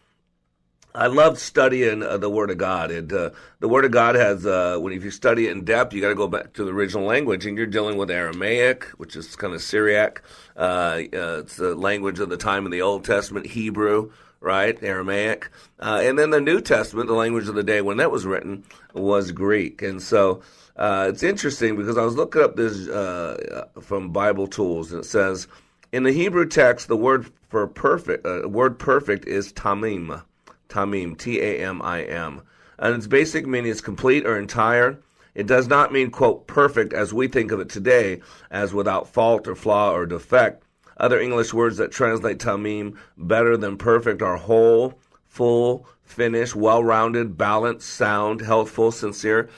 I 0.95 1.07
love 1.07 1.39
studying 1.39 2.03
uh, 2.03 2.17
the 2.17 2.31
Word 2.31 2.51
of 2.51 2.57
God. 2.57 2.91
Uh, 2.91 3.31
the 3.61 3.69
Word 3.69 3.85
of 3.85 3.91
God 3.91 4.15
has, 4.15 4.47
uh, 4.47 4.79
when 4.81 4.95
if 4.95 5.05
you 5.05 5.11
study 5.11 5.47
it 5.47 5.53
in 5.53 5.65
depth, 5.65 5.93
you 5.93 6.01
got 6.01 6.09
to 6.09 6.15
go 6.15 6.29
back 6.29 6.55
to 6.55 6.65
the 6.65 6.73
original 6.73 7.05
language, 7.05 7.45
and 7.45 7.59
you're 7.59 7.67
dealing 7.67 7.99
with 7.99 8.11
Aramaic, 8.11 8.85
which 8.97 9.15
is 9.15 9.37
kind 9.37 9.55
of 9.55 9.61
Syriac. 9.61 10.23
Uh, 10.57 11.03
uh, 11.13 11.41
it's 11.41 11.57
the 11.57 11.75
language 11.75 12.21
of 12.21 12.31
the 12.31 12.39
time 12.39 12.65
in 12.65 12.73
the 12.73 12.81
Old 12.81 13.05
Testament, 13.05 13.47
Hebrew, 13.47 14.13
right? 14.41 14.83
Aramaic, 14.83 15.51
uh, 15.79 16.01
and 16.03 16.19
then 16.19 16.31
the 16.31 16.41
New 16.41 16.61
Testament, 16.61 17.09
the 17.09 17.15
language 17.15 17.49
of 17.49 17.55
the 17.55 17.63
day 17.63 17.83
when 17.83 17.99
that 17.99 18.11
was 18.11 18.25
written, 18.25 18.65
was 18.95 19.31
Greek. 19.31 19.83
And 19.83 20.01
so 20.01 20.41
it's 20.79 21.23
interesting 21.23 21.77
because 21.77 21.99
I 21.99 22.05
was 22.05 22.17
looking 22.17 22.43
up 22.43 22.57
this 22.57 22.87
from 23.83 24.11
Bible 24.11 24.47
Tools, 24.47 24.91
and 24.93 25.05
it 25.05 25.07
says 25.07 25.49
in 25.93 26.05
the 26.05 26.13
Hebrew 26.13 26.47
text, 26.47 26.89
the 26.89 26.97
word 26.97 27.31
for 27.51 27.67
perfect, 27.67 28.27
word 28.47 28.79
perfect 28.79 29.27
is 29.27 29.53
tamim 29.53 30.23
Tamim, 30.69 31.17
T 31.19 31.41
A 31.41 31.59
M 31.59 31.81
I 31.83 32.03
M. 32.03 32.43
And 32.79 32.95
its 32.95 33.07
basic 33.07 33.47
meaning 33.47 33.71
is 33.71 33.81
complete 33.81 34.27
or 34.27 34.39
entire. 34.39 35.01
It 35.35 35.47
does 35.47 35.69
not 35.69 35.93
mean, 35.93 36.11
quote, 36.11 36.47
perfect 36.47 36.93
as 36.93 37.15
we 37.15 37.29
think 37.29 37.53
of 37.53 37.61
it 37.61 37.69
today, 37.69 38.21
as 38.51 38.75
without 38.75 39.09
fault 39.09 39.47
or 39.47 39.55
flaw 39.55 39.93
or 39.93 40.07
defect. 40.07 40.65
Other 40.97 41.21
English 41.21 41.55
words 41.55 41.77
that 41.77 41.93
translate 41.93 42.39
tamim 42.39 42.97
better 43.17 43.57
than 43.57 43.77
perfect 43.77 44.21
are 44.21 44.37
whole, 44.37 44.99
full, 45.27 45.87
finished, 46.03 46.57
well 46.57 46.83
rounded, 46.83 47.37
balanced, 47.37 47.89
sound, 47.89 48.41
healthful, 48.41 48.91
sincere. 48.91 49.49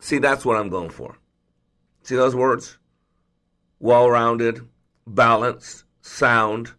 See, 0.00 0.18
that's 0.18 0.44
what 0.44 0.56
I'm 0.56 0.70
going 0.70 0.90
for. 0.90 1.18
See 2.02 2.16
those 2.16 2.34
words? 2.34 2.78
Well 3.78 4.10
rounded, 4.10 4.66
balanced, 5.06 5.84
sound. 6.00 6.72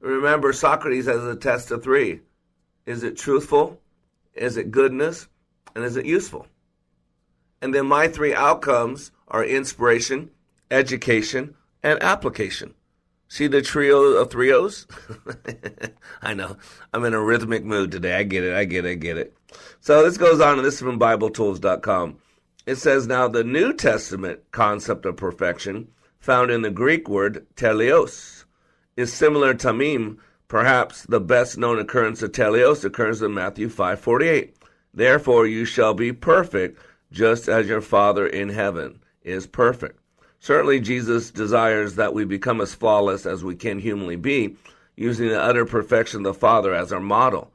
Remember, 0.00 0.52
Socrates 0.52 1.06
has 1.06 1.24
a 1.24 1.36
test 1.36 1.70
of 1.70 1.84
three 1.84 2.20
is 2.86 3.02
it 3.02 3.18
truthful? 3.18 3.80
Is 4.34 4.56
it 4.56 4.70
goodness? 4.70 5.28
And 5.74 5.84
is 5.84 5.96
it 5.96 6.06
useful? 6.06 6.46
And 7.60 7.74
then 7.74 7.86
my 7.86 8.08
three 8.08 8.34
outcomes 8.34 9.10
are 9.28 9.44
inspiration, 9.44 10.30
education, 10.70 11.54
and 11.82 12.02
application. 12.02 12.74
See 13.28 13.48
the 13.48 13.60
trio 13.60 14.02
of 14.02 14.30
three 14.30 14.52
O's? 14.52 14.86
I 16.22 16.32
know. 16.32 16.56
I'm 16.94 17.04
in 17.04 17.14
a 17.14 17.20
rhythmic 17.20 17.64
mood 17.64 17.90
today. 17.90 18.16
I 18.16 18.22
get 18.22 18.44
it. 18.44 18.54
I 18.54 18.64
get 18.64 18.84
it. 18.84 18.90
I 18.90 18.94
get 18.94 19.18
it. 19.18 19.36
So 19.80 20.04
this 20.04 20.16
goes 20.16 20.40
on, 20.40 20.58
and 20.58 20.64
this 20.64 20.74
is 20.74 20.80
from 20.80 21.00
BibleTools.com. 21.00 22.18
It 22.66 22.76
says, 22.76 23.06
Now 23.06 23.26
the 23.26 23.44
New 23.44 23.72
Testament 23.72 24.40
concept 24.52 25.06
of 25.06 25.16
perfection, 25.16 25.88
found 26.20 26.50
in 26.50 26.62
the 26.62 26.70
Greek 26.70 27.08
word 27.08 27.46
teleos, 27.56 28.44
is 28.96 29.12
similar 29.12 29.54
to 29.54 29.68
tamim 29.68 30.18
Perhaps 30.48 31.02
the 31.08 31.18
best 31.18 31.58
known 31.58 31.80
occurrence 31.80 32.22
of 32.22 32.30
teleos 32.30 32.84
occurs 32.84 33.20
in 33.20 33.34
Matthew 33.34 33.68
5:48. 33.68 34.54
Therefore 34.94 35.44
you 35.44 35.64
shall 35.64 35.92
be 35.92 36.12
perfect, 36.12 36.78
just 37.10 37.48
as 37.48 37.66
your 37.66 37.80
Father 37.80 38.24
in 38.24 38.50
heaven 38.50 39.00
is 39.24 39.48
perfect. 39.48 39.98
Certainly 40.38 40.80
Jesus 40.80 41.32
desires 41.32 41.96
that 41.96 42.14
we 42.14 42.24
become 42.24 42.60
as 42.60 42.74
flawless 42.74 43.26
as 43.26 43.42
we 43.42 43.56
can 43.56 43.80
humanly 43.80 44.14
be, 44.14 44.56
using 44.94 45.28
the 45.28 45.42
utter 45.42 45.64
perfection 45.64 46.20
of 46.20 46.34
the 46.34 46.34
Father 46.34 46.72
as 46.72 46.92
our 46.92 47.00
model. 47.00 47.50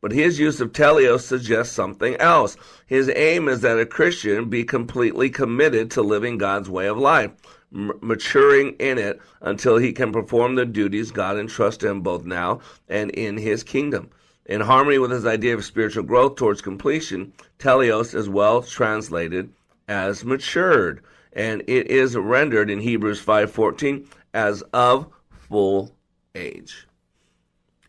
But 0.00 0.12
his 0.12 0.40
use 0.40 0.58
of 0.58 0.72
teleos 0.72 1.20
suggests 1.20 1.74
something 1.74 2.16
else. 2.16 2.56
His 2.86 3.10
aim 3.14 3.46
is 3.46 3.60
that 3.60 3.78
a 3.78 3.84
Christian 3.84 4.46
be 4.46 4.64
completely 4.64 5.28
committed 5.28 5.90
to 5.90 6.02
living 6.02 6.38
God's 6.38 6.70
way 6.70 6.86
of 6.86 6.96
life 6.96 7.30
maturing 7.72 8.74
in 8.78 8.98
it 8.98 9.20
until 9.40 9.78
he 9.78 9.92
can 9.92 10.12
perform 10.12 10.54
the 10.54 10.66
duties 10.66 11.10
God 11.10 11.38
entrusts 11.38 11.82
him 11.82 12.02
both 12.02 12.24
now 12.24 12.60
and 12.88 13.10
in 13.10 13.36
his 13.36 13.64
kingdom. 13.64 14.10
In 14.46 14.60
harmony 14.60 14.98
with 14.98 15.10
his 15.10 15.24
idea 15.24 15.54
of 15.54 15.64
spiritual 15.64 16.02
growth 16.02 16.36
towards 16.36 16.60
completion, 16.60 17.32
teleos 17.58 18.14
is 18.14 18.28
well 18.28 18.62
translated 18.62 19.52
as 19.88 20.24
matured, 20.24 21.02
and 21.32 21.62
it 21.66 21.88
is 21.88 22.16
rendered 22.16 22.68
in 22.68 22.80
Hebrews 22.80 23.20
5:14 23.20 24.06
as 24.34 24.62
of 24.72 25.06
full 25.30 25.94
age. 26.34 26.86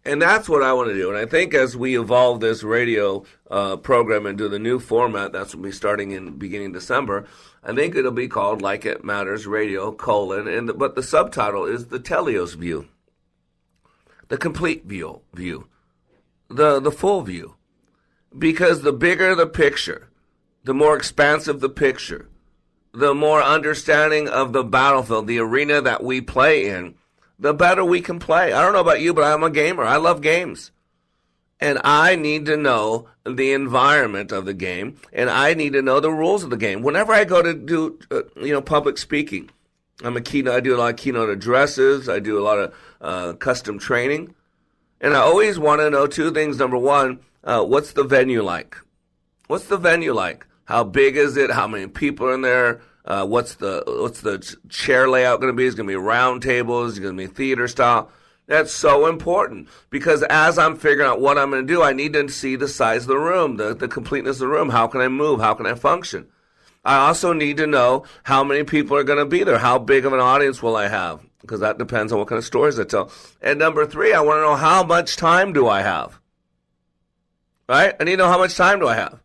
And 0.06 0.22
that's 0.22 0.50
what 0.50 0.63
I 0.63 0.74
want 0.74 0.89
to 0.89 0.96
do. 0.96 1.10
And 1.10 1.17
I 1.17 1.26
think 1.26 1.54
as 1.54 1.78
we 1.78 1.98
evolve 1.98 2.41
this 2.41 2.62
radio 2.62 3.24
uh, 3.50 3.78
program 3.78 4.26
into 4.26 4.50
the 4.50 4.60
new 4.60 4.80
format, 4.80 5.32
that's 5.32 5.54
going 5.54 5.63
to 5.63 5.69
be 5.69 5.74
starting 5.74 6.12
in 6.12 6.38
beginning 6.38 6.74
December. 6.74 7.26
I 7.65 7.73
think 7.73 7.95
it'll 7.95 8.12
be 8.12 8.28
called 8.28 8.62
Like 8.62 8.86
It 8.86 9.06
Matters 9.06 9.47
Radio 9.47 9.91
colon, 9.91 10.47
and 10.47 10.67
the, 10.67 10.73
but 10.73 10.95
the 10.95 11.04
subtitle 11.04 11.65
is 11.65 11.88
the 11.88 11.99
Teleos 11.99 12.56
view, 12.56 12.88
the 14.28 14.38
complete 14.38 14.86
view, 14.86 15.21
view, 15.34 15.67
the 16.49 16.80
the 16.82 16.91
full 16.91 17.21
view, 17.21 17.56
because 18.38 18.82
the 18.82 18.91
bigger 18.91 19.34
the 19.34 19.47
picture, 19.47 20.10
the 20.65 20.73
more 20.73 20.97
expansive 20.97 21.62
the 21.62 21.69
picture, 21.69 22.28
the 22.91 23.13
more 23.13 23.41
understanding 23.41 24.28
of 24.28 24.52
the 24.52 24.63
battlefield, 24.63 25.28
the 25.28 25.39
arena 25.39 25.80
that 25.82 26.04
we 26.04 26.19
play 26.19 26.67
in, 26.67 26.95
the 27.39 27.54
better 27.54 27.86
we 27.86 28.02
can 28.02 28.19
play. 28.19 28.52
I 28.52 28.62
don't 28.62 28.73
know 28.73 28.82
about 28.82 29.02
you, 29.02 29.13
but 29.13 29.23
I'm 29.23 29.43
a 29.43 29.49
gamer. 29.49 29.84
I 29.84 29.95
love 29.95 30.21
games 30.21 30.71
and 31.63 31.80
I 31.86 32.17
need 32.17 32.45
to 32.47 32.58
know 32.58 33.08
the 33.26 33.54
environment 33.54 34.34
of 34.34 34.43
the 34.43 34.54
game, 34.54 34.97
and 35.13 35.30
I 35.30 35.54
need 35.54 35.71
to 35.73 35.82
know 35.82 36.02
the 36.02 36.12
rules 36.12 36.43
of 36.43 36.49
the 36.49 36.58
game. 36.58 36.82
Whenever 36.82 37.13
I 37.13 37.23
go 37.23 37.41
to 37.41 37.54
do, 37.54 37.97
uh, 38.12 38.23
you 38.36 38.52
know, 38.52 38.62
public 38.62 38.97
speaking, 38.97 39.49
I'm 40.04 40.17
a 40.17 40.21
keynote. 40.21 40.56
I 40.56 40.60
do 40.60 40.76
a 40.76 40.78
lot 40.78 40.89
of 40.89 40.97
keynote 40.97 41.30
addresses. 41.30 42.10
I 42.10 42.19
do 42.19 42.38
a 42.38 42.43
lot 42.43 42.60
of 42.60 42.76
uh, 42.99 43.34
custom 43.34 43.80
training, 43.80 44.36
and 44.99 45.13
I 45.13 45.19
always 45.19 45.58
want 45.58 45.80
to 45.80 45.89
know 45.89 46.06
two 46.06 46.32
things. 46.32 46.58
Number 46.58 46.78
one, 46.78 47.19
uh, 47.45 47.63
what's 47.63 47.93
the 47.93 48.04
venue 48.04 48.43
like? 48.43 48.76
What's 49.47 49.67
the 49.67 49.78
venue 49.78 50.12
like? 50.12 50.45
How 50.65 50.84
big 50.84 51.15
is 51.15 51.38
it? 51.38 51.49
How 51.49 51.65
many 51.65 51.88
people 51.88 52.28
are 52.28 52.34
in 52.34 52.41
there? 52.41 52.82
Uh, 53.06 53.26
what's 53.26 53.56
the 53.56 53.84
what's 53.88 54.19
the 54.19 54.58
chair 54.67 55.08
layout 55.08 55.39
going 55.39 55.52
to 55.52 55.56
be? 55.56 55.63
Is 55.63 55.76
going 55.76 55.88
to 55.88 55.93
be 55.93 55.95
round 55.95 56.41
tables? 56.41 56.93
Is 56.93 56.99
going 56.99 57.15
to 57.15 57.28
be 57.28 57.34
theater 57.34 57.69
style? 57.69 58.12
That's 58.54 58.72
so 58.72 59.08
important 59.08 59.68
because 59.89 60.22
as 60.22 60.60
I'm 60.60 60.76
figuring 60.76 61.10
out 61.10 61.20
what 61.20 61.39
I'm 61.39 61.50
going 61.50 61.66
to 61.66 61.74
do, 61.74 61.82
I 61.82 61.92
need 61.92 62.13
to 62.13 62.30
see 62.30 62.56
the 62.56 62.68
size 62.68 63.02
of 63.02 63.08
the 63.08 63.18
room, 63.18 63.58
the, 63.58 63.74
the 63.74 63.88
completeness 63.88 64.36
of 64.36 64.42
the 64.42 64.48
room. 64.48 64.70
How 64.70 64.86
can 64.86 65.02
I 65.02 65.08
move? 65.08 65.39
How 65.39 65.56
can 65.56 65.66
I 65.66 65.74
function? 65.74 66.28
I 66.86 66.98
also 66.98 67.34
need 67.34 67.58
to 67.58 67.66
know 67.66 68.04
how 68.22 68.44
many 68.44 68.63
people 68.63 68.96
are 68.96 69.04
going 69.04 69.18
to 69.18 69.26
be 69.26 69.44
there. 69.44 69.58
How 69.58 69.80
big 69.80 70.06
of 70.06 70.13
an 70.13 70.20
audience 70.20 70.62
will 70.62 70.76
I 70.76 70.88
have? 70.88 71.26
Because 71.42 71.62
that 71.62 71.80
depends 71.80 72.13
on 72.13 72.20
what 72.20 72.28
kind 72.28 72.38
of 72.38 72.46
stories 72.46 72.80
I 72.80 72.84
tell. 72.84 73.12
And 73.42 73.58
number 73.58 73.88
three, 73.88 74.13
I 74.13 74.22
want 74.22 74.38
to 74.38 74.42
know 74.44 74.56
how 74.56 74.84
much 74.84 75.18
time 75.18 75.52
do 75.52 75.68
I 75.68 75.82
have? 75.82 76.20
Right? 77.68 77.96
I 78.00 78.04
need 78.04 78.12
to 78.12 78.18
know 78.18 78.30
how 78.30 78.38
much 78.38 78.56
time 78.56 78.78
do 78.78 78.88
I 78.88 78.94
have? 78.94 79.20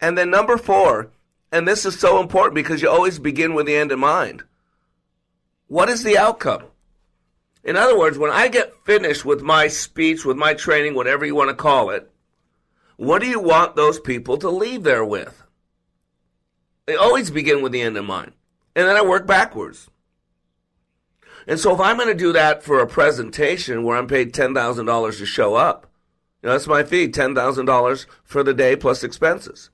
And 0.00 0.18
then 0.18 0.30
number 0.30 0.56
four, 0.56 1.12
and 1.52 1.68
this 1.68 1.86
is 1.86 2.00
so 2.00 2.20
important 2.20 2.56
because 2.56 2.82
you 2.82 2.90
always 2.90 3.20
begin 3.20 3.54
with 3.54 3.66
the 3.66 3.76
end 3.76 3.92
in 3.92 4.00
mind. 4.00 4.42
What 5.68 5.88
is 5.88 6.02
the 6.02 6.18
outcome? 6.18 6.64
In 7.64 7.76
other 7.76 7.98
words, 7.98 8.18
when 8.18 8.30
I 8.30 8.48
get 8.48 8.74
finished 8.84 9.24
with 9.24 9.40
my 9.40 9.68
speech, 9.68 10.24
with 10.24 10.36
my 10.36 10.52
training, 10.52 10.94
whatever 10.94 11.24
you 11.24 11.34
want 11.34 11.48
to 11.48 11.56
call 11.56 11.90
it, 11.90 12.10
what 12.96 13.20
do 13.20 13.26
you 13.26 13.40
want 13.40 13.74
those 13.74 13.98
people 13.98 14.36
to 14.36 14.50
leave 14.50 14.82
there 14.82 15.04
with? 15.04 15.42
They 16.86 16.94
always 16.94 17.30
begin 17.30 17.62
with 17.62 17.72
the 17.72 17.80
end 17.80 17.96
in 17.96 18.04
mind. 18.04 18.32
And 18.76 18.86
then 18.86 18.96
I 18.96 19.02
work 19.02 19.26
backwards. 19.26 19.88
And 21.46 21.58
so 21.58 21.74
if 21.74 21.80
I'm 21.80 21.96
going 21.96 22.08
to 22.08 22.14
do 22.14 22.32
that 22.32 22.62
for 22.62 22.80
a 22.80 22.86
presentation 22.86 23.82
where 23.82 23.96
I'm 23.96 24.06
paid 24.06 24.34
$10,000 24.34 25.18
to 25.18 25.26
show 25.26 25.54
up, 25.54 25.90
you 26.42 26.48
know, 26.48 26.52
that's 26.52 26.66
my 26.66 26.84
fee, 26.84 27.08
$10,000 27.08 28.06
for 28.22 28.42
the 28.42 28.54
day 28.54 28.76
plus 28.76 29.02
expenses. 29.02 29.70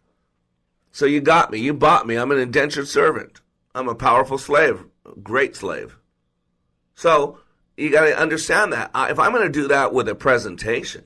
So 0.92 1.06
you 1.06 1.20
got 1.20 1.50
me. 1.50 1.58
You 1.58 1.74
bought 1.74 2.06
me. 2.06 2.16
I'm 2.16 2.30
an 2.30 2.38
indentured 2.38 2.88
servant. 2.88 3.40
I'm 3.74 3.88
a 3.88 3.94
powerful 3.94 4.38
slave, 4.38 4.84
a 5.04 5.18
great 5.18 5.56
slave. 5.56 5.96
So 6.94 7.39
you 7.80 7.90
got 7.90 8.04
to 8.04 8.18
understand 8.18 8.72
that. 8.72 8.90
Uh, 8.94 9.08
if 9.10 9.18
I'm 9.18 9.32
going 9.32 9.44
to 9.44 9.60
do 9.60 9.68
that 9.68 9.94
with 9.94 10.08
a 10.08 10.14
presentation, 10.14 11.04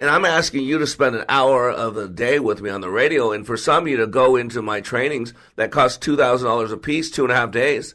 and 0.00 0.08
I'm 0.08 0.24
asking 0.24 0.64
you 0.64 0.78
to 0.78 0.86
spend 0.86 1.16
an 1.16 1.24
hour 1.28 1.70
of 1.70 1.94
the 1.94 2.08
day 2.08 2.38
with 2.38 2.62
me 2.62 2.70
on 2.70 2.80
the 2.80 2.90
radio, 2.90 3.32
and 3.32 3.46
for 3.46 3.56
some 3.56 3.84
of 3.84 3.88
you 3.88 3.98
to 3.98 4.06
go 4.06 4.36
into 4.36 4.62
my 4.62 4.80
trainings 4.80 5.34
that 5.56 5.70
cost 5.70 6.00
$2,000 6.00 6.72
a 6.72 6.76
piece, 6.76 7.10
two 7.10 7.24
and 7.24 7.32
a 7.32 7.36
half 7.36 7.50
days, 7.50 7.94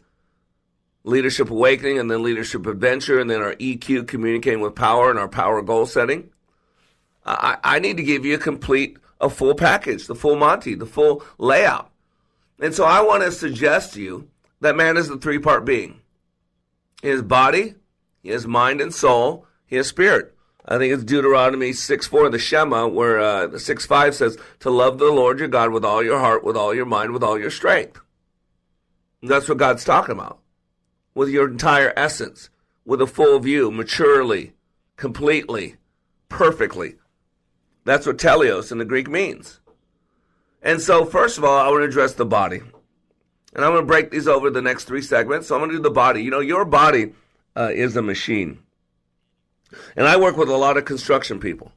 Leadership 1.05 1.49
Awakening, 1.49 1.97
and 1.97 2.11
then 2.11 2.23
Leadership 2.23 2.65
Adventure, 2.65 3.19
and 3.19 3.29
then 3.29 3.41
our 3.41 3.55
EQ, 3.55 4.07
Communicating 4.07 4.61
with 4.61 4.75
Power, 4.75 5.09
and 5.09 5.17
our 5.17 5.27
Power 5.27 5.61
Goal 5.61 5.85
Setting. 5.85 6.29
I, 7.25 7.57
I 7.63 7.79
need 7.79 7.97
to 7.97 8.03
give 8.03 8.25
you 8.25 8.35
a 8.35 8.39
complete, 8.39 8.97
a 9.19 9.29
full 9.29 9.55
package, 9.55 10.07
the 10.07 10.15
full 10.15 10.35
Monty, 10.35 10.75
the 10.75 10.85
full 10.85 11.23
layout. 11.37 11.89
And 12.59 12.75
so 12.75 12.83
I 12.83 13.01
want 13.01 13.23
to 13.23 13.31
suggest 13.31 13.93
to 13.93 14.01
you 14.01 14.29
that 14.61 14.75
man 14.75 14.97
is 14.97 15.09
a 15.09 15.17
three 15.17 15.39
part 15.39 15.65
being 15.65 15.99
his 17.03 17.21
body, 17.21 17.75
his 18.23 18.47
mind 18.47 18.79
and 18.79 18.93
soul, 18.93 19.45
his 19.65 19.87
spirit. 19.87 20.33
I 20.65 20.77
think 20.77 20.93
it's 20.93 21.03
Deuteronomy 21.03 21.73
6 21.73 22.07
4, 22.07 22.29
the 22.29 22.39
Shema, 22.39 22.87
where 22.87 23.19
uh, 23.19 23.59
6 23.59 23.85
5 23.85 24.15
says, 24.15 24.37
To 24.61 24.69
love 24.69 24.99
the 24.99 25.11
Lord 25.11 25.39
your 25.39 25.49
God 25.49 25.71
with 25.71 25.83
all 25.83 26.01
your 26.01 26.19
heart, 26.19 26.45
with 26.45 26.55
all 26.55 26.73
your 26.73 26.85
mind, 26.85 27.11
with 27.11 27.21
all 27.21 27.37
your 27.37 27.51
strength. 27.51 27.99
And 29.21 29.29
that's 29.29 29.49
what 29.49 29.57
God's 29.57 29.83
talking 29.83 30.13
about. 30.13 30.39
With 31.13 31.27
your 31.27 31.49
entire 31.49 31.91
essence, 31.97 32.49
with 32.85 33.01
a 33.01 33.07
full 33.07 33.37
view, 33.39 33.69
maturely, 33.69 34.53
completely, 34.95 35.75
perfectly. 36.29 36.95
That's 37.83 38.07
what 38.07 38.17
teleos 38.17 38.71
in 38.71 38.77
the 38.77 38.85
Greek 38.85 39.09
means. 39.09 39.59
And 40.61 40.79
so, 40.79 41.03
first 41.03 41.37
of 41.37 41.43
all, 41.43 41.57
I 41.57 41.67
want 41.67 41.81
to 41.81 41.89
address 41.89 42.13
the 42.13 42.25
body. 42.25 42.61
And 43.55 43.63
I'm 43.63 43.71
going 43.71 43.83
to 43.83 43.87
break 43.87 44.11
these 44.11 44.27
over 44.27 44.49
the 44.49 44.61
next 44.61 44.85
three 44.85 45.01
segments. 45.01 45.47
So 45.47 45.55
I'm 45.55 45.61
going 45.61 45.71
to 45.71 45.77
do 45.77 45.83
the 45.83 45.91
body. 45.91 46.23
You 46.23 46.31
know, 46.31 46.39
your 46.39 46.65
body 46.65 47.13
uh, 47.55 47.71
is 47.73 47.95
a 47.95 48.01
machine. 48.01 48.59
And 49.95 50.07
I 50.07 50.17
work 50.17 50.37
with 50.37 50.49
a 50.49 50.57
lot 50.57 50.77
of 50.77 50.85
construction 50.85 51.39
people. 51.39 51.71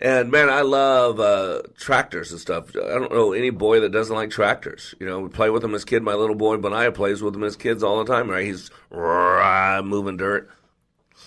And 0.00 0.30
man, 0.30 0.48
I 0.48 0.60
love 0.60 1.18
uh, 1.18 1.62
tractors 1.76 2.30
and 2.30 2.40
stuff. 2.40 2.68
I 2.76 2.94
don't 2.94 3.12
know 3.12 3.32
any 3.32 3.50
boy 3.50 3.80
that 3.80 3.90
doesn't 3.90 4.14
like 4.14 4.30
tractors. 4.30 4.94
You 5.00 5.06
know, 5.06 5.20
we 5.20 5.28
play 5.28 5.50
with 5.50 5.62
them 5.62 5.74
as 5.74 5.84
kid. 5.84 6.02
My 6.02 6.14
little 6.14 6.36
boy 6.36 6.56
Benaiah 6.56 6.92
plays 6.92 7.20
with 7.20 7.32
them 7.32 7.42
as 7.42 7.56
kids 7.56 7.82
all 7.82 8.02
the 8.02 8.12
time. 8.12 8.30
Right? 8.30 8.46
He's 8.46 8.70
rah, 8.90 9.82
moving 9.82 10.16
dirt. 10.16 10.50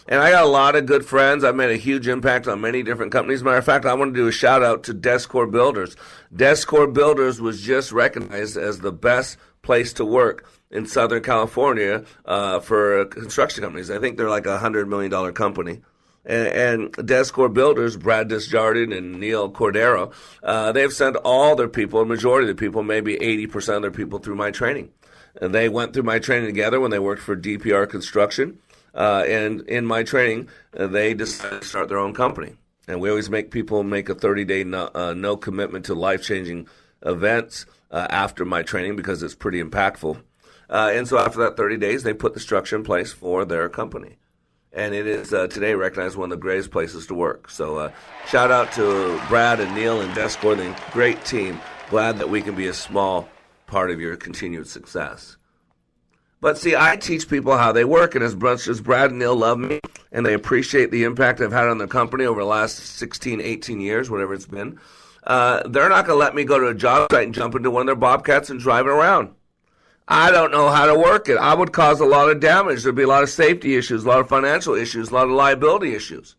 And 0.08 0.20
I 0.20 0.32
got 0.32 0.44
a 0.44 0.48
lot 0.48 0.76
of 0.76 0.86
good 0.86 1.06
friends. 1.06 1.44
I've 1.44 1.56
made 1.56 1.72
a 1.72 1.78
huge 1.78 2.08
impact 2.08 2.48
on 2.48 2.62
many 2.62 2.84
different 2.84 3.12
companies. 3.12 3.44
Matter 3.44 3.58
of 3.58 3.66
fact, 3.66 3.86
I 3.86 3.94
want 3.94 4.14
to 4.14 4.20
do 4.20 4.28
a 4.28 4.32
shout 4.32 4.64
out 4.64 4.84
to 4.84 4.94
Descor 4.94 5.50
Builders. 5.50 5.96
Descor 6.34 6.92
Builders 6.92 7.40
was 7.40 7.62
just 7.62 7.92
recognized 7.92 8.58
as 8.58 8.80
the 8.80 8.92
best 8.92 9.38
place 9.62 9.94
to 9.94 10.06
work 10.06 10.50
in 10.72 10.86
Southern 10.86 11.22
California 11.22 12.04
uh, 12.26 12.60
for 12.60 13.06
construction 13.06 13.64
companies. 13.64 13.92
I 13.92 14.00
think 14.00 14.18
they're 14.18 14.30
like 14.30 14.46
a 14.46 14.58
hundred 14.58 14.88
million 14.88 15.12
dollar 15.12 15.32
company. 15.32 15.82
And, 16.26 16.48
and 16.48 16.94
Descor 16.94 17.52
Builders, 17.52 17.98
Brad 17.98 18.28
Desjardins 18.28 18.94
and 18.96 19.20
Neil 19.20 19.52
Cordero, 19.52 20.14
uh, 20.44 20.72
they've 20.72 20.94
sent 20.94 21.16
all 21.18 21.56
their 21.56 21.68
people, 21.68 22.02
a 22.02 22.06
majority 22.06 22.50
of 22.50 22.56
the 22.56 22.60
people, 22.60 22.84
maybe 22.84 23.18
80% 23.18 23.78
of 23.78 23.82
their 23.82 23.92
people 23.92 24.20
through 24.20 24.36
my 24.36 24.52
training. 24.52 24.92
And 25.42 25.54
they 25.56 25.70
went 25.70 25.94
through 25.94 26.04
my 26.04 26.20
training 26.20 26.48
together 26.48 26.80
when 26.80 26.92
they 26.92 27.00
worked 27.00 27.22
for 27.22 27.36
DPR 27.36 27.90
Construction. 27.90 28.60
Uh, 28.94 29.24
and 29.28 29.62
in 29.62 29.86
my 29.86 30.04
training, 30.04 30.50
uh, 30.78 30.88
they 30.88 31.14
decided 31.14 31.62
to 31.62 31.68
start 31.68 31.90
their 31.90 31.98
own 31.98 32.14
company. 32.14 32.56
And 32.88 33.00
we 33.00 33.10
always 33.10 33.30
make 33.30 33.52
people 33.52 33.84
make 33.84 34.10
a 34.10 34.16
30 34.16 34.46
day 34.46 34.64
no, 34.64 34.90
uh, 34.94 35.14
no 35.14 35.38
commitment 35.38 35.86
to 35.86 35.96
life 35.96 36.24
changing 36.24 36.68
events 37.06 37.66
uh, 37.90 38.08
after 38.10 38.44
my 38.44 38.64
training 38.64 38.96
because 38.96 39.24
it's 39.24 39.36
pretty 39.36 39.64
impactful. 39.64 40.22
Uh, 40.70 40.92
and 40.94 41.08
so 41.08 41.18
after 41.18 41.40
that 41.40 41.58
30 41.58 41.78
days, 41.78 42.04
they 42.04 42.14
put 42.14 42.34
the 42.34 42.40
structure 42.40 42.76
in 42.76 42.84
place 42.84 43.12
for 43.12 43.46
their 43.46 43.70
company. 43.70 44.18
And 44.74 44.96
it 44.96 45.06
is 45.06 45.34
uh, 45.34 45.48
today 45.48 45.74
recognized 45.76 46.16
one 46.16 46.32
of 46.32 46.38
the 46.38 46.42
greatest 46.42 46.72
places 46.72 47.08
to 47.08 47.14
work. 47.14 47.50
So 47.50 47.92
shout 48.28 48.52
out 48.52 48.72
to 48.74 49.22
Brad 49.28 49.60
and 49.60 49.76
Neil 49.76 50.00
and 50.00 50.14
Descor, 50.14 50.56
the 50.56 50.78
great 50.92 51.24
team. 51.26 51.60
Glad 51.90 52.20
that 52.20 52.30
we 52.30 52.42
can 52.42 52.56
be 52.56 52.68
a 52.68 52.74
small 52.74 53.28
part 53.68 53.92
of 53.92 54.00
your 54.00 54.16
continued 54.16 54.68
success. 54.68 55.36
But 56.42 56.58
see, 56.58 56.76
I 56.76 56.96
teach 56.96 57.30
people 57.30 57.56
how 57.56 57.72
they 57.72 57.86
work, 57.86 58.16
and 58.16 58.24
as 58.24 58.36
much 58.36 58.68
as 58.68 58.82
Brad 58.82 59.12
and 59.12 59.20
Neil 59.20 59.36
love 59.36 59.60
me, 59.60 59.80
and 60.12 60.26
they 60.26 60.34
appreciate 60.34 60.90
the 60.90 61.04
impact 61.04 61.40
I've 61.40 61.52
had 61.52 61.68
on 61.68 61.78
their 61.78 61.88
company 61.88 62.26
over 62.26 62.42
the 62.42 62.48
last 62.48 62.78
16, 62.78 63.40
18 63.40 63.80
years, 63.80 64.10
whatever 64.10 64.34
it's 64.34 64.48
been, 64.48 64.80
uh, 65.24 65.62
they're 65.68 65.88
not 65.88 66.08
going 66.08 66.18
to 66.18 66.20
let 66.20 66.34
me 66.34 66.44
go 66.44 66.60
to 66.60 66.68
a 66.68 66.74
job 66.74 67.12
site 67.12 67.26
and 67.26 67.36
jump 67.36 67.54
into 67.54 67.70
one 67.70 67.82
of 67.82 67.86
their 67.86 67.96
Bobcats 67.96 68.50
and 68.50 68.60
drive 68.60 68.88
it 68.88 68.90
around. 68.90 69.36
I 70.08 70.32
don't 70.32 70.52
know 70.52 70.70
how 70.70 70.88
to 70.88 70.98
work 70.98 71.30
it. 71.30 71.38
I 71.38 71.54
would 71.54 71.72
cause 71.72 72.00
a 72.00 72.06
lot 72.06 72.32
of 72.32 72.40
damage. 72.40 72.84
There'd 72.84 72.96
be 72.96 73.04
a 73.04 73.08
lot 73.08 73.22
of 73.22 73.30
safety 73.30 73.76
issues, 73.76 74.04
a 74.04 74.08
lot 74.08 74.20
of 74.20 74.28
financial 74.28 74.74
issues, 74.74 75.12
a 75.12 75.14
lot 75.14 75.26
of 75.28 75.32
liability 75.32 75.94
issues. 75.94 76.36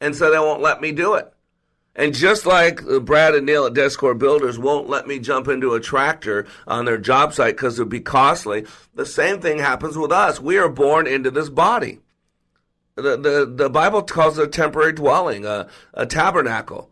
And 0.00 0.16
so 0.16 0.30
they 0.32 0.38
won't 0.38 0.60
let 0.60 0.80
me 0.80 0.90
do 0.90 1.14
it. 1.14 1.32
And 2.00 2.14
just 2.14 2.46
like 2.46 2.82
Brad 3.02 3.34
and 3.34 3.44
Neil 3.44 3.66
at 3.66 3.74
Descor 3.74 4.18
Builders 4.18 4.58
won't 4.58 4.88
let 4.88 5.06
me 5.06 5.18
jump 5.18 5.48
into 5.48 5.74
a 5.74 5.80
tractor 5.80 6.46
on 6.66 6.86
their 6.86 6.96
job 6.96 7.34
site 7.34 7.56
because 7.56 7.78
it 7.78 7.82
would 7.82 7.90
be 7.90 8.00
costly, 8.00 8.64
the 8.94 9.04
same 9.04 9.38
thing 9.42 9.58
happens 9.58 9.98
with 9.98 10.10
us. 10.10 10.40
We 10.40 10.56
are 10.56 10.70
born 10.70 11.06
into 11.06 11.30
this 11.30 11.50
body. 11.50 12.00
The, 12.94 13.18
the, 13.18 13.52
the 13.54 13.68
Bible 13.68 14.00
calls 14.00 14.38
it 14.38 14.44
a 14.44 14.48
temporary 14.48 14.94
dwelling, 14.94 15.44
a, 15.44 15.68
a 15.92 16.06
tabernacle. 16.06 16.88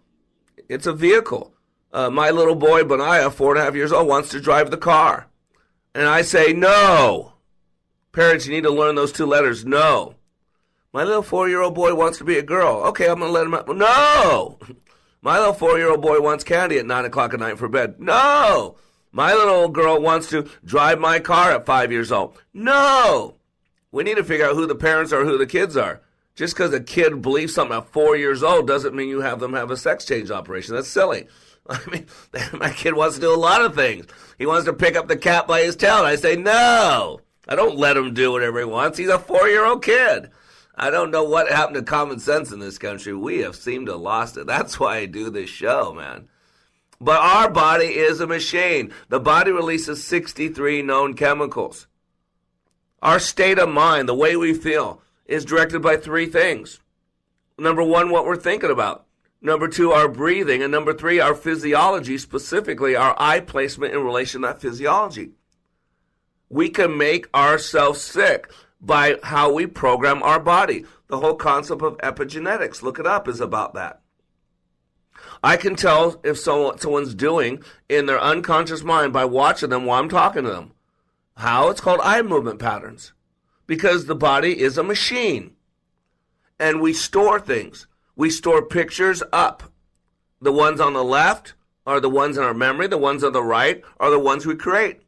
It's 0.68 0.86
a 0.86 0.92
vehicle. 0.92 1.54
Uh, 1.90 2.10
my 2.10 2.28
little 2.28 2.54
boy, 2.54 2.84
Benaiah, 2.84 3.30
four 3.30 3.54
and 3.54 3.62
a 3.62 3.64
half 3.64 3.74
years 3.74 3.92
old, 3.92 4.08
wants 4.08 4.28
to 4.28 4.42
drive 4.42 4.70
the 4.70 4.76
car. 4.76 5.28
And 5.94 6.06
I 6.06 6.20
say, 6.20 6.52
no. 6.52 7.32
Parents, 8.12 8.46
you 8.46 8.52
need 8.52 8.64
to 8.64 8.70
learn 8.70 8.96
those 8.96 9.12
two 9.12 9.24
letters, 9.24 9.64
no. 9.64 10.16
My 10.92 11.02
little 11.02 11.22
four 11.22 11.48
year 11.48 11.62
old 11.62 11.74
boy 11.74 11.94
wants 11.94 12.18
to 12.18 12.24
be 12.24 12.36
a 12.36 12.42
girl. 12.42 12.82
Okay, 12.88 13.08
I'm 13.08 13.20
going 13.20 13.32
to 13.32 13.52
let 13.52 13.68
him. 13.68 13.78
No! 13.78 14.58
My 15.20 15.38
little 15.38 15.54
four 15.54 15.78
year 15.78 15.90
old 15.90 16.02
boy 16.02 16.20
wants 16.20 16.44
candy 16.44 16.78
at 16.78 16.86
nine 16.86 17.04
o'clock 17.04 17.34
at 17.34 17.40
night 17.40 17.58
for 17.58 17.68
bed. 17.68 17.96
No! 17.98 18.76
My 19.10 19.32
little 19.32 19.68
girl 19.68 20.00
wants 20.00 20.28
to 20.30 20.48
drive 20.64 20.98
my 21.00 21.18
car 21.18 21.52
at 21.52 21.66
five 21.66 21.90
years 21.90 22.12
old. 22.12 22.40
No! 22.52 23.36
We 23.90 24.04
need 24.04 24.16
to 24.16 24.24
figure 24.24 24.46
out 24.46 24.54
who 24.54 24.66
the 24.66 24.74
parents 24.74 25.12
are, 25.12 25.24
who 25.24 25.38
the 25.38 25.46
kids 25.46 25.76
are. 25.76 26.02
Just 26.34 26.54
because 26.54 26.72
a 26.72 26.80
kid 26.80 27.20
believes 27.20 27.54
something 27.54 27.76
at 27.76 27.88
four 27.88 28.16
years 28.16 28.42
old 28.42 28.68
doesn't 28.68 28.94
mean 28.94 29.08
you 29.08 29.22
have 29.22 29.40
them 29.40 29.54
have 29.54 29.72
a 29.72 29.76
sex 29.76 30.04
change 30.04 30.30
operation. 30.30 30.74
That's 30.74 30.86
silly. 30.86 31.26
I 31.68 31.80
mean, 31.90 32.06
my 32.52 32.70
kid 32.70 32.94
wants 32.94 33.16
to 33.16 33.20
do 33.20 33.34
a 33.34 33.36
lot 33.36 33.62
of 33.62 33.74
things. 33.74 34.06
He 34.38 34.46
wants 34.46 34.66
to 34.66 34.72
pick 34.72 34.94
up 34.94 35.08
the 35.08 35.16
cat 35.16 35.48
by 35.48 35.62
his 35.62 35.74
tail. 35.74 35.98
And 35.98 36.06
I 36.06 36.16
say, 36.16 36.36
no. 36.36 37.20
I 37.48 37.56
don't 37.56 37.76
let 37.76 37.96
him 37.96 38.14
do 38.14 38.30
whatever 38.30 38.58
he 38.58 38.66
wants. 38.66 38.98
He's 38.98 39.08
a 39.08 39.18
four 39.18 39.48
year 39.48 39.64
old 39.64 39.82
kid. 39.82 40.30
I 40.78 40.90
don't 40.90 41.10
know 41.10 41.24
what 41.24 41.50
happened 41.50 41.74
to 41.74 41.82
common 41.82 42.20
sense 42.20 42.52
in 42.52 42.60
this 42.60 42.78
country. 42.78 43.12
We 43.12 43.38
have 43.38 43.56
seemed 43.56 43.86
to 43.86 43.96
lost 43.96 44.36
it. 44.36 44.46
That's 44.46 44.78
why 44.78 44.98
I 44.98 45.06
do 45.06 45.28
this 45.28 45.50
show, 45.50 45.92
man. 45.92 46.28
But 47.00 47.20
our 47.20 47.50
body 47.50 47.86
is 47.86 48.20
a 48.20 48.26
machine. 48.28 48.92
The 49.08 49.18
body 49.18 49.50
releases 49.50 50.04
63 50.04 50.82
known 50.82 51.14
chemicals. 51.14 51.88
Our 53.02 53.18
state 53.18 53.58
of 53.58 53.68
mind, 53.68 54.08
the 54.08 54.14
way 54.14 54.36
we 54.36 54.54
feel, 54.54 55.02
is 55.26 55.44
directed 55.44 55.82
by 55.82 55.96
three 55.96 56.26
things. 56.26 56.80
Number 57.58 57.82
one, 57.82 58.10
what 58.10 58.24
we're 58.24 58.36
thinking 58.36 58.70
about. 58.70 59.04
Number 59.40 59.68
two, 59.68 59.90
our 59.90 60.08
breathing. 60.08 60.62
And 60.62 60.70
number 60.70 60.94
three, 60.94 61.18
our 61.18 61.34
physiology, 61.34 62.18
specifically 62.18 62.94
our 62.94 63.16
eye 63.18 63.40
placement 63.40 63.94
in 63.94 64.04
relation 64.04 64.42
to 64.42 64.48
that 64.48 64.60
physiology. 64.60 65.30
We 66.48 66.70
can 66.70 66.96
make 66.96 67.28
ourselves 67.34 68.00
sick 68.00 68.50
by 68.80 69.16
how 69.22 69.52
we 69.52 69.66
program 69.66 70.22
our 70.22 70.40
body. 70.40 70.84
The 71.08 71.18
whole 71.18 71.34
concept 71.34 71.82
of 71.82 71.98
epigenetics, 71.98 72.82
look 72.82 72.98
it 72.98 73.06
up, 73.06 73.28
is 73.28 73.40
about 73.40 73.74
that. 73.74 74.00
I 75.42 75.56
can 75.56 75.74
tell 75.76 76.20
if 76.24 76.38
someone's 76.38 77.14
doing 77.14 77.62
in 77.88 78.06
their 78.06 78.20
unconscious 78.20 78.82
mind 78.82 79.12
by 79.12 79.24
watching 79.24 79.70
them 79.70 79.84
while 79.84 80.00
I'm 80.00 80.08
talking 80.08 80.44
to 80.44 80.50
them. 80.50 80.72
How? 81.36 81.70
It's 81.70 81.80
called 81.80 82.00
eye 82.02 82.22
movement 82.22 82.58
patterns. 82.58 83.12
Because 83.66 84.06
the 84.06 84.14
body 84.14 84.60
is 84.60 84.78
a 84.78 84.82
machine. 84.82 85.54
And 86.58 86.80
we 86.80 86.92
store 86.92 87.38
things. 87.38 87.86
We 88.16 88.30
store 88.30 88.64
pictures 88.64 89.22
up. 89.32 89.72
The 90.40 90.52
ones 90.52 90.80
on 90.80 90.94
the 90.94 91.04
left 91.04 91.54
are 91.86 92.00
the 92.00 92.10
ones 92.10 92.36
in 92.36 92.44
our 92.44 92.54
memory. 92.54 92.86
The 92.86 92.98
ones 92.98 93.22
on 93.22 93.32
the 93.32 93.42
right 93.42 93.82
are 94.00 94.10
the 94.10 94.18
ones 94.18 94.46
we 94.46 94.56
create. 94.56 95.02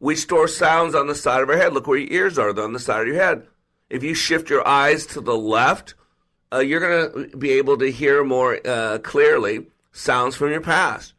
We 0.00 0.16
store 0.16 0.48
sounds 0.48 0.94
on 0.94 1.06
the 1.06 1.14
side 1.14 1.42
of 1.42 1.48
our 1.48 1.56
head. 1.56 1.72
Look 1.72 1.86
where 1.86 1.98
your 1.98 2.12
ears 2.12 2.38
are. 2.38 2.52
They're 2.52 2.64
on 2.64 2.72
the 2.72 2.78
side 2.78 3.02
of 3.02 3.08
your 3.08 3.22
head. 3.22 3.46
If 3.88 4.02
you 4.02 4.14
shift 4.14 4.50
your 4.50 4.66
eyes 4.66 5.06
to 5.06 5.20
the 5.20 5.36
left, 5.36 5.94
uh, 6.52 6.58
you're 6.58 6.80
going 6.80 7.30
to 7.30 7.36
be 7.36 7.50
able 7.52 7.78
to 7.78 7.90
hear 7.90 8.24
more 8.24 8.58
uh, 8.66 8.98
clearly 8.98 9.66
sounds 9.92 10.36
from 10.36 10.50
your 10.50 10.60
past. 10.60 11.14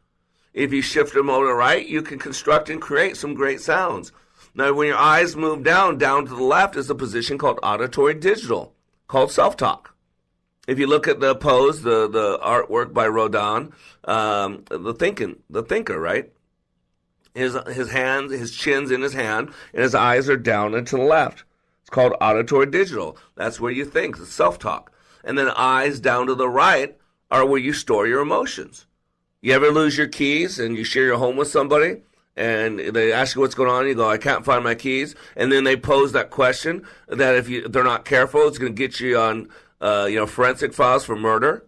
If 0.52 0.72
you 0.72 0.82
shift 0.82 1.14
them 1.14 1.28
over 1.28 1.44
to 1.44 1.48
the 1.48 1.54
right, 1.54 1.86
you 1.86 2.02
can 2.02 2.18
construct 2.18 2.70
and 2.70 2.80
create 2.80 3.16
some 3.16 3.34
great 3.34 3.60
sounds. 3.60 4.12
Now, 4.54 4.72
when 4.72 4.88
your 4.88 4.96
eyes 4.96 5.36
move 5.36 5.62
down, 5.62 5.98
down 5.98 6.24
to 6.26 6.34
the 6.34 6.42
left 6.42 6.76
is 6.76 6.88
a 6.88 6.94
position 6.94 7.36
called 7.36 7.58
auditory 7.62 8.14
digital, 8.14 8.74
called 9.06 9.30
self-talk. 9.30 9.94
If 10.66 10.78
you 10.78 10.86
look 10.86 11.06
at 11.06 11.20
the 11.20 11.34
pose, 11.34 11.82
the, 11.82 12.08
the 12.08 12.38
artwork 12.38 12.92
by 12.92 13.06
Rodin, 13.06 13.72
um, 14.04 14.64
the 14.68 14.94
thinking, 14.94 15.42
the 15.50 15.62
thinker, 15.62 16.00
right? 16.00 16.32
His 17.36 17.56
his 17.72 17.90
hands, 17.90 18.32
his 18.32 18.52
chin's 18.52 18.90
in 18.90 19.02
his 19.02 19.12
hand, 19.12 19.50
and 19.72 19.82
his 19.82 19.94
eyes 19.94 20.28
are 20.28 20.36
down 20.36 20.74
and 20.74 20.86
to 20.86 20.96
the 20.96 21.02
left. 21.02 21.44
It's 21.82 21.90
called 21.90 22.14
auditory 22.20 22.66
digital. 22.66 23.16
That's 23.36 23.60
where 23.60 23.72
you 23.72 23.84
think, 23.84 24.18
the 24.18 24.26
self 24.26 24.58
talk. 24.58 24.92
And 25.22 25.38
then 25.38 25.48
eyes 25.50 26.00
down 26.00 26.26
to 26.26 26.34
the 26.34 26.48
right 26.48 26.96
are 27.30 27.44
where 27.44 27.60
you 27.60 27.72
store 27.72 28.06
your 28.06 28.20
emotions. 28.20 28.86
You 29.40 29.52
ever 29.52 29.70
lose 29.70 29.96
your 29.96 30.08
keys 30.08 30.58
and 30.58 30.76
you 30.76 30.84
share 30.84 31.04
your 31.04 31.18
home 31.18 31.36
with 31.36 31.48
somebody 31.48 32.02
and 32.36 32.78
they 32.78 33.12
ask 33.12 33.34
you 33.34 33.40
what's 33.40 33.54
going 33.54 33.70
on, 33.70 33.86
you 33.86 33.94
go, 33.94 34.08
I 34.08 34.18
can't 34.18 34.44
find 34.44 34.62
my 34.62 34.74
keys, 34.74 35.14
and 35.36 35.50
then 35.50 35.64
they 35.64 35.76
pose 35.76 36.12
that 36.12 36.30
question 36.30 36.86
that 37.08 37.34
if 37.34 37.48
you 37.48 37.66
they're 37.66 37.82
not 37.82 38.04
careful, 38.04 38.46
it's 38.46 38.58
going 38.58 38.74
to 38.74 38.78
get 38.78 39.00
you 39.00 39.18
on 39.18 39.48
uh, 39.80 40.06
you 40.08 40.16
know 40.16 40.26
forensic 40.26 40.74
files 40.74 41.04
for 41.04 41.16
murder. 41.16 41.66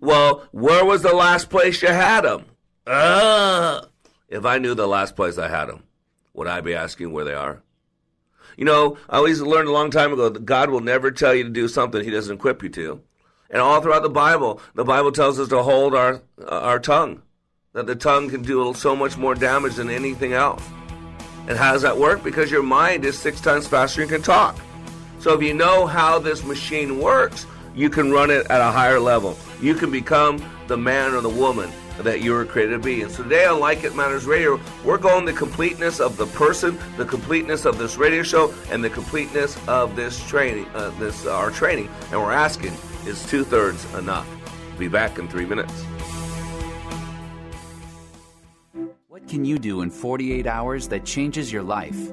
Well, 0.00 0.48
where 0.50 0.84
was 0.84 1.02
the 1.02 1.14
last 1.14 1.48
place 1.48 1.80
you 1.82 1.88
had 1.88 2.22
them? 2.22 2.46
Uh, 2.84 3.82
If 4.32 4.46
I 4.46 4.56
knew 4.56 4.74
the 4.74 4.88
last 4.88 5.14
place 5.14 5.36
I 5.36 5.48
had 5.48 5.66
them, 5.66 5.82
would 6.32 6.46
I 6.46 6.62
be 6.62 6.74
asking 6.74 7.12
where 7.12 7.26
they 7.26 7.34
are? 7.34 7.60
You 8.56 8.64
know, 8.64 8.96
I 9.10 9.18
always 9.18 9.42
learned 9.42 9.68
a 9.68 9.72
long 9.72 9.90
time 9.90 10.10
ago 10.10 10.30
that 10.30 10.46
God 10.46 10.70
will 10.70 10.80
never 10.80 11.10
tell 11.10 11.34
you 11.34 11.44
to 11.44 11.50
do 11.50 11.68
something 11.68 12.02
He 12.02 12.10
doesn't 12.10 12.36
equip 12.36 12.62
you 12.62 12.70
to. 12.70 13.02
And 13.50 13.60
all 13.60 13.82
throughout 13.82 14.02
the 14.02 14.08
Bible, 14.08 14.62
the 14.74 14.84
Bible 14.84 15.12
tells 15.12 15.38
us 15.38 15.48
to 15.48 15.62
hold 15.62 15.94
our 15.94 16.22
uh, 16.40 16.60
our 16.60 16.78
tongue, 16.78 17.20
that 17.74 17.86
the 17.86 17.94
tongue 17.94 18.30
can 18.30 18.40
do 18.40 18.72
so 18.72 18.96
much 18.96 19.18
more 19.18 19.34
damage 19.34 19.74
than 19.74 19.90
anything 19.90 20.32
else. 20.32 20.66
And 21.46 21.58
how 21.58 21.74
does 21.74 21.82
that 21.82 21.98
work? 21.98 22.24
Because 22.24 22.50
your 22.50 22.62
mind 22.62 23.04
is 23.04 23.18
six 23.18 23.38
times 23.38 23.66
faster 23.66 24.00
and 24.00 24.10
can 24.10 24.22
talk. 24.22 24.58
So 25.18 25.34
if 25.34 25.42
you 25.42 25.52
know 25.52 25.86
how 25.86 26.18
this 26.18 26.42
machine 26.42 27.00
works, 27.00 27.46
you 27.74 27.90
can 27.90 28.10
run 28.10 28.30
it 28.30 28.46
at 28.46 28.62
a 28.62 28.72
higher 28.72 28.98
level. 28.98 29.36
You 29.60 29.74
can 29.74 29.90
become 29.90 30.42
the 30.68 30.78
man 30.78 31.12
or 31.12 31.20
the 31.20 31.28
woman 31.28 31.70
that 32.02 32.20
you 32.20 32.32
were 32.32 32.44
created 32.44 32.72
to 32.72 32.78
be. 32.78 33.02
And 33.02 33.10
so 33.10 33.22
today 33.22 33.46
on 33.46 33.60
Like 33.60 33.84
It 33.84 33.94
Matters 33.94 34.24
Radio, 34.24 34.60
we're 34.84 34.98
going 34.98 35.24
the 35.24 35.32
completeness 35.32 36.00
of 36.00 36.16
the 36.16 36.26
person, 36.26 36.78
the 36.96 37.04
completeness 37.04 37.64
of 37.64 37.78
this 37.78 37.96
radio 37.96 38.22
show, 38.22 38.54
and 38.70 38.82
the 38.82 38.90
completeness 38.90 39.56
of 39.68 39.96
this 39.96 40.24
training, 40.26 40.66
uh, 40.74 40.90
this 40.98 41.26
uh, 41.26 41.34
our 41.34 41.50
training. 41.50 41.88
And 42.10 42.20
we're 42.20 42.32
asking, 42.32 42.72
is 43.06 43.24
two 43.26 43.44
thirds 43.44 43.84
enough? 43.94 44.28
Be 44.78 44.88
back 44.88 45.18
in 45.18 45.28
three 45.28 45.46
minutes. 45.46 45.84
What 49.08 49.28
can 49.28 49.44
you 49.44 49.58
do 49.58 49.82
in 49.82 49.90
48 49.90 50.46
hours 50.46 50.88
that 50.88 51.04
changes 51.04 51.52
your 51.52 51.62
life? 51.62 52.12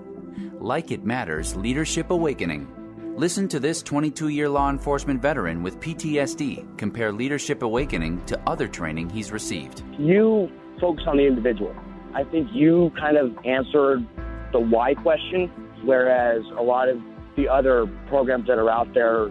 Like 0.59 0.91
It 0.91 1.03
Matters 1.03 1.55
Leadership 1.55 2.11
Awakening. 2.11 2.78
Listen 3.15 3.47
to 3.49 3.59
this 3.59 3.81
22 3.81 4.29
year 4.29 4.47
law 4.47 4.69
enforcement 4.69 5.21
veteran 5.21 5.61
with 5.61 5.79
PTSD 5.79 6.77
compare 6.77 7.11
Leadership 7.11 7.63
Awakening 7.63 8.23
to 8.25 8.39
other 8.47 8.67
training 8.67 9.09
he's 9.09 9.31
received. 9.31 9.83
You 9.97 10.49
focus 10.79 11.03
on 11.07 11.17
the 11.17 11.27
individual. 11.27 11.75
I 12.13 12.23
think 12.23 12.49
you 12.53 12.91
kind 12.97 13.17
of 13.17 13.37
answered 13.45 14.07
the 14.51 14.59
why 14.59 14.95
question, 14.95 15.47
whereas 15.83 16.43
a 16.57 16.61
lot 16.61 16.87
of 16.87 17.01
the 17.35 17.47
other 17.49 17.87
programs 18.07 18.47
that 18.47 18.57
are 18.57 18.69
out 18.69 18.93
there, 18.93 19.29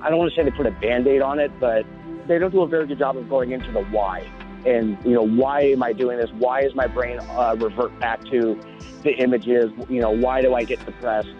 I 0.00 0.08
don't 0.08 0.18
want 0.18 0.32
to 0.32 0.36
say 0.36 0.44
they 0.44 0.56
put 0.56 0.66
a 0.66 0.70
band 0.70 1.06
aid 1.06 1.22
on 1.22 1.38
it, 1.38 1.50
but 1.58 1.84
they 2.28 2.38
don't 2.38 2.52
do 2.52 2.62
a 2.62 2.68
very 2.68 2.86
good 2.86 2.98
job 2.98 3.16
of 3.16 3.28
going 3.28 3.50
into 3.50 3.70
the 3.72 3.82
why. 3.86 4.20
And, 4.64 4.96
you 5.04 5.12
know, 5.12 5.26
why 5.26 5.62
am 5.62 5.82
I 5.82 5.92
doing 5.92 6.18
this? 6.18 6.30
Why 6.38 6.60
is 6.60 6.74
my 6.74 6.86
brain 6.86 7.18
uh, 7.18 7.56
revert 7.58 7.98
back 7.98 8.24
to 8.26 8.58
the 9.02 9.12
images? 9.16 9.72
You 9.88 10.00
know, 10.00 10.10
why 10.10 10.40
do 10.40 10.54
I 10.54 10.62
get 10.62 10.84
depressed? 10.86 11.34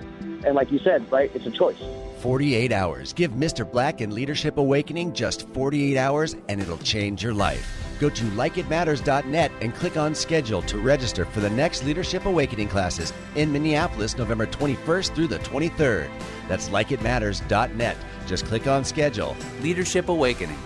And 0.45 0.55
like 0.55 0.71
you 0.71 0.79
said, 0.79 1.11
right, 1.11 1.31
it's 1.35 1.47
a 1.47 1.51
choice. 1.51 1.79
48 2.21 2.73
hours. 2.73 3.13
Give 3.13 3.33
Mr. 3.33 3.71
Black 3.71 4.01
and 4.01 4.13
Leadership 4.13 4.57
Awakening 4.57 5.13
just 5.13 5.49
48 5.49 5.97
hours 5.97 6.37
and 6.49 6.61
it'll 6.61 6.79
change 6.79 7.23
your 7.23 7.35
life. 7.35 7.83
Go 7.99 8.09
to 8.11 8.25
likeitmatters.net 8.25 9.53
and 9.61 9.75
click 9.75 9.97
on 9.97 10.15
schedule 10.15 10.63
to 10.63 10.79
register 10.79 11.25
for 11.25 11.41
the 11.41 11.51
next 11.51 11.85
Leadership 11.85 12.27
Awakening 12.27 12.69
classes 12.69 13.13
in 13.37 13.53
Minneapolis, 13.53 14.17
November 14.17 14.47
21st 14.47 15.15
through 15.15 15.29
the 15.29 15.39
23rd. 15.39 16.11
That's 16.49 16.69
likeitmatters.net. 16.69 17.97
Just 18.27 18.47
click 18.47 18.67
on 18.67 18.85
schedule. 18.85 19.37
Leadership 19.61 20.09
Awakening, 20.09 20.59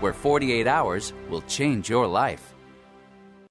where 0.00 0.12
48 0.12 0.66
hours 0.66 1.12
will 1.28 1.42
change 1.42 1.88
your 1.88 2.08
life. 2.08 2.49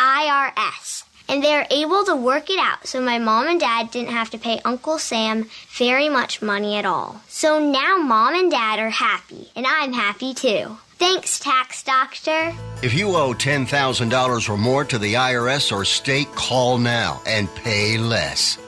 IRS. 0.00 1.04
And 1.28 1.44
they 1.44 1.54
are 1.54 1.66
able 1.70 2.04
to 2.06 2.16
work 2.16 2.50
it 2.50 2.58
out 2.58 2.86
so 2.86 3.00
my 3.00 3.18
mom 3.18 3.46
and 3.46 3.60
dad 3.60 3.90
didn't 3.92 4.12
have 4.12 4.30
to 4.30 4.38
pay 4.38 4.60
Uncle 4.64 4.98
Sam 4.98 5.48
very 5.76 6.08
much 6.08 6.42
money 6.42 6.76
at 6.76 6.84
all. 6.84 7.20
So 7.28 7.60
now 7.60 7.98
mom 7.98 8.34
and 8.34 8.50
dad 8.50 8.80
are 8.80 8.90
happy, 8.90 9.48
and 9.54 9.66
I'm 9.66 9.92
happy 9.92 10.34
too. 10.34 10.76
Thanks, 10.98 11.38
Tax 11.38 11.82
Doctor. 11.82 12.52
If 12.82 12.94
you 12.94 13.16
owe 13.16 13.32
$10,000 13.32 14.48
or 14.50 14.58
more 14.58 14.84
to 14.84 14.98
the 14.98 15.14
IRS 15.14 15.70
or 15.70 15.84
state, 15.84 16.30
call 16.34 16.78
now 16.78 17.22
and 17.26 17.48
pay 17.54 17.96
less. 17.96 18.58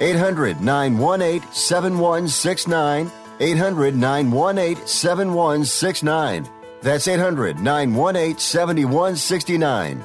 800 0.00 0.60
918 0.60 1.52
7169. 1.52 3.10
800 3.40 3.96
918 3.96 4.86
7169. 4.86 6.48
That's 6.82 7.08
800 7.08 7.60
918 7.60 8.38
7169. 8.38 10.04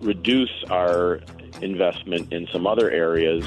reduce 0.00 0.64
our 0.70 1.20
investment 1.62 2.32
in 2.32 2.46
some 2.52 2.66
other 2.66 2.90
areas 2.90 3.44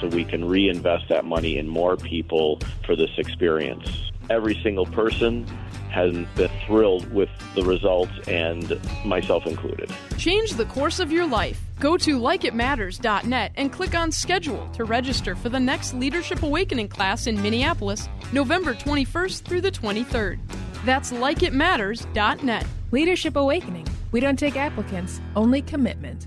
so 0.00 0.08
we 0.08 0.24
can 0.24 0.44
reinvest 0.44 1.08
that 1.08 1.24
money 1.24 1.58
in 1.58 1.68
more 1.68 1.96
people 1.96 2.58
for 2.84 2.96
this 2.96 3.10
experience. 3.18 4.10
Every 4.30 4.58
single 4.62 4.86
person 4.86 5.46
has 5.90 6.12
been 6.36 6.50
thrilled 6.66 7.12
with 7.12 7.28
the 7.54 7.64
results, 7.64 8.12
and 8.28 8.80
myself 9.04 9.44
included. 9.46 9.92
Change 10.18 10.52
the 10.52 10.64
course 10.66 11.00
of 11.00 11.10
your 11.10 11.26
life. 11.26 11.60
Go 11.80 11.96
to 11.96 12.18
likeitmatters.net 12.18 13.52
and 13.56 13.72
click 13.72 13.94
on 13.94 14.12
schedule 14.12 14.68
to 14.74 14.84
register 14.84 15.34
for 15.34 15.48
the 15.48 15.58
next 15.58 15.94
Leadership 15.94 16.42
Awakening 16.42 16.88
class 16.88 17.26
in 17.26 17.40
Minneapolis, 17.42 18.08
November 18.32 18.74
21st 18.74 19.42
through 19.42 19.62
the 19.62 19.72
23rd. 19.72 20.38
That's 20.84 21.10
likeitmatters.net. 21.10 22.66
Leadership 22.92 23.36
Awakening. 23.36 23.86
We 24.12 24.18
don't 24.18 24.38
take 24.38 24.56
applicants, 24.56 25.20
only 25.36 25.62
commitment. 25.62 26.26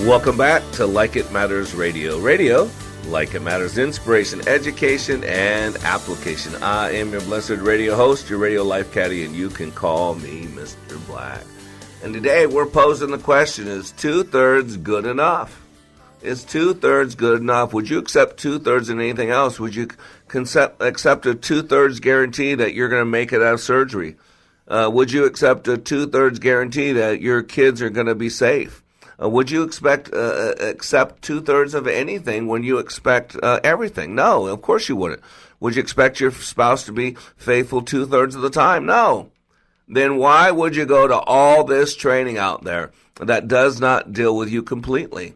Welcome 0.00 0.36
back 0.36 0.62
to 0.72 0.86
Like 0.86 1.16
It 1.16 1.32
Matters 1.32 1.74
Radio. 1.74 2.18
Radio, 2.18 2.70
like 3.06 3.34
it 3.34 3.40
matters, 3.40 3.78
inspiration, 3.78 4.46
education, 4.46 5.24
and 5.24 5.76
application. 5.78 6.54
I 6.62 6.92
am 6.92 7.10
your 7.10 7.22
blessed 7.22 7.58
radio 7.62 7.96
host, 7.96 8.28
your 8.28 8.38
radio 8.38 8.62
life 8.62 8.92
caddy, 8.92 9.24
and 9.24 9.34
you 9.34 9.48
can 9.48 9.72
call 9.72 10.14
me 10.14 10.46
Mr. 10.48 11.04
Black. 11.06 11.42
And 12.02 12.12
today 12.12 12.46
we're 12.46 12.66
posing 12.66 13.10
the 13.10 13.18
question 13.18 13.66
is 13.66 13.92
two 13.92 14.24
thirds 14.24 14.76
good 14.76 15.06
enough? 15.06 15.64
Is 16.20 16.44
two 16.44 16.74
thirds 16.74 17.14
good 17.14 17.40
enough? 17.40 17.72
Would 17.72 17.88
you 17.88 17.98
accept 17.98 18.36
two 18.36 18.58
thirds 18.58 18.90
in 18.90 19.00
anything 19.00 19.30
else? 19.30 19.58
Would 19.58 19.74
you 19.74 19.88
accept 20.34 21.26
a 21.26 21.34
two 21.34 21.62
thirds 21.62 21.98
guarantee 21.98 22.54
that 22.54 22.74
you're 22.74 22.88
going 22.88 23.00
to 23.00 23.06
make 23.06 23.32
it 23.32 23.40
out 23.40 23.54
of 23.54 23.60
surgery? 23.60 24.16
Uh, 24.68 24.90
would 24.92 25.10
you 25.10 25.24
accept 25.24 25.66
a 25.66 25.78
two 25.78 26.06
thirds 26.06 26.38
guarantee 26.38 26.92
that 26.92 27.22
your 27.22 27.42
kids 27.42 27.80
are 27.80 27.90
going 27.90 28.06
to 28.06 28.14
be 28.14 28.28
safe? 28.28 28.82
Uh, 29.20 29.28
would 29.28 29.50
you 29.50 29.62
expect 29.62 30.12
uh, 30.12 30.54
accept 30.60 31.22
two 31.22 31.40
thirds 31.40 31.74
of 31.74 31.86
anything 31.86 32.46
when 32.46 32.62
you 32.62 32.78
expect 32.78 33.36
uh, 33.42 33.58
everything? 33.64 34.14
No, 34.14 34.46
of 34.46 34.62
course 34.62 34.88
you 34.88 34.94
wouldn't. 34.94 35.22
Would 35.60 35.74
you 35.74 35.82
expect 35.82 36.20
your 36.20 36.30
spouse 36.30 36.84
to 36.84 36.92
be 36.92 37.16
faithful 37.36 37.82
two 37.82 38.06
thirds 38.06 38.34
of 38.34 38.42
the 38.42 38.50
time? 38.50 38.86
No. 38.86 39.30
Then 39.88 40.18
why 40.18 40.50
would 40.50 40.76
you 40.76 40.84
go 40.84 41.08
to 41.08 41.18
all 41.18 41.64
this 41.64 41.96
training 41.96 42.36
out 42.36 42.62
there 42.62 42.92
that 43.16 43.48
does 43.48 43.80
not 43.80 44.12
deal 44.12 44.36
with 44.36 44.50
you 44.50 44.62
completely? 44.62 45.34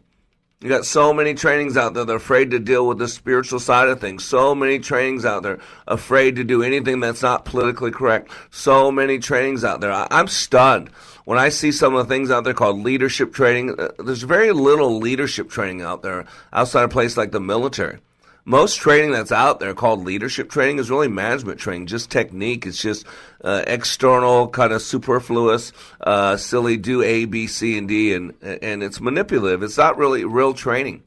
You 0.63 0.69
got 0.69 0.85
so 0.85 1.13
many 1.13 1.33
trainings 1.33 1.75
out 1.75 1.93
there 1.93 2.05
that 2.05 2.13
are 2.13 2.15
afraid 2.15 2.51
to 2.51 2.59
deal 2.59 2.87
with 2.87 2.97
the 2.97 3.09
spiritual 3.09 3.59
side 3.59 3.89
of 3.89 3.99
things. 3.99 4.23
So 4.23 4.55
many 4.55 4.79
trainings 4.79 5.25
out 5.25 5.43
there 5.43 5.59
afraid 5.89 6.37
to 6.37 6.45
do 6.45 6.63
anything 6.63 7.01
that's 7.01 7.21
not 7.21 7.43
politically 7.43 7.91
correct. 7.91 8.31
So 8.49 8.89
many 8.89 9.19
trainings 9.19 9.65
out 9.65 9.81
there. 9.81 9.91
I, 9.91 10.07
am 10.09 10.29
stunned 10.29 10.87
when 11.25 11.37
I 11.37 11.49
see 11.49 11.73
some 11.73 11.95
of 11.95 12.07
the 12.07 12.13
things 12.13 12.31
out 12.31 12.45
there 12.45 12.53
called 12.53 12.79
leadership 12.79 13.33
training. 13.33 13.77
Uh, 13.77 13.89
there's 13.99 14.23
very 14.23 14.53
little 14.53 14.99
leadership 14.99 15.49
training 15.49 15.81
out 15.81 16.01
there 16.01 16.23
outside 16.53 16.83
a 16.83 16.87
place 16.87 17.17
like 17.17 17.31
the 17.31 17.41
military. 17.41 17.99
Most 18.45 18.75
training 18.75 19.11
that's 19.11 19.31
out 19.31 19.61
there 19.61 19.73
called 19.73 20.03
leadership 20.03 20.49
training 20.49 20.77
is 20.77 20.91
really 20.91 21.07
management 21.07 21.61
training, 21.61 21.87
just 21.87 22.11
technique. 22.11 22.65
It's 22.65 22.81
just 22.81 23.05
uh, 23.41 23.63
external, 23.65 24.49
kind 24.49 24.73
of 24.73 24.81
superfluous, 24.81 25.71
uh, 26.01 26.35
silly, 26.35 26.75
do 26.75 27.01
A, 27.01 27.23
B, 27.23 27.47
C, 27.47 27.77
and 27.77 27.87
D, 27.87 28.13
and, 28.13 28.33
and 28.41 28.83
it's 28.83 28.99
manipulative. 28.99 29.63
It's 29.63 29.77
not 29.77 29.97
really 29.97 30.25
real 30.25 30.53
training. 30.53 31.03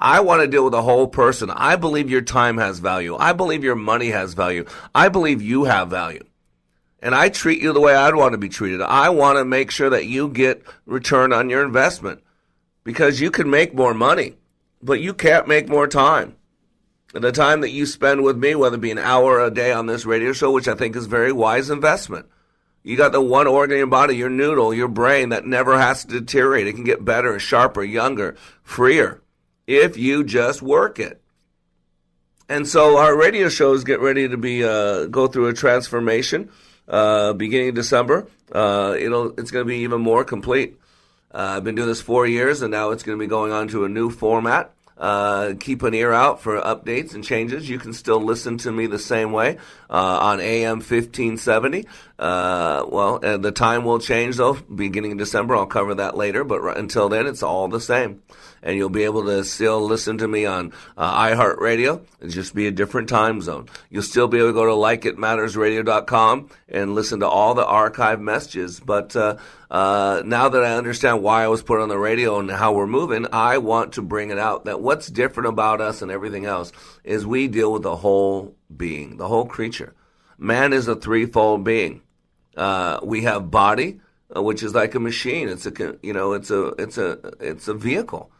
I 0.00 0.18
want 0.18 0.42
to 0.42 0.48
deal 0.48 0.64
with 0.64 0.74
a 0.74 0.82
whole 0.82 1.06
person. 1.06 1.50
I 1.50 1.76
believe 1.76 2.10
your 2.10 2.22
time 2.22 2.58
has 2.58 2.80
value. 2.80 3.16
I 3.16 3.34
believe 3.34 3.62
your 3.62 3.76
money 3.76 4.08
has 4.08 4.34
value. 4.34 4.64
I 4.92 5.10
believe 5.10 5.40
you 5.40 5.64
have 5.64 5.90
value. 5.90 6.24
And 7.00 7.14
I 7.14 7.28
treat 7.28 7.62
you 7.62 7.72
the 7.72 7.80
way 7.80 7.94
I'd 7.94 8.16
want 8.16 8.32
to 8.32 8.38
be 8.38 8.48
treated. 8.48 8.82
I 8.82 9.10
want 9.10 9.38
to 9.38 9.44
make 9.44 9.70
sure 9.70 9.90
that 9.90 10.06
you 10.06 10.28
get 10.28 10.64
return 10.86 11.32
on 11.32 11.50
your 11.50 11.64
investment 11.64 12.20
because 12.82 13.20
you 13.20 13.30
can 13.30 13.48
make 13.48 13.74
more 13.74 13.94
money, 13.94 14.34
but 14.82 15.00
you 15.00 15.14
can't 15.14 15.46
make 15.46 15.68
more 15.68 15.86
time 15.86 16.34
the 17.12 17.32
time 17.32 17.60
that 17.62 17.70
you 17.70 17.86
spend 17.86 18.22
with 18.22 18.36
me, 18.36 18.54
whether 18.54 18.76
it 18.76 18.80
be 18.80 18.90
an 18.90 18.98
hour 18.98 19.40
a 19.40 19.50
day 19.50 19.72
on 19.72 19.86
this 19.86 20.06
radio 20.06 20.32
show, 20.32 20.50
which 20.50 20.68
I 20.68 20.74
think 20.74 20.94
is 20.94 21.06
very 21.06 21.32
wise 21.32 21.70
investment. 21.70 22.26
You 22.82 22.96
got 22.96 23.12
the 23.12 23.20
one 23.20 23.46
organ 23.46 23.74
in 23.74 23.78
your 23.78 23.86
body, 23.88 24.16
your 24.16 24.30
noodle, 24.30 24.72
your 24.72 24.88
brain 24.88 25.30
that 25.30 25.44
never 25.44 25.78
has 25.78 26.04
to 26.04 26.20
deteriorate. 26.20 26.66
It 26.66 26.74
can 26.74 26.84
get 26.84 27.04
better, 27.04 27.38
sharper, 27.38 27.82
younger, 27.82 28.36
freer 28.62 29.20
if 29.66 29.96
you 29.96 30.24
just 30.24 30.62
work 30.62 30.98
it. 30.98 31.20
And 32.48 32.66
so 32.66 32.96
our 32.96 33.16
radio 33.16 33.48
shows 33.48 33.84
get 33.84 34.00
ready 34.00 34.28
to 34.28 34.36
be 34.36 34.64
uh, 34.64 35.06
go 35.06 35.28
through 35.28 35.46
a 35.46 35.52
transformation 35.52 36.50
uh, 36.88 37.32
beginning 37.34 37.74
December. 37.74 38.26
Uh, 38.50 38.96
it'll 38.98 39.38
it's 39.38 39.50
going 39.50 39.64
to 39.64 39.68
be 39.68 39.78
even 39.82 40.00
more 40.00 40.24
complete. 40.24 40.76
Uh, 41.32 41.54
I've 41.56 41.64
been 41.64 41.76
doing 41.76 41.86
this 41.86 42.00
four 42.00 42.26
years, 42.26 42.62
and 42.62 42.72
now 42.72 42.90
it's 42.90 43.04
going 43.04 43.16
to 43.16 43.22
be 43.22 43.28
going 43.28 43.52
on 43.52 43.68
to 43.68 43.84
a 43.84 43.88
new 43.88 44.10
format. 44.10 44.74
Uh, 45.00 45.54
keep 45.58 45.82
an 45.82 45.94
ear 45.94 46.12
out 46.12 46.42
for 46.42 46.60
updates 46.60 47.14
and 47.14 47.24
changes. 47.24 47.70
You 47.70 47.78
can 47.78 47.94
still 47.94 48.20
listen 48.20 48.58
to 48.58 48.70
me 48.70 48.86
the 48.86 48.98
same 48.98 49.32
way 49.32 49.56
uh, 49.88 50.18
on 50.20 50.40
AM 50.40 50.76
1570. 50.76 51.86
Uh, 52.20 52.84
well, 52.86 53.18
the 53.18 53.50
time 53.50 53.82
will 53.82 53.98
change 53.98 54.36
though, 54.36 54.52
beginning 54.52 55.12
in 55.12 55.16
December. 55.16 55.56
I'll 55.56 55.64
cover 55.64 55.94
that 55.94 56.18
later, 56.18 56.44
but 56.44 56.60
right, 56.60 56.76
until 56.76 57.08
then, 57.08 57.26
it's 57.26 57.42
all 57.42 57.66
the 57.66 57.80
same. 57.80 58.22
And 58.62 58.76
you'll 58.76 58.90
be 58.90 59.04
able 59.04 59.24
to 59.24 59.42
still 59.42 59.80
listen 59.80 60.18
to 60.18 60.28
me 60.28 60.44
on 60.44 60.74
uh, 60.98 61.28
iHeartRadio. 61.28 62.04
It'll 62.18 62.30
just 62.30 62.54
be 62.54 62.66
a 62.66 62.70
different 62.70 63.08
time 63.08 63.40
zone. 63.40 63.70
You'll 63.88 64.02
still 64.02 64.28
be 64.28 64.36
able 64.36 64.48
to 64.48 64.52
go 64.52 64.66
to 64.66 64.72
likeitmattersradio.com 64.72 66.50
and 66.68 66.94
listen 66.94 67.20
to 67.20 67.26
all 67.26 67.54
the 67.54 67.64
archive 67.64 68.20
messages. 68.20 68.80
But 68.80 69.16
uh, 69.16 69.38
uh, 69.70 70.22
now 70.22 70.50
that 70.50 70.62
I 70.62 70.76
understand 70.76 71.22
why 71.22 71.44
I 71.44 71.48
was 71.48 71.62
put 71.62 71.80
on 71.80 71.88
the 71.88 71.98
radio 71.98 72.38
and 72.38 72.50
how 72.50 72.74
we're 72.74 72.86
moving, 72.86 73.28
I 73.32 73.56
want 73.56 73.94
to 73.94 74.02
bring 74.02 74.28
it 74.28 74.38
out 74.38 74.66
that 74.66 74.82
what's 74.82 75.06
different 75.06 75.48
about 75.48 75.80
us 75.80 76.02
and 76.02 76.10
everything 76.10 76.44
else 76.44 76.70
is 77.02 77.26
we 77.26 77.48
deal 77.48 77.72
with 77.72 77.82
the 77.82 77.96
whole 77.96 78.54
being, 78.76 79.16
the 79.16 79.28
whole 79.28 79.46
creature. 79.46 79.94
Man 80.36 80.74
is 80.74 80.86
a 80.86 80.96
threefold 80.96 81.64
being. 81.64 82.02
Uh, 82.60 83.00
we 83.02 83.22
have 83.22 83.50
body, 83.50 83.98
uh, 84.36 84.42
which 84.42 84.62
is 84.62 84.74
like 84.74 84.94
a 84.94 85.00
machine. 85.00 85.48
It's 85.48 85.64
a 85.64 85.96
you 86.02 86.12
know 86.12 86.34
it's 86.34 86.50
a 86.50 86.66
it's 86.78 86.98
a 86.98 87.18
it's 87.40 87.68
a 87.68 87.74
vehicle. 87.74 88.30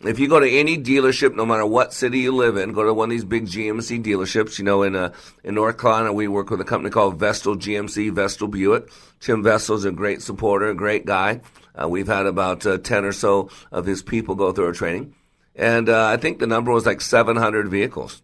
If 0.00 0.18
you 0.18 0.28
go 0.28 0.40
to 0.40 0.48
any 0.48 0.78
dealership, 0.78 1.34
no 1.34 1.44
matter 1.44 1.66
what 1.66 1.92
city 1.92 2.20
you 2.20 2.34
live 2.34 2.56
in, 2.56 2.72
go 2.72 2.84
to 2.84 2.94
one 2.94 3.08
of 3.08 3.10
these 3.10 3.24
big 3.24 3.44
GMC 3.44 4.02
dealerships. 4.02 4.58
You 4.58 4.64
know, 4.64 4.82
in 4.82 4.96
uh, 4.96 5.12
in 5.44 5.56
North 5.56 5.76
Carolina, 5.76 6.10
we 6.14 6.26
work 6.26 6.48
with 6.48 6.62
a 6.62 6.64
company 6.64 6.90
called 6.90 7.20
Vestal 7.20 7.54
GMC, 7.54 8.12
Vestal 8.12 8.48
Buick. 8.48 8.88
Tim 9.20 9.42
Vestal's 9.42 9.84
a 9.84 9.92
great 9.92 10.22
supporter, 10.22 10.70
a 10.70 10.74
great 10.74 11.04
guy. 11.04 11.42
Uh, 11.78 11.86
we've 11.86 12.06
had 12.06 12.24
about 12.24 12.64
uh, 12.64 12.78
ten 12.78 13.04
or 13.04 13.12
so 13.12 13.50
of 13.70 13.84
his 13.84 14.02
people 14.02 14.36
go 14.36 14.52
through 14.52 14.68
our 14.68 14.72
training, 14.72 15.14
and 15.54 15.90
uh, 15.90 16.06
I 16.06 16.16
think 16.16 16.38
the 16.38 16.46
number 16.46 16.72
was 16.72 16.86
like 16.86 17.02
700 17.02 17.68
vehicles. 17.68 18.22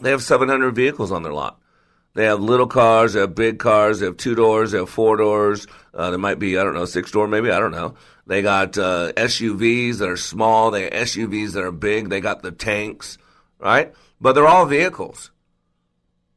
They 0.00 0.12
have 0.12 0.22
700 0.22 0.74
vehicles 0.74 1.12
on 1.12 1.24
their 1.24 1.34
lot. 1.34 1.60
They 2.16 2.24
have 2.24 2.40
little 2.40 2.66
cars, 2.66 3.12
they 3.12 3.20
have 3.20 3.34
big 3.34 3.58
cars, 3.58 4.00
they 4.00 4.06
have 4.06 4.16
two 4.16 4.34
doors, 4.34 4.72
they 4.72 4.78
have 4.78 4.88
four 4.88 5.18
doors. 5.18 5.66
Uh, 5.92 6.08
there 6.08 6.18
might 6.18 6.38
be, 6.38 6.56
I 6.56 6.64
don't 6.64 6.72
know, 6.72 6.86
six 6.86 7.10
door 7.10 7.28
maybe, 7.28 7.50
I 7.50 7.58
don't 7.58 7.72
know. 7.72 7.94
They 8.26 8.40
got 8.40 8.78
uh, 8.78 9.12
SUVs 9.12 9.98
that 9.98 10.08
are 10.08 10.16
small, 10.16 10.70
they 10.70 10.84
have 10.84 10.92
SUVs 10.92 11.52
that 11.52 11.62
are 11.62 11.72
big, 11.72 12.08
they 12.08 12.22
got 12.22 12.40
the 12.40 12.52
tanks, 12.52 13.18
right? 13.58 13.92
But 14.18 14.32
they're 14.32 14.46
all 14.46 14.64
vehicles. 14.64 15.30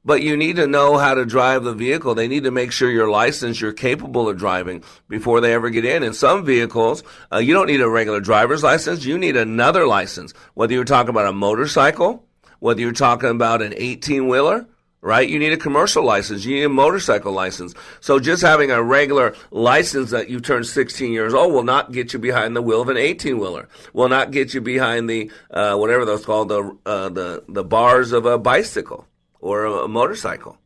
But 0.03 0.21
you 0.21 0.35
need 0.35 0.57
to 0.57 0.67
know 0.67 0.97
how 0.97 1.13
to 1.13 1.25
drive 1.25 1.63
the 1.63 1.73
vehicle. 1.73 2.13
They 2.13 2.27
need 2.27 2.43
to 2.43 2.51
make 2.51 2.73
sure 2.73 2.91
you're 2.91 3.09
licensed, 3.09 3.61
you're 3.61 3.71
capable 3.71 4.27
of 4.27 4.37
driving 4.37 4.83
before 5.07 5.39
they 5.39 5.53
ever 5.53 5.69
get 5.69 5.85
in. 5.85 6.03
In 6.03 6.11
some 6.11 6.43
vehicles, 6.43 7.03
uh, 7.31 7.37
you 7.37 7.53
don't 7.53 7.67
need 7.67 7.79
a 7.79 7.87
regular 7.87 8.19
driver's 8.19 8.63
license, 8.63 9.05
you 9.05 9.17
need 9.17 9.37
another 9.37 9.87
license. 9.87 10.33
Whether 10.55 10.73
you're 10.73 10.83
talking 10.83 11.11
about 11.11 11.29
a 11.29 11.33
motorcycle, 11.33 12.27
whether 12.59 12.81
you're 12.81 12.91
talking 12.91 13.29
about 13.29 13.61
an 13.61 13.73
18 13.77 14.27
wheeler, 14.27 14.67
right? 15.01 15.27
You 15.27 15.39
need 15.39 15.53
a 15.53 15.57
commercial 15.57 16.03
license. 16.03 16.45
You 16.45 16.55
need 16.55 16.63
a 16.63 16.69
motorcycle 16.69 17.31
license. 17.31 17.73
So 18.01 18.19
just 18.19 18.41
having 18.41 18.71
a 18.71 18.83
regular 18.83 19.35
license 19.51 20.11
that 20.11 20.29
you 20.29 20.39
turn 20.39 20.63
16 20.63 21.11
years 21.11 21.33
old 21.33 21.53
will 21.53 21.63
not 21.63 21.91
get 21.91 22.13
you 22.13 22.19
behind 22.19 22.55
the 22.55 22.61
wheel 22.61 22.81
of 22.81 22.89
an 22.89 22.97
18 22.97 23.37
wheeler. 23.37 23.69
Will 23.93 24.09
not 24.09 24.31
get 24.31 24.53
you 24.53 24.61
behind 24.61 25.09
the 25.09 25.31
uh, 25.51 25.75
whatever 25.75 26.05
those 26.05 26.25
called 26.25 26.49
the 26.49 26.77
uh, 26.85 27.09
the 27.09 27.43
the 27.47 27.63
bars 27.63 28.11
of 28.11 28.25
a 28.25 28.37
bicycle 28.37 29.07
or 29.39 29.65
a, 29.65 29.87
motorcycle. 29.87 30.57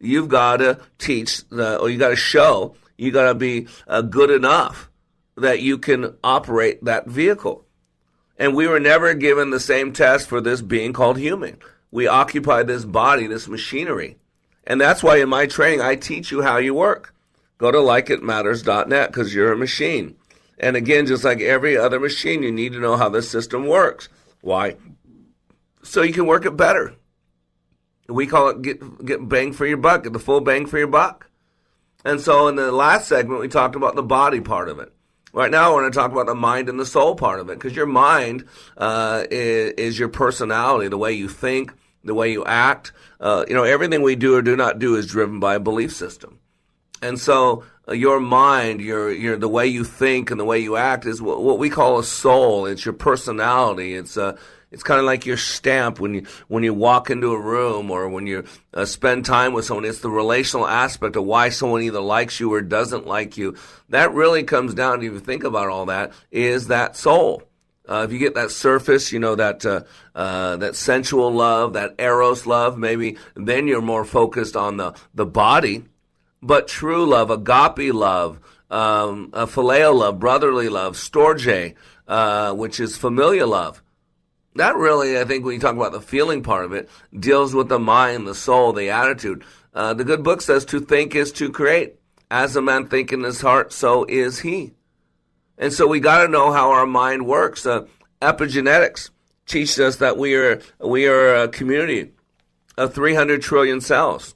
You've 0.00 0.28
got 0.28 0.58
to 0.58 0.80
teach 0.98 1.48
the, 1.48 1.78
or 1.78 1.90
you 1.90 1.98
got 1.98 2.10
to 2.10 2.16
show. 2.16 2.76
You 2.96 3.10
got 3.10 3.26
to 3.26 3.34
be 3.34 3.66
uh, 3.88 4.02
good 4.02 4.30
enough 4.30 4.90
that 5.36 5.60
you 5.60 5.78
can 5.78 6.16
operate 6.22 6.84
that 6.84 7.06
vehicle. 7.06 7.64
And 8.38 8.54
we 8.54 8.68
were 8.68 8.80
never 8.80 9.14
given 9.14 9.50
the 9.50 9.60
same 9.60 9.92
test 9.92 10.28
for 10.28 10.40
this 10.40 10.60
being 10.60 10.92
called 10.92 11.18
human 11.18 11.58
we 11.94 12.08
occupy 12.08 12.64
this 12.64 12.84
body, 12.84 13.28
this 13.28 13.46
machinery. 13.46 14.16
And 14.64 14.80
that's 14.80 15.00
why 15.00 15.18
in 15.18 15.28
my 15.28 15.46
training, 15.46 15.80
I 15.80 15.94
teach 15.94 16.32
you 16.32 16.42
how 16.42 16.56
you 16.56 16.74
work. 16.74 17.14
Go 17.56 17.70
to 17.70 17.78
likeitmatters.net 17.78 19.12
because 19.12 19.32
you're 19.32 19.52
a 19.52 19.56
machine. 19.56 20.16
And 20.58 20.74
again, 20.74 21.06
just 21.06 21.22
like 21.22 21.40
every 21.40 21.76
other 21.76 22.00
machine, 22.00 22.42
you 22.42 22.50
need 22.50 22.72
to 22.72 22.80
know 22.80 22.96
how 22.96 23.08
the 23.10 23.22
system 23.22 23.68
works. 23.68 24.08
Why? 24.40 24.74
So 25.84 26.02
you 26.02 26.12
can 26.12 26.26
work 26.26 26.44
it 26.46 26.56
better. 26.56 26.96
We 28.08 28.26
call 28.26 28.48
it 28.48 28.62
get, 28.62 29.04
get 29.06 29.28
bang 29.28 29.52
for 29.52 29.64
your 29.64 29.76
buck, 29.76 30.02
get 30.02 30.12
the 30.12 30.18
full 30.18 30.40
bang 30.40 30.66
for 30.66 30.78
your 30.78 30.88
buck. 30.88 31.30
And 32.04 32.20
so 32.20 32.48
in 32.48 32.56
the 32.56 32.72
last 32.72 33.06
segment, 33.06 33.40
we 33.40 33.46
talked 33.46 33.76
about 33.76 33.94
the 33.94 34.02
body 34.02 34.40
part 34.40 34.68
of 34.68 34.80
it. 34.80 34.92
Right 35.32 35.50
now, 35.50 35.70
I 35.70 35.72
want 35.72 35.92
to 35.92 35.96
talk 35.96 36.10
about 36.10 36.26
the 36.26 36.34
mind 36.34 36.68
and 36.68 36.78
the 36.78 36.86
soul 36.86 37.14
part 37.14 37.38
of 37.38 37.50
it 37.50 37.54
because 37.54 37.76
your 37.76 37.86
mind 37.86 38.46
uh, 38.76 39.24
is, 39.30 39.74
is 39.74 39.98
your 39.98 40.08
personality, 40.08 40.88
the 40.88 40.98
way 40.98 41.12
you 41.12 41.28
think, 41.28 41.72
the 42.04 42.14
way 42.14 42.30
you 42.30 42.44
act. 42.44 42.92
Uh, 43.18 43.44
you 43.48 43.54
know, 43.54 43.64
everything 43.64 44.02
we 44.02 44.16
do 44.16 44.36
or 44.36 44.42
do 44.42 44.56
not 44.56 44.78
do 44.78 44.94
is 44.96 45.06
driven 45.06 45.40
by 45.40 45.54
a 45.54 45.60
belief 45.60 45.92
system. 45.92 46.38
And 47.02 47.18
so 47.18 47.64
uh, 47.88 47.92
your 47.92 48.20
mind, 48.20 48.80
your, 48.80 49.12
your, 49.12 49.36
the 49.36 49.48
way 49.48 49.66
you 49.66 49.84
think 49.84 50.30
and 50.30 50.38
the 50.38 50.44
way 50.44 50.60
you 50.60 50.76
act 50.76 51.06
is 51.06 51.20
what, 51.20 51.42
what 51.42 51.58
we 51.58 51.70
call 51.70 51.98
a 51.98 52.04
soul. 52.04 52.66
It's 52.66 52.84
your 52.84 52.94
personality. 52.94 53.94
It's, 53.94 54.16
uh, 54.16 54.36
it's 54.70 54.82
kind 54.82 54.98
of 54.98 55.06
like 55.06 55.26
your 55.26 55.36
stamp 55.36 56.00
when 56.00 56.14
you, 56.14 56.26
when 56.48 56.64
you 56.64 56.74
walk 56.74 57.10
into 57.10 57.32
a 57.32 57.40
room 57.40 57.90
or 57.90 58.08
when 58.08 58.26
you 58.26 58.44
uh, 58.72 58.84
spend 58.84 59.24
time 59.24 59.52
with 59.52 59.64
someone. 59.64 59.84
It's 59.84 60.00
the 60.00 60.10
relational 60.10 60.66
aspect 60.66 61.16
of 61.16 61.24
why 61.24 61.50
someone 61.50 61.82
either 61.82 62.00
likes 62.00 62.40
you 62.40 62.52
or 62.52 62.60
doesn't 62.60 63.06
like 63.06 63.36
you. 63.36 63.54
That 63.90 64.12
really 64.12 64.42
comes 64.42 64.74
down, 64.74 64.98
if 64.98 65.12
you 65.12 65.20
think 65.20 65.44
about 65.44 65.68
all 65.68 65.86
that, 65.86 66.12
is 66.30 66.68
that 66.68 66.96
soul. 66.96 67.42
Uh, 67.86 68.02
if 68.06 68.12
you 68.12 68.18
get 68.18 68.34
that 68.34 68.50
surface, 68.50 69.12
you 69.12 69.18
know 69.18 69.34
that 69.34 69.64
uh, 69.66 69.82
uh, 70.14 70.56
that 70.56 70.74
sensual 70.74 71.30
love, 71.30 71.74
that 71.74 71.94
eros 71.98 72.46
love, 72.46 72.78
maybe 72.78 73.16
then 73.34 73.66
you're 73.66 73.82
more 73.82 74.04
focused 74.04 74.56
on 74.56 74.76
the 74.78 74.94
the 75.14 75.26
body. 75.26 75.84
But 76.42 76.68
true 76.68 77.06
love, 77.06 77.30
agape 77.30 77.92
love, 77.94 78.38
um, 78.70 79.30
a 79.32 79.46
phileo 79.46 79.94
love, 79.94 80.18
brotherly 80.18 80.68
love, 80.68 80.96
storge, 80.96 81.74
uh, 82.06 82.52
which 82.54 82.80
is 82.80 82.96
familial 82.96 83.48
love. 83.48 83.82
That 84.56 84.76
really, 84.76 85.18
I 85.18 85.24
think, 85.24 85.44
when 85.44 85.54
you 85.54 85.60
talk 85.60 85.74
about 85.74 85.92
the 85.92 86.00
feeling 86.00 86.42
part 86.42 86.64
of 86.64 86.72
it, 86.72 86.88
deals 87.18 87.54
with 87.54 87.68
the 87.68 87.78
mind, 87.78 88.26
the 88.26 88.34
soul, 88.34 88.72
the 88.72 88.90
attitude. 88.90 89.44
Uh, 89.74 89.94
the 89.94 90.04
good 90.04 90.22
book 90.22 90.40
says 90.40 90.64
to 90.66 90.80
think 90.80 91.14
is 91.14 91.32
to 91.32 91.50
create. 91.50 91.96
As 92.30 92.56
a 92.56 92.62
man 92.62 92.86
think 92.86 93.12
in 93.12 93.22
his 93.22 93.40
heart, 93.40 93.72
so 93.72 94.04
is 94.04 94.40
he. 94.40 94.74
And 95.58 95.72
so 95.72 95.86
we 95.86 96.00
got 96.00 96.22
to 96.22 96.28
know 96.28 96.52
how 96.52 96.70
our 96.70 96.86
mind 96.86 97.26
works. 97.26 97.64
Uh, 97.64 97.86
epigenetics 98.20 99.10
teaches 99.46 99.78
us 99.78 99.96
that 99.96 100.16
we 100.16 100.34
are 100.34 100.60
we 100.80 101.06
are 101.06 101.34
a 101.34 101.48
community 101.48 102.12
of 102.76 102.94
300 102.94 103.40
trillion 103.40 103.80
cells, 103.80 104.34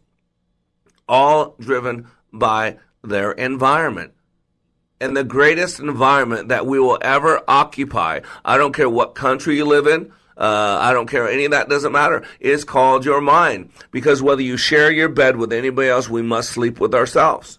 all 1.08 1.56
driven 1.58 2.06
by 2.32 2.78
their 3.02 3.32
environment. 3.32 4.12
And 5.00 5.16
the 5.16 5.24
greatest 5.24 5.78
environment 5.78 6.48
that 6.48 6.66
we 6.66 6.80
will 6.80 6.98
ever 7.00 7.40
occupy, 7.46 8.20
I 8.44 8.58
don't 8.58 8.74
care 8.74 8.90
what 8.90 9.14
country 9.14 9.56
you 9.56 9.64
live 9.64 9.86
in, 9.86 10.12
uh, 10.36 10.78
I 10.80 10.92
don't 10.92 11.08
care, 11.08 11.28
any 11.28 11.44
of 11.44 11.50
that 11.52 11.68
doesn't 11.68 11.92
matter, 11.92 12.24
is 12.40 12.64
called 12.64 13.04
your 13.04 13.20
mind. 13.20 13.70
Because 13.90 14.22
whether 14.22 14.42
you 14.42 14.56
share 14.56 14.90
your 14.90 15.08
bed 15.08 15.36
with 15.36 15.52
anybody 15.52 15.88
else, 15.88 16.08
we 16.08 16.22
must 16.22 16.50
sleep 16.50 16.80
with 16.80 16.94
ourselves. 16.94 17.58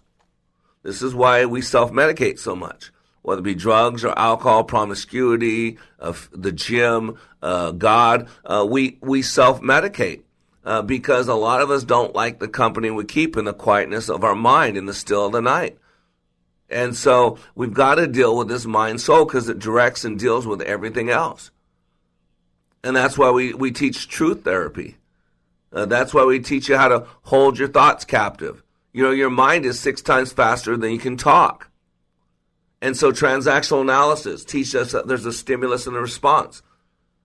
This 0.84 1.02
is 1.02 1.14
why 1.14 1.46
we 1.46 1.62
self 1.62 1.92
medicate 1.92 2.40
so 2.40 2.56
much. 2.56 2.92
Whether 3.30 3.42
it 3.42 3.44
be 3.44 3.54
drugs 3.54 4.04
or 4.04 4.18
alcohol, 4.18 4.64
promiscuity, 4.64 5.78
uh, 6.00 6.14
the 6.32 6.52
gym, 6.52 7.16
uh, 7.44 7.70
God, 7.70 8.28
uh, 8.44 8.66
we, 8.68 8.98
we 9.02 9.22
self 9.22 9.62
medicate. 9.62 10.24
Uh, 10.66 10.82
because 10.82 11.28
a 11.28 11.36
lot 11.36 11.62
of 11.62 11.70
us 11.70 11.84
don't 11.84 12.16
like 12.16 12.40
the 12.40 12.48
company 12.48 12.90
we 12.90 13.06
keep 13.06 13.38
in 13.38 13.46
the 13.46 13.54
quietness 13.54 14.10
of 14.10 14.24
our 14.24 14.36
mind 14.36 14.78
in 14.78 14.88
the 14.88 14.94
still 14.96 15.28
of 15.28 15.32
the 15.32 15.42
night. 15.42 15.78
And 16.72 16.96
so 16.96 17.38
we've 17.54 17.74
got 17.74 17.96
to 17.96 18.08
deal 18.08 18.36
with 18.36 18.48
this 18.48 18.66
mind 18.66 19.00
soul 19.00 19.26
because 19.26 19.48
it 19.48 19.60
directs 19.60 20.04
and 20.04 20.18
deals 20.18 20.48
with 20.48 20.62
everything 20.62 21.12
else. 21.12 21.52
And 22.84 22.96
that's 22.96 23.18
why 23.18 23.30
we, 23.30 23.54
we 23.54 23.72
teach 23.72 24.08
truth 24.08 24.44
therapy. 24.44 24.98
Uh, 25.72 25.86
that's 25.86 26.16
why 26.16 26.26
we 26.26 26.40
teach 26.40 26.68
you 26.68 26.78
how 26.78 26.88
to 26.88 27.06
hold 27.22 27.60
your 27.60 27.68
thoughts 27.68 28.06
captive. 28.06 28.64
You 28.92 29.04
know, 29.04 29.12
your 29.12 29.30
mind 29.30 29.66
is 29.66 29.80
six 29.80 30.02
times 30.02 30.34
faster 30.34 30.76
than 30.76 30.92
you 30.92 31.00
can 31.00 31.16
talk. 31.16 31.69
And 32.82 32.96
so 32.96 33.12
transactional 33.12 33.82
analysis 33.82 34.46
teaches 34.46 34.76
us 34.76 34.92
that 34.94 35.08
there's 35.08 35.26
a 35.26 35.34
stimulus 35.34 35.86
and 35.86 35.96
a 35.96 36.00
response. 36.00 36.62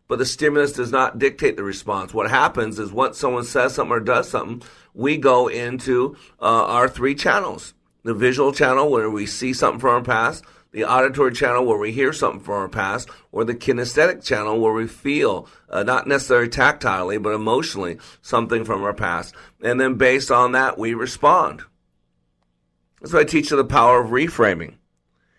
But 0.09 0.19
the 0.19 0.27
stimulus 0.27 0.73
does 0.73 0.93
not 0.93 1.19
dictate 1.19 1.57
the 1.57 1.63
response. 1.63 2.13
What 2.13 2.29
happens 2.29 2.79
is 2.79 2.93
once 2.93 3.19
someone 3.19 3.45
says 3.45 3.75
something 3.75 3.93
or 3.93 4.01
does 4.01 4.29
something, 4.29 4.63
we 4.93 5.17
go 5.17 5.49
into 5.49 6.17
uh, 6.41 6.67
our 6.67 6.89
three 6.89 7.15
channels. 7.15 7.73
The 8.03 8.15
visual 8.15 8.53
channel 8.53 8.91
where 8.91 9.09
we 9.09 9.27
see 9.27 9.55
something 9.55 9.81
from 9.81 9.91
our 9.91 10.03
past, 10.03 10.45
the 10.73 10.85
auditory 10.85 11.33
channel 11.33 11.65
where 11.65 11.79
we 11.79 11.93
hear 11.93 12.13
something 12.13 12.41
from 12.41 12.55
our 12.55 12.69
past, 12.69 13.09
or 13.33 13.45
the 13.45 13.55
kinesthetic 13.55 14.23
channel 14.23 14.61
where 14.61 14.73
we 14.73 14.87
feel, 14.87 15.49
uh, 15.71 15.85
not 15.85 16.07
necessarily 16.07 16.49
tactilely, 16.49 17.23
but 17.23 17.33
emotionally, 17.33 17.97
something 18.21 18.65
from 18.65 18.83
our 18.83 18.93
past. 18.93 19.35
And 19.63 19.81
then 19.81 19.95
based 19.95 20.31
on 20.31 20.53
that, 20.53 20.77
we 20.77 20.93
respond. 20.93 21.63
That's 23.01 23.15
why 23.15 23.21
I 23.21 23.25
teach 23.25 23.51
you 23.51 23.57
the 23.57 23.65
power 23.65 24.03
of 24.03 24.11
reframing. 24.11 24.75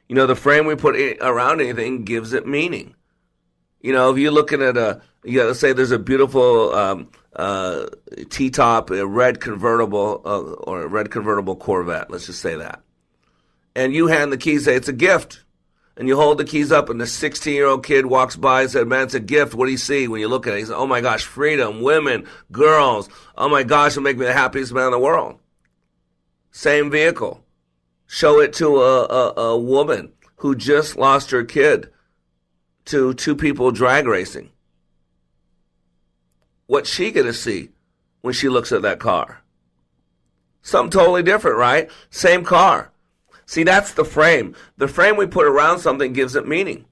You 0.08 0.16
know, 0.16 0.28
the 0.28 0.36
frame 0.36 0.66
we 0.66 0.76
put 0.76 0.96
around 1.22 1.62
anything 1.62 2.04
gives 2.04 2.34
it 2.34 2.48
meaning. 2.48 2.96
You 3.82 3.94
know, 3.94 4.12
if 4.12 4.18
you're 4.18 4.32
looking 4.32 4.62
at 4.62 4.78
a, 4.78 5.02
you 5.24 5.40
know, 5.40 5.48
let's 5.48 5.60
say 5.60 5.74
there's 5.74 5.92
a 5.92 6.00
beautiful 6.00 6.74
um, 6.74 7.10
uh, 7.36 7.88
T-top, 8.30 8.90
a 8.92 9.06
red 9.06 9.40
convertible, 9.40 10.22
uh, 10.26 10.42
or 10.70 10.84
a 10.84 10.88
red 10.88 11.12
convertible 11.12 11.56
Corvette. 11.56 12.10
Let's 12.10 12.28
just 12.28 12.42
say 12.42 12.56
that 12.56 12.82
and 13.76 13.94
you 13.94 14.08
hand 14.08 14.32
the 14.32 14.38
keys, 14.38 14.66
say 14.66 14.76
it's 14.76 14.88
a 14.88 14.94
gift. 14.94 15.42
And 15.98 16.10
you 16.10 16.18
hold 16.18 16.40
the 16.40 16.44
keys 16.44 16.74
up, 16.74 16.90
and 16.90 17.00
the 17.00 17.08
16 17.08 17.54
year 17.54 17.68
old 17.68 17.86
kid 17.86 18.06
walks 18.06 18.36
by 18.36 18.64
and 18.64 18.72
says, 18.72 18.86
Man, 18.86 19.04
it's 19.04 19.14
a 19.14 19.20
gift. 19.20 19.54
What 19.54 19.66
do 19.66 19.72
you 19.72 19.78
see 19.78 20.10
when 20.10 20.20
you 20.20 20.28
look 20.28 20.46
at 20.46 20.54
it? 20.54 20.58
He 20.58 20.64
says, 20.64 20.72
Oh 20.72 20.86
my 20.86 21.00
gosh, 21.00 21.24
freedom, 21.24 21.82
women, 21.82 22.28
girls. 22.52 23.08
Oh 23.38 23.48
my 23.48 23.64
gosh, 23.64 23.94
it'll 23.94 24.04
make 24.04 24.18
me 24.18 24.26
the 24.26 24.34
happiest 24.34 24.74
man 24.74 24.88
in 24.88 24.92
the 24.92 25.00
world. 25.00 25.40
Same 26.52 26.92
vehicle. 26.92 27.45
Show 28.08 28.40
it 28.40 28.54
to 28.54 28.78
a, 28.82 29.06
a, 29.06 29.34
a 29.42 29.58
woman 29.58 30.14
who 30.38 30.56
just 30.56 30.96
lost 30.96 31.32
her 31.32 31.44
kid 31.44 31.90
to 32.86 33.14
two 33.14 33.36
people 33.36 33.72
drag 33.72 34.08
racing. 34.08 34.52
What's 36.68 36.90
she 36.90 37.12
going 37.12 37.28
to 37.28 37.34
see 37.34 37.70
when 38.22 38.34
she 38.34 38.50
looks 38.50 38.72
at 38.72 38.82
that 38.84 39.00
car? 39.00 39.42
Something 40.62 40.92
totally 40.92 41.24
different, 41.24 41.58
right? 41.58 41.90
Same 42.10 42.44
car. 42.44 42.92
See, 43.46 43.64
that's 43.64 43.94
the 43.94 44.06
frame. 44.06 44.56
The 44.78 44.88
frame 44.88 45.16
we 45.16 45.28
put 45.28 45.46
around 45.46 45.80
something 45.80 46.14
gives 46.14 46.36
it 46.36 46.48
meaning. 46.48 46.86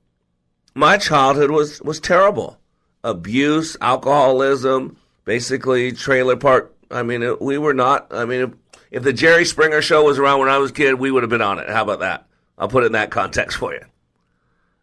My 0.76 0.98
childhood 0.98 1.50
was, 1.50 1.82
was 1.82 2.00
terrible. 2.00 2.60
Abuse, 3.04 3.76
alcoholism, 3.82 4.98
basically 5.26 5.92
trailer 5.92 6.36
park. 6.36 6.76
I 6.92 7.02
mean, 7.02 7.38
we 7.42 7.58
were 7.58 7.74
not, 7.74 8.14
I 8.14 8.26
mean, 8.26 8.54
if, 8.94 9.04
the 9.04 9.12
Jerry 9.12 9.44
Springer 9.44 9.82
show 9.82 10.06
was 10.06 10.20
around 10.20 10.40
when 10.40 10.50
I 10.50 10.60
was 10.60 10.72
a 10.72 10.74
kid, 10.74 10.94
we 10.94 11.12
would 11.12 11.24
have 11.24 11.30
been 11.30 11.42
on 11.42 11.60
it. 11.60 11.68
How 11.70 11.84
about 11.84 12.00
that? 12.00 12.28
I'll 12.58 12.68
put 12.70 12.84
it 12.84 12.88
in 12.88 12.92
that 12.94 13.12
context 13.12 13.58
for 13.58 13.74
you. 13.74 13.82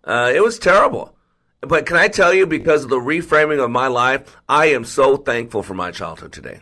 Uh, 0.04 0.32
it 0.34 0.42
was 0.42 0.58
terrible. 0.58 1.14
But 1.61 1.86
can 1.86 1.96
I 1.96 2.08
tell 2.08 2.34
you, 2.34 2.46
because 2.46 2.84
of 2.84 2.90
the 2.90 2.96
reframing 2.96 3.62
of 3.62 3.70
my 3.70 3.86
life, 3.86 4.36
I 4.48 4.66
am 4.66 4.84
so 4.84 5.16
thankful 5.16 5.62
for 5.62 5.74
my 5.74 5.90
childhood 5.90 6.32
today. 6.32 6.61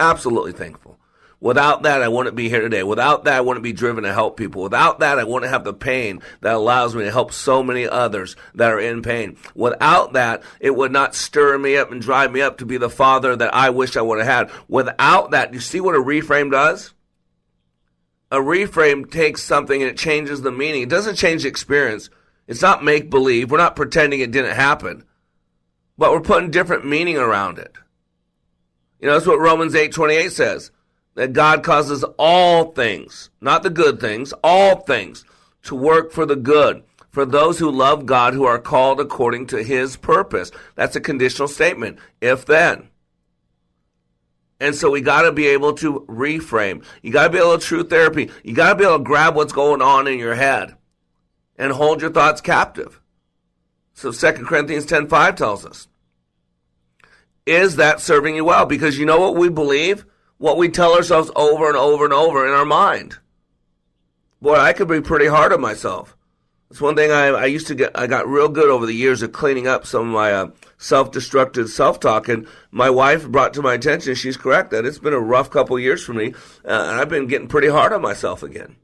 Absolutely 0.00 0.52
thankful. 0.52 0.98
Without 1.44 1.82
that, 1.82 2.00
I 2.00 2.08
wouldn't 2.08 2.36
be 2.36 2.48
here 2.48 2.62
today. 2.62 2.82
Without 2.82 3.24
that, 3.24 3.34
I 3.34 3.40
wouldn't 3.42 3.62
be 3.62 3.74
driven 3.74 4.04
to 4.04 4.14
help 4.14 4.38
people. 4.38 4.62
Without 4.62 5.00
that, 5.00 5.18
I 5.18 5.24
wouldn't 5.24 5.52
have 5.52 5.62
the 5.62 5.74
pain 5.74 6.22
that 6.40 6.54
allows 6.54 6.94
me 6.94 7.04
to 7.04 7.10
help 7.10 7.34
so 7.34 7.62
many 7.62 7.86
others 7.86 8.34
that 8.54 8.72
are 8.72 8.80
in 8.80 9.02
pain. 9.02 9.36
Without 9.54 10.14
that, 10.14 10.42
it 10.58 10.74
would 10.74 10.90
not 10.90 11.14
stir 11.14 11.58
me 11.58 11.76
up 11.76 11.92
and 11.92 12.00
drive 12.00 12.32
me 12.32 12.40
up 12.40 12.56
to 12.58 12.64
be 12.64 12.78
the 12.78 12.88
father 12.88 13.36
that 13.36 13.54
I 13.54 13.68
wish 13.68 13.94
I 13.94 14.00
would 14.00 14.24
have 14.24 14.26
had. 14.26 14.50
Without 14.68 15.32
that, 15.32 15.52
you 15.52 15.60
see 15.60 15.82
what 15.82 15.94
a 15.94 15.98
reframe 15.98 16.50
does? 16.50 16.94
A 18.30 18.38
reframe 18.38 19.10
takes 19.10 19.42
something 19.42 19.82
and 19.82 19.90
it 19.90 19.98
changes 19.98 20.40
the 20.40 20.50
meaning. 20.50 20.80
It 20.80 20.88
doesn't 20.88 21.16
change 21.16 21.42
the 21.42 21.50
experience. 21.50 22.08
It's 22.46 22.62
not 22.62 22.82
make 22.82 23.10
believe. 23.10 23.50
We're 23.50 23.58
not 23.58 23.76
pretending 23.76 24.20
it 24.20 24.30
didn't 24.30 24.56
happen. 24.56 25.04
But 25.98 26.10
we're 26.10 26.22
putting 26.22 26.50
different 26.50 26.86
meaning 26.86 27.18
around 27.18 27.58
it. 27.58 27.74
You 28.98 29.08
know, 29.08 29.12
that's 29.12 29.26
what 29.26 29.40
Romans 29.40 29.74
8:28 29.74 30.32
says 30.32 30.70
that 31.14 31.32
God 31.32 31.62
causes 31.62 32.04
all 32.18 32.72
things, 32.72 33.30
not 33.40 33.62
the 33.62 33.70
good 33.70 34.00
things, 34.00 34.32
all 34.42 34.80
things 34.80 35.24
to 35.62 35.74
work 35.74 36.12
for 36.12 36.26
the 36.26 36.36
good 36.36 36.82
for 37.14 37.24
those 37.24 37.60
who 37.60 37.70
love 37.70 38.06
God 38.06 38.34
who 38.34 38.44
are 38.44 38.58
called 38.58 38.98
according 38.98 39.46
to 39.46 39.62
his 39.62 39.96
purpose. 39.96 40.50
That's 40.74 40.96
a 40.96 41.00
conditional 41.00 41.46
statement. 41.46 42.00
If 42.20 42.44
then. 42.44 42.88
And 44.58 44.74
so 44.74 44.90
we 44.90 45.00
got 45.00 45.22
to 45.22 45.30
be 45.30 45.46
able 45.46 45.74
to 45.74 46.04
reframe. 46.08 46.84
You 47.02 47.12
got 47.12 47.24
to 47.24 47.30
be 47.30 47.38
able 47.38 47.56
to 47.56 47.64
truth 47.64 47.88
therapy. 47.88 48.30
You 48.42 48.52
got 48.52 48.70
to 48.70 48.74
be 48.74 48.84
able 48.84 48.98
to 48.98 49.04
grab 49.04 49.36
what's 49.36 49.52
going 49.52 49.80
on 49.80 50.08
in 50.08 50.18
your 50.18 50.34
head 50.34 50.74
and 51.56 51.70
hold 51.70 52.00
your 52.00 52.10
thoughts 52.10 52.40
captive. 52.40 53.00
So 53.92 54.10
2 54.10 54.44
Corinthians 54.44 54.84
10:5 54.84 55.36
tells 55.36 55.64
us. 55.64 55.86
Is 57.46 57.76
that 57.76 58.00
serving 58.00 58.34
you 58.34 58.44
well? 58.44 58.66
Because 58.66 58.98
you 58.98 59.06
know 59.06 59.20
what 59.20 59.36
we 59.36 59.48
believe? 59.48 60.04
What 60.38 60.56
we 60.56 60.68
tell 60.68 60.94
ourselves 60.94 61.30
over 61.36 61.68
and 61.68 61.76
over 61.76 62.04
and 62.04 62.12
over 62.12 62.46
in 62.46 62.52
our 62.52 62.64
mind. 62.64 63.18
Boy, 64.40 64.56
I 64.56 64.72
could 64.72 64.88
be 64.88 65.00
pretty 65.00 65.26
hard 65.26 65.52
on 65.52 65.60
myself. 65.60 66.16
It's 66.70 66.80
one 66.80 66.96
thing 66.96 67.12
I, 67.12 67.26
I 67.28 67.46
used 67.46 67.68
to 67.68 67.74
get, 67.74 67.92
I 67.94 68.06
got 68.06 68.26
real 68.26 68.48
good 68.48 68.68
over 68.68 68.84
the 68.84 68.94
years 68.94 69.22
of 69.22 69.32
cleaning 69.32 69.68
up 69.68 69.86
some 69.86 70.08
of 70.08 70.12
my 70.12 70.32
uh, 70.32 70.50
self 70.76 71.12
destructive 71.12 71.68
self 71.68 72.00
talk. 72.00 72.28
And 72.28 72.48
my 72.70 72.90
wife 72.90 73.28
brought 73.28 73.54
to 73.54 73.62
my 73.62 73.74
attention, 73.74 74.14
she's 74.16 74.36
correct, 74.36 74.72
that 74.72 74.84
it's 74.84 74.98
been 74.98 75.12
a 75.12 75.20
rough 75.20 75.50
couple 75.50 75.78
years 75.78 76.04
for 76.04 76.14
me. 76.14 76.34
Uh, 76.64 76.68
and 76.68 77.00
I've 77.00 77.08
been 77.08 77.28
getting 77.28 77.48
pretty 77.48 77.68
hard 77.68 77.92
on 77.92 78.02
myself 78.02 78.42
again. 78.42 78.76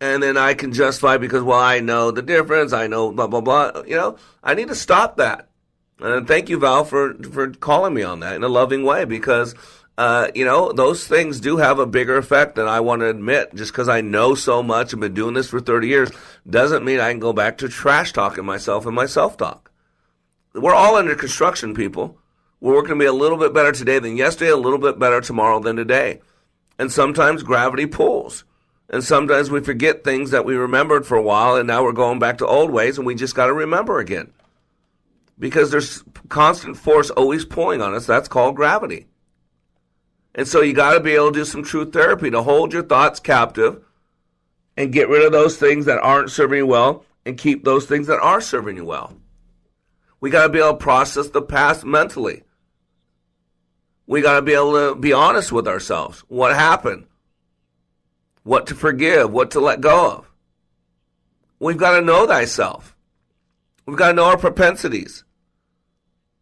And 0.00 0.22
then 0.22 0.36
I 0.36 0.54
can 0.54 0.72
justify 0.72 1.16
because, 1.16 1.42
well, 1.42 1.58
I 1.58 1.80
know 1.80 2.12
the 2.12 2.22
difference. 2.22 2.72
I 2.72 2.86
know 2.86 3.10
blah, 3.10 3.26
blah, 3.26 3.40
blah. 3.40 3.82
You 3.84 3.96
know, 3.96 4.16
I 4.42 4.54
need 4.54 4.68
to 4.68 4.76
stop 4.76 5.16
that. 5.16 5.48
And 6.00 6.28
thank 6.28 6.48
you, 6.48 6.58
Val, 6.60 6.84
for, 6.84 7.14
for 7.14 7.50
calling 7.50 7.94
me 7.94 8.04
on 8.04 8.20
that 8.20 8.36
in 8.36 8.44
a 8.44 8.48
loving 8.48 8.84
way 8.84 9.04
because 9.04 9.56
uh, 9.98 10.30
you 10.32 10.44
know, 10.44 10.70
those 10.70 11.08
things 11.08 11.40
do 11.40 11.56
have 11.56 11.80
a 11.80 11.86
bigger 11.86 12.16
effect 12.16 12.54
than 12.54 12.68
I 12.68 12.78
want 12.78 13.00
to 13.00 13.10
admit. 13.10 13.52
Just 13.56 13.72
because 13.72 13.88
I 13.88 14.00
know 14.00 14.36
so 14.36 14.62
much 14.62 14.92
and 14.92 15.00
been 15.00 15.12
doing 15.12 15.34
this 15.34 15.50
for 15.50 15.58
30 15.58 15.88
years 15.88 16.10
doesn't 16.48 16.84
mean 16.84 17.00
I 17.00 17.10
can 17.10 17.18
go 17.18 17.32
back 17.32 17.58
to 17.58 17.68
trash 17.68 18.12
talking 18.12 18.44
myself 18.44 18.86
and 18.86 18.94
my 18.94 19.06
self 19.06 19.36
talk. 19.36 19.72
We're 20.54 20.72
all 20.72 20.94
under 20.94 21.16
construction, 21.16 21.74
people. 21.74 22.16
We're 22.60 22.74
working 22.74 22.90
to 22.90 22.98
be 22.98 23.06
a 23.06 23.12
little 23.12 23.38
bit 23.38 23.52
better 23.52 23.72
today 23.72 23.98
than 23.98 24.16
yesterday, 24.16 24.52
a 24.52 24.56
little 24.56 24.78
bit 24.78 25.00
better 25.00 25.20
tomorrow 25.20 25.58
than 25.58 25.74
today. 25.74 26.20
And 26.78 26.92
sometimes 26.92 27.42
gravity 27.42 27.86
pulls. 27.86 28.44
And 28.88 29.02
sometimes 29.02 29.50
we 29.50 29.60
forget 29.60 30.04
things 30.04 30.30
that 30.30 30.44
we 30.44 30.54
remembered 30.54 31.06
for 31.06 31.16
a 31.16 31.22
while, 31.22 31.56
and 31.56 31.66
now 31.66 31.82
we're 31.82 31.92
going 31.92 32.20
back 32.20 32.38
to 32.38 32.46
old 32.46 32.70
ways, 32.70 32.98
and 32.98 33.06
we 33.06 33.16
just 33.16 33.34
got 33.34 33.46
to 33.46 33.52
remember 33.52 33.98
again. 33.98 34.32
Because 35.40 35.72
there's 35.72 36.04
constant 36.28 36.76
force 36.76 37.10
always 37.10 37.44
pulling 37.44 37.82
on 37.82 37.94
us. 37.94 38.06
That's 38.06 38.28
called 38.28 38.54
gravity. 38.54 39.08
And 40.38 40.46
so 40.46 40.60
you 40.60 40.72
got 40.72 40.94
to 40.94 41.00
be 41.00 41.14
able 41.14 41.32
to 41.32 41.40
do 41.40 41.44
some 41.44 41.64
truth 41.64 41.92
therapy 41.92 42.30
to 42.30 42.42
hold 42.42 42.72
your 42.72 42.84
thoughts 42.84 43.18
captive 43.18 43.84
and 44.76 44.92
get 44.92 45.08
rid 45.08 45.26
of 45.26 45.32
those 45.32 45.56
things 45.56 45.86
that 45.86 45.98
aren't 45.98 46.30
serving 46.30 46.58
you 46.58 46.66
well 46.66 47.04
and 47.26 47.36
keep 47.36 47.64
those 47.64 47.86
things 47.86 48.06
that 48.06 48.20
are 48.20 48.40
serving 48.40 48.76
you 48.76 48.84
well. 48.84 49.16
We 50.20 50.30
got 50.30 50.44
to 50.44 50.48
be 50.48 50.60
able 50.60 50.74
to 50.74 50.76
process 50.76 51.30
the 51.30 51.42
past 51.42 51.84
mentally. 51.84 52.44
We 54.06 54.20
got 54.20 54.36
to 54.36 54.42
be 54.42 54.54
able 54.54 54.74
to 54.74 54.94
be 54.94 55.12
honest 55.12 55.50
with 55.50 55.66
ourselves. 55.66 56.20
What 56.28 56.54
happened? 56.54 57.08
What 58.44 58.68
to 58.68 58.76
forgive? 58.76 59.32
What 59.32 59.50
to 59.50 59.60
let 59.60 59.80
go 59.80 60.12
of? 60.12 60.30
We've 61.58 61.76
got 61.76 61.98
to 61.98 62.06
know 62.06 62.28
thyself. 62.28 62.94
We've 63.86 63.98
got 63.98 64.10
to 64.10 64.14
know 64.14 64.26
our 64.26 64.38
propensities. 64.38 65.24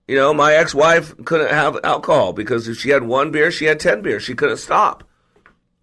You 0.09 0.17
know, 0.17 0.33
my 0.33 0.55
ex 0.55 0.75
wife 0.75 1.15
couldn't 1.25 1.51
have 1.51 1.79
alcohol 1.83 2.33
because 2.33 2.69
if 2.69 2.79
she 2.79 2.91
had 2.91 3.03
one 3.03 3.31
beer, 3.33 3.51
she 3.51 3.65
had 3.65 3.81
10 3.81 4.03
beers. 4.03 4.23
She 4.23 4.35
couldn't 4.35 4.59
stop. 4.59 5.03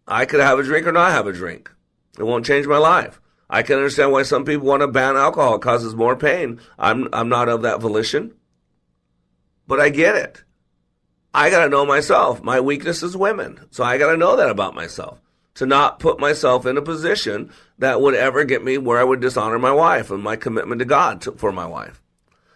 I 0.08 0.26
could 0.26 0.40
have 0.40 0.60
a 0.60 0.64
drink 0.64 0.88
or 0.88 0.92
not 0.92 1.12
have 1.12 1.28
a 1.28 1.34
drink. 1.34 1.70
It 2.18 2.24
won't 2.24 2.46
change 2.46 2.68
my 2.68 2.78
life. 2.78 3.20
I 3.50 3.64
can 3.64 3.76
understand 3.76 4.12
why 4.12 4.24
some 4.24 4.46
people 4.46 4.68
want 4.68 4.82
to 4.82 4.88
ban 4.88 5.18
alcohol. 5.18 5.56
It 5.56 5.62
causes 5.62 5.96
more 5.96 6.16
pain. 6.16 6.60
I'm, 6.80 7.08
I'm 7.12 7.30
not 7.30 7.50
of 7.50 7.62
that 7.64 7.82
volition. 7.82 8.34
But 9.68 9.80
I 9.80 9.90
get 9.90 10.16
it. 10.16 10.44
I 11.34 11.50
got 11.50 11.64
to 11.64 11.70
know 11.70 11.86
myself. 11.86 12.42
My 12.44 12.60
weakness 12.60 13.04
is 13.04 13.18
women. 13.18 13.60
So 13.72 13.84
I 13.84 13.98
got 13.98 14.12
to 14.12 14.18
know 14.18 14.36
that 14.36 14.50
about 14.50 14.76
myself. 14.76 15.22
to 15.56 15.66
not 15.66 16.00
put 16.00 16.20
myself 16.20 16.66
in 16.66 16.78
a 16.78 16.82
position 16.82 17.52
that 17.78 18.02
would 18.02 18.16
ever 18.16 18.44
get 18.44 18.64
me 18.64 18.78
where 18.78 19.00
I 19.00 19.04
would 19.04 19.20
dishonor 19.20 19.60
my 19.60 19.72
wife 19.72 20.10
and 20.10 20.24
my 20.24 20.36
commitment 20.36 20.80
to 20.80 20.86
God 20.86 21.22
to, 21.22 21.34
for 21.34 21.52
my 21.52 21.66
wife. 21.66 22.02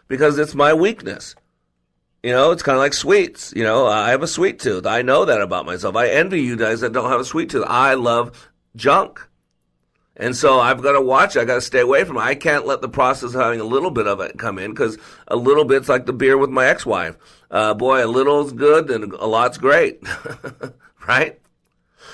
Because 0.08 0.40
it's 0.40 0.56
my 0.56 0.74
weakness. 0.74 1.36
You 2.24 2.32
know, 2.32 2.52
it's 2.52 2.64
kind 2.64 2.76
of 2.76 2.80
like 2.80 2.94
sweets. 2.94 3.54
You 3.56 3.64
know, 3.64 3.88
I 3.88 4.10
have 4.10 4.24
a 4.24 4.28
sweet 4.28 4.60
tooth. 4.60 4.86
I 4.86 5.02
know 5.02 5.26
that 5.26 5.42
about 5.42 5.66
myself. 5.66 5.96
I 5.96 6.10
envy 6.10 6.42
you 6.42 6.58
guys 6.58 6.82
that 6.82 6.94
don't 6.94 7.10
have 7.10 7.20
a 7.20 7.26
sweet 7.26 7.50
tooth. 7.50 7.66
I 7.68 7.94
love 7.94 8.50
junk. 8.76 9.28
And 10.20 10.36
so 10.36 10.60
I've 10.60 10.82
got 10.82 10.94
to 10.94 11.02
watch. 11.02 11.38
I 11.38 11.46
got 11.46 11.56
to 11.56 11.62
stay 11.62 11.80
away 11.80 12.04
from 12.04 12.18
it. 12.18 12.22
I 12.22 12.34
can't 12.34 12.66
let 12.66 12.82
the 12.82 12.90
process 12.90 13.36
of 13.36 13.42
having 13.42 13.60
a 13.60 13.66
little 13.66 13.92
bit 13.92 14.08
of 14.08 14.20
it 14.20 14.40
come 14.40 14.58
in 14.58 14.72
because 14.72 14.98
a 15.28 15.36
little 15.36 15.64
bit's 15.64 15.88
like 15.88 16.08
the 16.08 16.14
beer 16.14 16.38
with 16.38 16.50
my 16.50 16.66
ex-wife. 16.66 17.16
Uh, 17.52 17.76
boy, 17.76 18.04
a 18.04 18.08
little's 18.08 18.52
good 18.52 18.90
and 18.90 19.14
a 19.14 19.28
lot's 19.28 19.60
great, 19.60 20.02
right? 21.08 21.40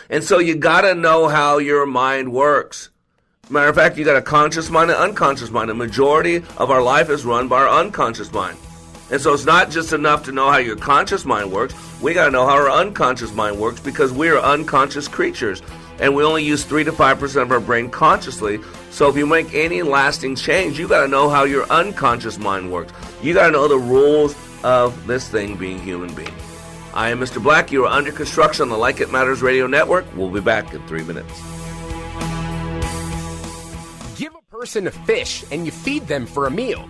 And 0.10 0.24
so 0.24 0.40
you 0.40 0.56
got 0.56 0.82
to 0.82 0.96
know 0.96 1.30
how 1.30 1.60
your 1.60 1.86
mind 1.86 2.34
works. 2.34 2.90
Matter 3.50 3.70
of 3.70 3.76
fact, 3.76 3.98
you 3.98 4.04
got 4.04 4.18
a 4.18 4.22
conscious 4.22 4.70
mind 4.70 4.92
and 4.92 5.00
unconscious 5.00 5.50
mind. 5.50 5.72
A 5.72 5.74
majority 5.74 6.38
of 6.58 6.72
our 6.72 6.82
life 6.82 7.10
is 7.10 7.26
run 7.26 7.48
by 7.48 7.62
our 7.62 7.70
unconscious 7.70 8.32
mind. 8.34 8.58
And 9.14 9.22
so 9.22 9.32
it's 9.32 9.46
not 9.46 9.70
just 9.70 9.94
enough 9.94 10.24
to 10.24 10.32
know 10.32 10.50
how 10.50 10.58
your 10.58 10.76
conscious 10.76 11.24
mind 11.24 11.52
works. 11.52 11.76
We 12.02 12.16
got 12.16 12.26
to 12.26 12.32
know 12.32 12.48
how 12.48 12.56
our 12.56 12.72
unconscious 12.72 13.32
mind 13.32 13.60
works 13.60 13.80
because 13.80 14.12
we 14.12 14.28
are 14.30 14.40
unconscious 14.40 15.08
creatures 15.08 15.62
and 16.00 16.16
we 16.16 16.24
only 16.24 16.44
use 16.44 16.64
3 16.64 16.84
to 16.86 16.92
5% 16.92 17.42
of 17.44 17.52
our 17.52 17.60
brain 17.60 17.92
consciously. 17.92 18.60
So 18.90 19.08
if 19.10 19.16
you 19.16 19.28
make 19.28 19.54
any 19.54 19.84
lasting 19.84 20.36
change, 20.36 20.80
you 20.80 20.88
got 20.88 21.04
to 21.04 21.08
know 21.08 21.30
how 21.30 21.44
your 21.44 21.70
unconscious 21.70 22.40
mind 22.40 22.72
works. 22.72 22.92
You 23.22 23.36
got 23.36 23.46
to 23.46 23.52
know 23.52 23.68
the 23.68 23.78
rules 23.78 24.36
of 24.64 25.06
this 25.06 25.30
thing 25.30 25.58
being 25.58 25.78
human 25.78 26.12
being. 26.16 26.34
I 26.96 27.10
am 27.10 27.20
Mr. 27.20 27.42
Black. 27.42 27.72
You 27.72 27.86
are 27.86 27.92
under 27.92 28.12
construction 28.12 28.64
on 28.64 28.70
the 28.70 28.78
Like 28.78 29.00
It 29.00 29.12
Matters 29.12 29.44
radio 29.44 29.68
network. 29.68 30.08
We'll 30.16 30.32
be 30.32 30.42
back 30.42 30.74
in 30.74 30.82
3 30.88 31.04
minutes. 31.04 31.40
Give 34.18 34.34
a 34.34 34.42
person 34.50 34.88
a 34.88 34.92
fish 34.92 35.46
and 35.52 35.68
you 35.68 35.72
feed 35.72 36.08
them 36.08 36.26
for 36.26 36.48
a 36.48 36.52
meal. 36.52 36.90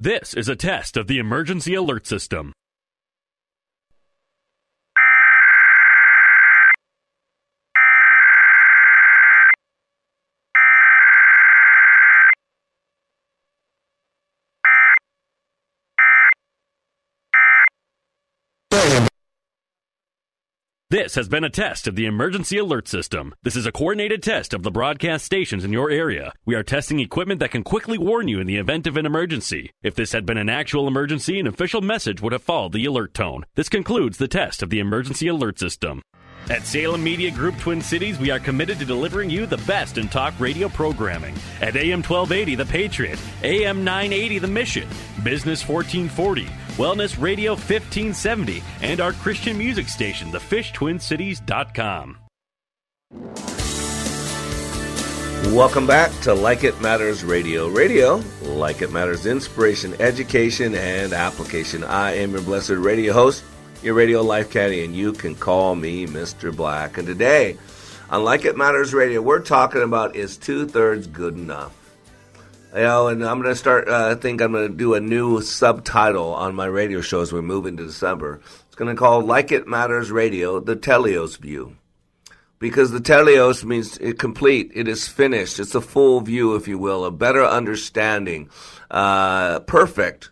This 0.00 0.34
is 0.34 0.48
a 0.48 0.56
test 0.56 0.96
of 0.96 1.06
the 1.06 1.18
emergency 1.18 1.74
alert 1.74 2.04
system. 2.04 2.52
This 20.94 21.16
has 21.16 21.28
been 21.28 21.42
a 21.42 21.50
test 21.50 21.88
of 21.88 21.96
the 21.96 22.06
emergency 22.06 22.56
alert 22.56 22.86
system. 22.86 23.34
This 23.42 23.56
is 23.56 23.66
a 23.66 23.72
coordinated 23.72 24.22
test 24.22 24.54
of 24.54 24.62
the 24.62 24.70
broadcast 24.70 25.24
stations 25.24 25.64
in 25.64 25.72
your 25.72 25.90
area. 25.90 26.32
We 26.46 26.54
are 26.54 26.62
testing 26.62 27.00
equipment 27.00 27.40
that 27.40 27.50
can 27.50 27.64
quickly 27.64 27.98
warn 27.98 28.28
you 28.28 28.38
in 28.38 28.46
the 28.46 28.58
event 28.58 28.86
of 28.86 28.96
an 28.96 29.04
emergency. 29.04 29.72
If 29.82 29.96
this 29.96 30.12
had 30.12 30.24
been 30.24 30.38
an 30.38 30.48
actual 30.48 30.86
emergency, 30.86 31.40
an 31.40 31.48
official 31.48 31.80
message 31.80 32.22
would 32.22 32.32
have 32.32 32.44
followed 32.44 32.74
the 32.74 32.84
alert 32.84 33.12
tone. 33.12 33.44
This 33.56 33.68
concludes 33.68 34.18
the 34.18 34.28
test 34.28 34.62
of 34.62 34.70
the 34.70 34.78
emergency 34.78 35.26
alert 35.26 35.58
system. 35.58 36.00
At 36.50 36.66
Salem 36.66 37.02
Media 37.02 37.30
Group 37.30 37.58
Twin 37.58 37.80
Cities, 37.80 38.18
we 38.18 38.30
are 38.30 38.38
committed 38.38 38.78
to 38.78 38.84
delivering 38.84 39.30
you 39.30 39.46
the 39.46 39.56
best 39.58 39.96
in 39.96 40.08
talk 40.08 40.34
radio 40.38 40.68
programming. 40.68 41.34
At 41.62 41.74
AM 41.74 42.02
1280, 42.02 42.54
The 42.56 42.66
Patriot, 42.66 43.18
AM 43.42 43.82
980, 43.82 44.40
The 44.40 44.48
Mission, 44.48 44.88
Business 45.22 45.66
1440, 45.66 46.44
Wellness 46.76 47.20
Radio 47.20 47.52
1570, 47.52 48.62
and 48.82 49.00
our 49.00 49.12
Christian 49.14 49.56
music 49.56 49.88
station, 49.88 50.30
thefishtwincities.com. 50.30 52.18
Welcome 55.52 55.86
back 55.86 56.10
to 56.22 56.34
Like 56.34 56.64
It 56.64 56.78
Matters 56.80 57.24
Radio. 57.24 57.68
Radio, 57.68 58.22
like 58.42 58.82
it 58.82 58.92
matters, 58.92 59.24
inspiration, 59.24 59.94
education, 60.00 60.74
and 60.74 61.12
application. 61.12 61.84
I 61.84 62.16
am 62.16 62.32
your 62.32 62.42
blessed 62.42 62.70
radio 62.70 63.12
host, 63.12 63.44
your 63.84 63.94
radio 63.94 64.22
life 64.22 64.50
caddy, 64.50 64.82
and 64.82 64.96
you 64.96 65.12
can 65.12 65.34
call 65.34 65.74
me 65.74 66.06
Mr. 66.06 66.54
Black. 66.54 66.96
And 66.96 67.06
today, 67.06 67.58
on 68.08 68.24
Like 68.24 68.46
It 68.46 68.56
Matters 68.56 68.94
Radio, 68.94 69.20
we're 69.20 69.40
talking 69.40 69.82
about 69.82 70.16
is 70.16 70.38
two 70.38 70.66
thirds 70.66 71.06
good 71.06 71.34
enough? 71.34 71.76
You 72.74 72.80
know, 72.80 73.08
and 73.08 73.22
I'm 73.22 73.42
going 73.42 73.52
to 73.52 73.58
start, 73.58 73.88
uh, 73.88 74.08
I 74.10 74.14
think 74.14 74.40
I'm 74.40 74.52
going 74.52 74.70
to 74.70 74.74
do 74.74 74.94
a 74.94 75.00
new 75.00 75.42
subtitle 75.42 76.32
on 76.32 76.54
my 76.54 76.64
radio 76.64 77.02
show 77.02 77.20
as 77.20 77.32
we 77.32 77.42
move 77.42 77.66
into 77.66 77.84
December. 77.84 78.40
It's 78.66 78.74
going 78.74 78.94
to 78.94 78.98
call 78.98 79.20
Like 79.20 79.52
It 79.52 79.68
Matters 79.68 80.10
Radio, 80.10 80.60
the 80.60 80.76
Teleos 80.76 81.38
View. 81.38 81.76
Because 82.58 82.90
the 82.90 83.00
teleos 83.00 83.64
means 83.64 83.98
it 83.98 84.18
complete, 84.18 84.72
it 84.74 84.88
is 84.88 85.06
finished, 85.06 85.60
it's 85.60 85.74
a 85.74 85.82
full 85.82 86.22
view, 86.22 86.54
if 86.54 86.66
you 86.66 86.78
will, 86.78 87.04
a 87.04 87.10
better 87.10 87.44
understanding, 87.44 88.48
uh, 88.90 89.60
perfect 89.60 90.30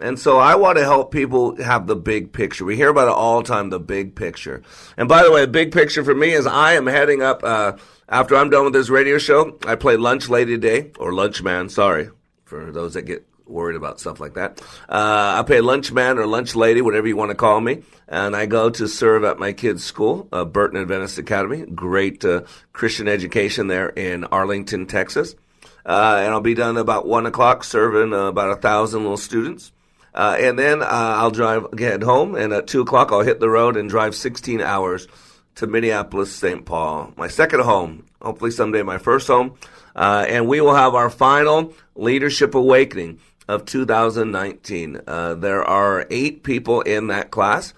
and 0.00 0.18
so 0.18 0.38
I 0.38 0.54
want 0.56 0.78
to 0.78 0.84
help 0.84 1.12
people 1.12 1.62
have 1.62 1.86
the 1.86 1.96
big 1.96 2.32
picture. 2.32 2.64
We 2.64 2.76
hear 2.76 2.88
about 2.88 3.08
it 3.08 3.14
all 3.14 3.42
the 3.42 3.48
time, 3.48 3.70
the 3.70 3.80
big 3.80 4.14
picture. 4.14 4.62
And 4.96 5.08
by 5.08 5.22
the 5.22 5.30
way, 5.30 5.42
the 5.42 5.48
big 5.48 5.72
picture 5.72 6.02
for 6.02 6.14
me 6.14 6.32
is 6.32 6.46
I 6.46 6.72
am 6.72 6.86
heading 6.86 7.22
up, 7.22 7.44
uh, 7.44 7.74
after 8.08 8.36
I'm 8.36 8.50
done 8.50 8.64
with 8.64 8.72
this 8.72 8.90
radio 8.90 9.18
show, 9.18 9.58
I 9.66 9.76
play 9.76 9.96
Lunch 9.96 10.28
Lady 10.28 10.58
today, 10.58 10.90
or 10.98 11.12
Lunch 11.12 11.42
Man, 11.42 11.68
sorry, 11.68 12.10
for 12.44 12.72
those 12.72 12.94
that 12.94 13.02
get 13.02 13.26
worried 13.46 13.76
about 13.76 14.00
stuff 14.00 14.18
like 14.18 14.34
that. 14.34 14.60
Uh, 14.88 15.36
I 15.38 15.44
pay 15.46 15.58
lunchman 15.58 16.18
or 16.18 16.26
lunch 16.26 16.54
lady, 16.54 16.80
whatever 16.80 17.06
you 17.06 17.16
want 17.16 17.30
to 17.30 17.34
call 17.34 17.60
me, 17.60 17.82
and 18.08 18.34
I 18.34 18.46
go 18.46 18.70
to 18.70 18.88
serve 18.88 19.24
at 19.24 19.38
my 19.38 19.52
kids' 19.52 19.84
school, 19.84 20.28
uh, 20.32 20.44
Burton 20.44 20.80
Adventist 20.80 21.18
Academy. 21.18 21.64
Great 21.66 22.24
uh, 22.24 22.42
Christian 22.72 23.08
education 23.08 23.66
there 23.66 23.88
in 23.88 24.24
Arlington, 24.24 24.86
Texas. 24.86 25.34
Uh, 25.84 26.20
and 26.22 26.32
I'll 26.32 26.40
be 26.40 26.54
done 26.54 26.76
about 26.76 27.06
one 27.06 27.26
o'clock, 27.26 27.64
serving 27.64 28.12
uh, 28.12 28.26
about 28.26 28.50
a 28.50 28.56
thousand 28.56 29.02
little 29.02 29.16
students. 29.16 29.72
Uh, 30.14 30.36
and 30.38 30.58
then 30.58 30.82
I'll 30.82 31.30
drive 31.30 31.70
get 31.74 32.02
home, 32.02 32.34
and 32.34 32.52
at 32.52 32.66
two 32.66 32.82
o'clock 32.82 33.12
I'll 33.12 33.22
hit 33.22 33.40
the 33.40 33.48
road 33.48 33.76
and 33.76 33.88
drive 33.88 34.14
16 34.14 34.60
hours 34.60 35.08
to 35.54 35.66
Minneapolis, 35.66 36.34
St. 36.34 36.64
Paul, 36.64 37.12
my 37.16 37.28
second 37.28 37.60
home. 37.60 38.06
Hopefully 38.20 38.50
someday 38.50 38.82
my 38.82 38.98
first 38.98 39.26
home. 39.26 39.56
and 39.94 40.46
we 40.46 40.60
will 40.60 40.74
have 40.74 40.94
our 40.94 41.10
final 41.10 41.72
leadership 41.94 42.54
awakening 42.54 43.18
of 43.48 43.64
2019. 43.64 45.00
Uh, 45.06 45.34
there 45.34 45.64
are 45.64 46.06
eight 46.10 46.42
people 46.42 46.80
in 46.82 47.08
that 47.08 47.30
class. 47.30 47.74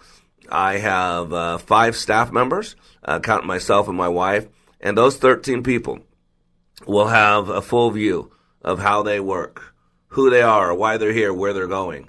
I 0.50 0.78
have 0.78 1.32
uh, 1.32 1.58
five 1.58 1.96
staff 1.96 2.30
members, 2.30 2.76
uh, 3.04 3.20
counting 3.20 3.46
myself 3.46 3.88
and 3.88 3.96
my 3.96 4.08
wife, 4.08 4.46
and 4.80 4.96
those 4.96 5.16
13 5.16 5.62
people 5.62 6.00
will 6.86 7.08
have 7.08 7.48
a 7.48 7.62
full 7.62 7.90
view 7.90 8.32
of 8.62 8.78
how 8.78 9.02
they 9.02 9.20
work, 9.20 9.74
who 10.08 10.30
they 10.30 10.42
are, 10.42 10.74
why 10.74 10.96
they're 10.96 11.12
here, 11.12 11.32
where 11.32 11.52
they're 11.52 11.66
going. 11.66 12.08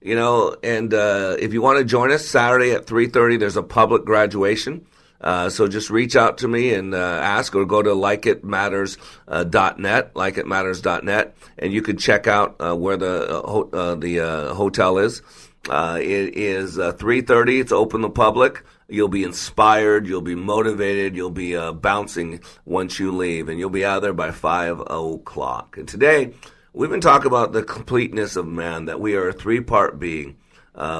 You 0.00 0.14
know, 0.14 0.56
and 0.62 0.94
uh, 0.94 1.36
if 1.40 1.52
you 1.52 1.60
want 1.60 1.78
to 1.78 1.84
join 1.84 2.12
us 2.12 2.24
Saturday 2.24 2.72
at 2.72 2.86
3:30, 2.86 3.38
there's 3.38 3.56
a 3.56 3.62
public 3.62 4.04
graduation. 4.04 4.86
Uh, 5.20 5.50
so 5.50 5.66
just 5.66 5.90
reach 5.90 6.14
out 6.14 6.38
to 6.38 6.46
me 6.46 6.72
and 6.72 6.94
uh, 6.94 6.98
ask 6.98 7.54
or 7.54 7.64
go 7.64 7.82
to 7.82 7.90
likeitmatters.net, 7.90 8.98
uh, 9.26 10.18
likeitmatters.net, 10.18 11.36
and 11.58 11.72
you 11.72 11.82
can 11.82 11.96
check 11.96 12.28
out 12.28 12.56
uh, 12.60 12.74
where 12.76 12.96
the 12.96 13.38
uh, 13.38 13.42
ho- 13.42 13.70
uh, 13.72 13.94
the 13.96 14.18
hotel 14.54 14.98
is. 14.98 15.22
it 15.64 16.36
is 16.36 16.76
3.30. 16.76 17.60
It's 17.60 17.72
open 17.72 18.02
to 18.02 18.08
public. 18.08 18.64
You'll 18.88 19.08
be 19.08 19.24
inspired. 19.24 20.06
You'll 20.06 20.22
be 20.22 20.36
motivated. 20.36 21.16
You'll 21.16 21.30
be 21.30 21.56
bouncing 21.72 22.40
once 22.64 23.00
you 23.00 23.10
leave, 23.10 23.48
and 23.48 23.58
you'll 23.58 23.70
be 23.70 23.84
out 23.84 24.02
there 24.02 24.12
by 24.12 24.30
5 24.30 24.80
o'clock. 24.88 25.76
And 25.76 25.88
today, 25.88 26.32
we've 26.72 26.90
been 26.90 27.00
talking 27.00 27.26
about 27.26 27.52
the 27.52 27.62
completeness 27.62 28.36
of 28.36 28.46
man, 28.46 28.86
that 28.86 29.00
we 29.00 29.14
are 29.14 29.28
a 29.28 29.32
three-part 29.32 29.98
being. 29.98 30.36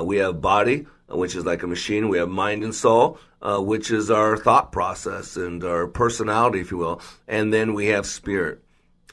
we 0.04 0.16
have 0.18 0.40
body, 0.40 0.86
which 1.08 1.34
is 1.34 1.44
like 1.44 1.62
a 1.62 1.66
machine. 1.66 2.08
We 2.08 2.18
have 2.18 2.28
mind 2.28 2.62
and 2.62 2.74
soul, 2.74 3.18
uh, 3.40 3.58
which 3.58 3.90
is 3.90 4.10
our 4.10 4.36
thought 4.36 4.72
process 4.72 5.36
and 5.36 5.62
our 5.64 5.86
personality, 5.86 6.60
if 6.60 6.70
you 6.70 6.76
will. 6.76 7.00
And 7.26 7.52
then 7.52 7.74
we 7.74 7.86
have 7.86 8.06
spirit. 8.06 8.62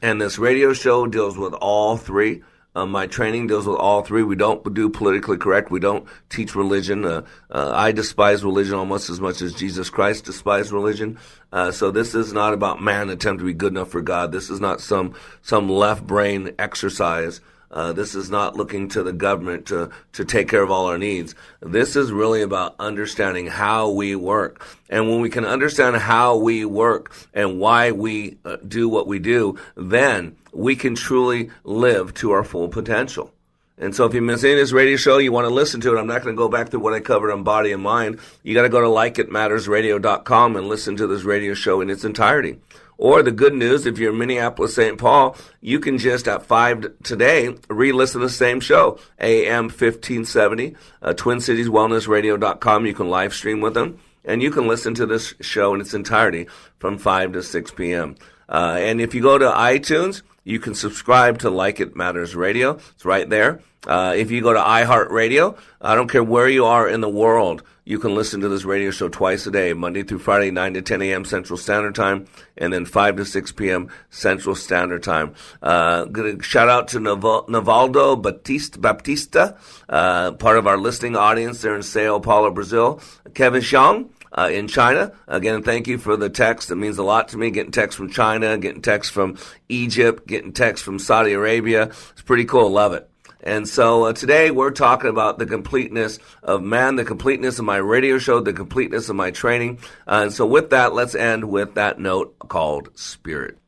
And 0.02 0.22
this 0.22 0.38
radio 0.38 0.74
show 0.74 1.08
deals 1.08 1.38
with 1.38 1.54
all 1.54 1.98
three. 1.98 2.44
Uh, 2.76 2.86
my 2.86 3.08
training 3.08 3.48
deals 3.48 3.66
with 3.66 3.78
all 3.78 4.02
three. 4.02 4.22
We 4.22 4.36
don't 4.36 4.74
do 4.74 4.90
politically 4.90 5.38
correct. 5.38 5.72
We 5.72 5.80
don't 5.80 6.06
teach 6.30 6.56
religion. 6.56 7.06
Uh, 7.06 7.26
uh, 7.50 7.72
I 7.74 7.94
despise 7.94 8.44
religion 8.44 8.76
almost 8.76 9.10
as 9.10 9.22
much 9.22 9.42
as 9.42 9.54
Jesus 9.54 9.90
Christ 9.90 10.26
despised 10.26 10.72
religion. 10.74 11.18
Uh, 11.54 11.72
so 11.72 11.90
this 11.90 12.14
is 12.14 12.34
not 12.34 12.54
about 12.54 12.82
man 12.82 13.10
attempting 13.10 13.40
to 13.40 13.46
be 13.46 13.54
good 13.54 13.72
enough 13.72 13.90
for 13.90 14.02
God. 14.02 14.34
This 14.34 14.50
is 14.50 14.60
not 14.60 14.82
some 14.82 15.14
some 15.42 15.70
left 15.70 16.06
brain 16.06 16.54
exercise. 16.60 17.40
Uh, 17.72 17.92
this 17.92 18.16
is 18.16 18.30
not 18.30 18.56
looking 18.56 18.88
to 18.88 19.04
the 19.04 19.12
government 19.12 19.66
to, 19.66 19.90
to 20.14 20.24
take 20.24 20.48
care 20.48 20.62
of 20.62 20.72
all 20.72 20.86
our 20.86 20.98
needs. 20.98 21.36
This 21.62 21.96
is 21.96 22.12
really 22.12 22.42
about 22.42 22.76
understanding 22.80 23.48
how 23.48 23.90
we 23.90 24.16
work. 24.16 24.66
And 24.90 25.10
when 25.10 25.20
we 25.20 25.30
can 25.30 25.46
understand 25.46 25.98
how 25.98 26.38
we 26.38 26.64
work 26.64 27.14
and 27.34 27.60
why 27.60 27.92
we 27.92 28.38
uh, 28.46 28.58
do 28.66 28.88
what 28.88 29.08
we 29.08 29.20
do, 29.20 29.60
then 29.76 30.38
we 30.56 30.76
can 30.76 30.96
truly 30.96 31.52
live 31.64 32.14
to 32.16 32.32
our 32.32 32.44
full 32.44 32.70
potential. 32.70 33.32
And 33.78 33.94
so 33.94 34.06
if 34.06 34.14
you 34.14 34.22
miss 34.22 34.44
any 34.44 34.54
of 34.54 34.60
this 34.60 34.72
radio 34.72 34.96
show, 34.96 35.18
you 35.18 35.34
want 35.34 35.48
to 35.48 35.54
listen 35.54 35.82
to 35.82 35.94
it. 35.94 36.00
I'm 36.00 36.08
not 36.08 36.24
going 36.24 36.34
to 36.34 36.38
go 36.38 36.48
back 36.48 36.70
to 36.70 36.80
what 36.80 36.94
I 36.94 37.02
covered 37.02 37.32
on 37.32 37.44
body 37.44 37.74
and 37.74 37.84
mind. 37.84 38.20
You 38.42 38.54
got 38.54 38.62
to 38.62 38.70
go 38.70 38.80
to 38.80 38.88
likeitmattersradio.com 38.88 40.56
and 40.56 40.68
listen 40.68 40.96
to 40.96 41.08
this 41.08 41.24
radio 41.24 41.54
show 41.54 41.82
in 41.82 41.90
its 41.90 42.06
entirety. 42.06 42.62
Or 42.98 43.22
the 43.22 43.32
good 43.32 43.54
news, 43.54 43.86
if 43.86 44.00
you're 44.00 44.14
in 44.14 44.18
Minneapolis, 44.18 44.76
St. 44.76 44.98
Paul, 44.98 45.36
you 45.60 45.82
can 45.82 45.98
just 45.98 46.30
at 46.30 46.46
5 46.46 47.04
today 47.04 47.54
re-listen 47.68 48.22
to 48.22 48.28
the 48.28 48.32
same 48.32 48.62
show, 48.62 48.98
AM 49.20 49.66
1570, 49.66 50.76
uh, 51.02 51.14
TwinCitiesWellnessRadio.com. 51.14 52.86
You 52.86 52.94
can 52.94 53.10
live 53.10 53.34
stream 53.34 53.60
with 53.60 53.74
them, 53.74 54.00
and 54.24 54.42
you 54.42 54.50
can 54.50 54.70
listen 54.70 54.94
to 54.96 55.06
this 55.06 55.34
show 55.42 55.74
in 55.74 55.82
its 55.82 55.94
entirety 55.94 56.48
from 56.80 56.98
5 56.98 57.34
to 57.34 57.44
6 57.44 57.72
p.m. 57.72 58.16
Uh, 58.48 58.78
and 58.80 59.02
if 59.02 59.14
you 59.14 59.22
go 59.22 59.38
to 59.38 59.50
iTunes, 59.50 60.22
you 60.46 60.60
can 60.60 60.76
subscribe 60.76 61.40
to 61.40 61.50
Like 61.50 61.82
It 61.82 61.96
Matters 61.96 62.36
Radio. 62.36 62.76
It's 62.76 63.04
right 63.04 63.30
there. 63.30 63.60
Uh, 63.86 64.14
if 64.16 64.32
you 64.32 64.42
go 64.42 64.54
to 64.54 64.60
iHeartRadio, 64.60 65.58
I 65.82 65.96
don't 65.96 66.08
care 66.08 66.24
where 66.24 66.48
you 66.48 66.66
are 66.66 66.88
in 66.88 67.02
the 67.02 67.10
world, 67.10 67.64
you 67.88 68.00
can 68.00 68.16
listen 68.16 68.42
to 68.42 68.50
this 68.50 68.66
radio 68.66 68.90
show 68.90 69.10
twice 69.10 69.46
a 69.46 69.52
day, 69.52 69.74
Monday 69.74 70.02
through 70.02 70.18
Friday, 70.18 70.50
9 70.50 70.74
to 70.74 70.82
10 70.82 71.04
a.m. 71.04 71.24
Central 71.24 71.56
Standard 71.56 71.94
Time, 71.94 72.26
and 72.58 72.74
then 72.74 72.84
5 72.84 73.18
to 73.18 73.26
6 73.26 73.52
p.m. 73.52 73.90
Central 74.10 74.56
Standard 74.56 75.04
Time. 75.04 75.36
Uh, 75.62 76.08
shout 76.42 76.68
out 76.68 76.88
to 76.90 77.00
Navaldo 77.00 78.20
Baptista, 78.20 79.58
uh, 79.88 80.32
part 80.32 80.58
of 80.58 80.66
our 80.66 80.78
listening 80.80 81.16
audience 81.16 81.62
there 81.62 81.76
in 81.76 81.84
Sao 81.84 82.18
Paulo, 82.18 82.50
Brazil. 82.50 83.00
Kevin 83.36 83.62
Xiong, 83.62 84.10
uh, 84.36 84.50
in 84.52 84.68
China. 84.68 85.14
Again, 85.28 85.64
thank 85.64 85.88
you 85.88 85.98
for 85.98 86.18
the 86.18 86.30
text. 86.30 86.70
It 86.70 86.76
means 86.76 86.98
a 86.98 87.04
lot 87.04 87.30
to 87.30 87.38
me. 87.38 87.50
Getting 87.50 87.72
text 87.72 87.98
from 87.98 88.10
China, 88.10 88.58
getting 88.58 88.82
text 88.82 89.12
from 89.12 89.38
Egypt, 89.70 90.28
getting 90.28 90.54
text 90.54 90.84
from 90.84 91.00
Saudi 91.00 91.34
Arabia. 91.34 91.86
It's 91.86 92.22
pretty 92.22 92.46
cool. 92.46 92.70
Love 92.70 92.94
it. 92.94 93.10
And 93.42 93.70
so 93.70 94.06
uh, 94.06 94.14
today 94.14 94.50
we're 94.50 94.72
talking 94.72 95.10
about 95.10 95.38
the 95.38 95.46
completeness 95.46 96.18
of 96.42 96.64
man, 96.64 96.96
the 96.96 97.06
completeness 97.06 97.60
of 97.60 97.66
my 97.66 97.78
radio 97.78 98.18
show, 98.18 98.40
the 98.40 98.54
completeness 98.54 99.08
of 99.08 99.16
my 99.16 99.30
training. 99.30 99.80
Uh, 100.08 100.22
and 100.24 100.34
so 100.34 100.48
with 100.48 100.72
that, 100.72 100.94
let's 100.94 101.14
end 101.14 101.46
with 101.46 101.76
that 101.76 102.00
note 102.00 102.38
called 102.40 102.90
spirit. 102.98 103.60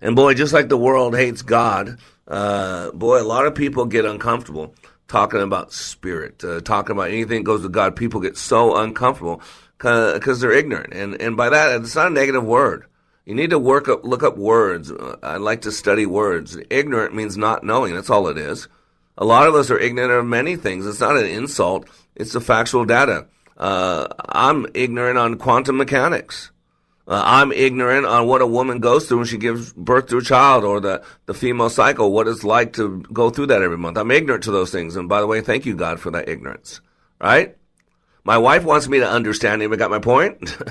And 0.00 0.16
boy, 0.16 0.34
just 0.34 0.54
like 0.54 0.68
the 0.68 0.76
world 0.78 1.14
hates 1.14 1.42
God, 1.42 1.98
uh, 2.26 2.92
boy, 2.92 3.20
a 3.20 3.24
lot 3.24 3.46
of 3.46 3.54
people 3.54 3.84
get 3.84 4.06
uncomfortable 4.06 4.74
talking 5.08 5.40
about 5.40 5.72
spirit, 5.72 6.42
uh, 6.44 6.60
talking 6.60 6.92
about 6.92 7.10
anything 7.10 7.38
that 7.38 7.44
goes 7.44 7.62
to 7.62 7.68
God. 7.68 7.96
People 7.96 8.20
get 8.20 8.36
so 8.36 8.76
uncomfortable 8.76 9.40
because 9.78 10.40
they're 10.40 10.52
ignorant. 10.52 10.92
And, 10.94 11.20
and 11.20 11.36
by 11.36 11.50
that, 11.50 11.80
it's 11.80 11.94
not 11.94 12.08
a 12.08 12.10
negative 12.10 12.44
word. 12.44 12.86
You 13.24 13.34
need 13.34 13.50
to 13.50 13.58
work 13.58 13.88
up, 13.88 14.04
look 14.04 14.22
up 14.22 14.36
words. 14.36 14.92
I 15.22 15.36
like 15.36 15.62
to 15.62 15.72
study 15.72 16.06
words. 16.06 16.56
Ignorant 16.70 17.14
means 17.14 17.36
not 17.36 17.64
knowing. 17.64 17.94
That's 17.94 18.10
all 18.10 18.28
it 18.28 18.38
is. 18.38 18.68
A 19.18 19.24
lot 19.24 19.48
of 19.48 19.54
us 19.54 19.70
are 19.70 19.78
ignorant 19.78 20.12
of 20.12 20.26
many 20.26 20.56
things. 20.56 20.86
It's 20.86 21.00
not 21.00 21.16
an 21.16 21.26
insult. 21.26 21.88
It's 22.14 22.32
the 22.32 22.40
factual 22.40 22.84
data. 22.84 23.26
Uh, 23.56 24.06
I'm 24.28 24.66
ignorant 24.74 25.18
on 25.18 25.38
quantum 25.38 25.78
mechanics. 25.78 26.50
Uh, 27.08 27.22
I'm 27.24 27.52
ignorant 27.52 28.04
on 28.04 28.26
what 28.26 28.42
a 28.42 28.46
woman 28.46 28.80
goes 28.80 29.06
through 29.06 29.18
when 29.18 29.26
she 29.26 29.38
gives 29.38 29.72
birth 29.72 30.06
to 30.08 30.18
a 30.18 30.22
child 30.22 30.64
or 30.64 30.80
the, 30.80 31.04
the 31.26 31.34
female 31.34 31.70
cycle, 31.70 32.10
what 32.10 32.26
it's 32.26 32.42
like 32.42 32.72
to 32.74 33.02
go 33.12 33.30
through 33.30 33.46
that 33.46 33.62
every 33.62 33.78
month. 33.78 33.96
I'm 33.96 34.10
ignorant 34.10 34.44
to 34.44 34.50
those 34.50 34.72
things. 34.72 34.96
And 34.96 35.08
by 35.08 35.20
the 35.20 35.26
way, 35.26 35.40
thank 35.40 35.66
you, 35.66 35.76
God, 35.76 36.00
for 36.00 36.10
that 36.10 36.28
ignorance. 36.28 36.80
Right? 37.20 37.56
My 38.24 38.38
wife 38.38 38.64
wants 38.64 38.88
me 38.88 38.98
to 38.98 39.08
understand. 39.08 39.62
Anybody 39.62 39.78
got 39.78 39.90
my 39.90 40.00
point? 40.00 40.56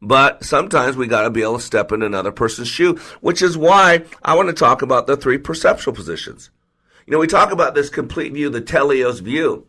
But 0.00 0.44
sometimes 0.44 0.96
we 0.96 1.06
got 1.06 1.22
to 1.22 1.30
be 1.30 1.42
able 1.42 1.58
to 1.58 1.64
step 1.64 1.90
in 1.92 2.02
another 2.02 2.30
person's 2.30 2.68
shoe, 2.68 2.98
which 3.20 3.42
is 3.42 3.58
why 3.58 4.04
I 4.22 4.36
want 4.36 4.48
to 4.48 4.54
talk 4.54 4.82
about 4.82 5.06
the 5.06 5.16
three 5.16 5.38
perceptual 5.38 5.92
positions. 5.92 6.50
You 7.06 7.12
know, 7.12 7.18
we 7.18 7.26
talk 7.26 7.50
about 7.50 7.74
this 7.74 7.90
complete 7.90 8.32
view, 8.32 8.50
the 8.50 8.62
teleos 8.62 9.20
view. 9.20 9.66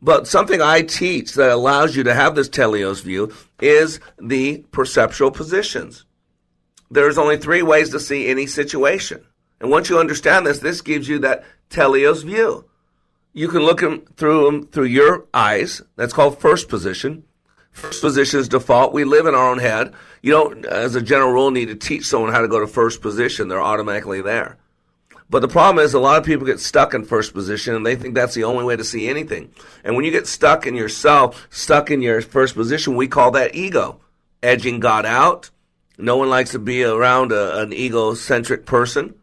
But 0.00 0.28
something 0.28 0.60
I 0.60 0.82
teach 0.82 1.34
that 1.34 1.50
allows 1.50 1.96
you 1.96 2.02
to 2.04 2.14
have 2.14 2.34
this 2.34 2.48
teleos 2.48 3.02
view 3.02 3.32
is 3.60 3.98
the 4.18 4.64
perceptual 4.70 5.30
positions. 5.30 6.04
There's 6.90 7.18
only 7.18 7.38
three 7.38 7.62
ways 7.62 7.90
to 7.90 8.00
see 8.00 8.28
any 8.28 8.46
situation. 8.46 9.24
And 9.60 9.70
once 9.70 9.88
you 9.88 9.98
understand 9.98 10.46
this, 10.46 10.58
this 10.58 10.82
gives 10.82 11.08
you 11.08 11.18
that 11.20 11.44
teleos 11.70 12.24
view. 12.24 12.66
You 13.32 13.48
can 13.48 13.62
look 13.62 13.80
through 14.16 14.44
them 14.44 14.66
through 14.66 14.84
your 14.84 15.26
eyes. 15.34 15.82
That's 15.96 16.12
called 16.12 16.40
first 16.40 16.68
position. 16.68 17.24
First 17.70 18.00
position 18.00 18.40
is 18.40 18.48
default. 18.48 18.94
We 18.94 19.04
live 19.04 19.26
in 19.26 19.34
our 19.34 19.50
own 19.50 19.58
head. 19.58 19.92
You 20.22 20.32
don't, 20.32 20.64
as 20.64 20.94
a 20.94 21.02
general 21.02 21.32
rule, 21.32 21.50
need 21.50 21.68
to 21.68 21.74
teach 21.74 22.06
someone 22.06 22.32
how 22.32 22.40
to 22.40 22.48
go 22.48 22.60
to 22.60 22.66
first 22.66 23.02
position. 23.02 23.48
They're 23.48 23.60
automatically 23.60 24.22
there. 24.22 24.56
But 25.28 25.40
the 25.40 25.48
problem 25.48 25.84
is 25.84 25.92
a 25.92 25.98
lot 25.98 26.18
of 26.18 26.24
people 26.24 26.46
get 26.46 26.60
stuck 26.60 26.94
in 26.94 27.04
first 27.04 27.34
position 27.34 27.74
and 27.74 27.84
they 27.84 27.96
think 27.96 28.14
that's 28.14 28.34
the 28.34 28.44
only 28.44 28.64
way 28.64 28.76
to 28.76 28.84
see 28.84 29.08
anything. 29.08 29.50
And 29.82 29.96
when 29.96 30.04
you 30.04 30.12
get 30.12 30.26
stuck 30.26 30.66
in 30.66 30.76
yourself, 30.76 31.48
stuck 31.50 31.90
in 31.90 32.00
your 32.00 32.20
first 32.22 32.54
position, 32.54 32.94
we 32.94 33.08
call 33.08 33.32
that 33.32 33.54
ego. 33.54 34.00
Edging 34.42 34.78
God 34.78 35.04
out. 35.04 35.50
No 35.98 36.16
one 36.16 36.28
likes 36.28 36.52
to 36.52 36.58
be 36.58 36.84
around 36.84 37.32
a, 37.32 37.58
an 37.58 37.72
egocentric 37.72 38.66
person, 38.66 39.14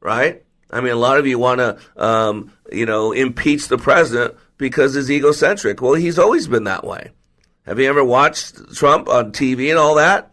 right? 0.00 0.42
I 0.70 0.80
mean, 0.80 0.92
a 0.92 0.96
lot 0.96 1.18
of 1.18 1.26
you 1.26 1.38
want 1.38 1.58
to, 1.58 1.78
um, 1.96 2.52
you 2.72 2.86
know, 2.86 3.12
impeach 3.12 3.68
the 3.68 3.78
president 3.78 4.34
because 4.56 4.94
he's 4.94 5.10
egocentric. 5.10 5.82
Well, 5.82 5.94
he's 5.94 6.18
always 6.18 6.46
been 6.46 6.64
that 6.64 6.84
way. 6.84 7.10
Have 7.66 7.78
you 7.78 7.88
ever 7.88 8.04
watched 8.04 8.74
Trump 8.74 9.08
on 9.08 9.32
TV 9.32 9.70
and 9.70 9.78
all 9.78 9.96
that? 9.96 10.32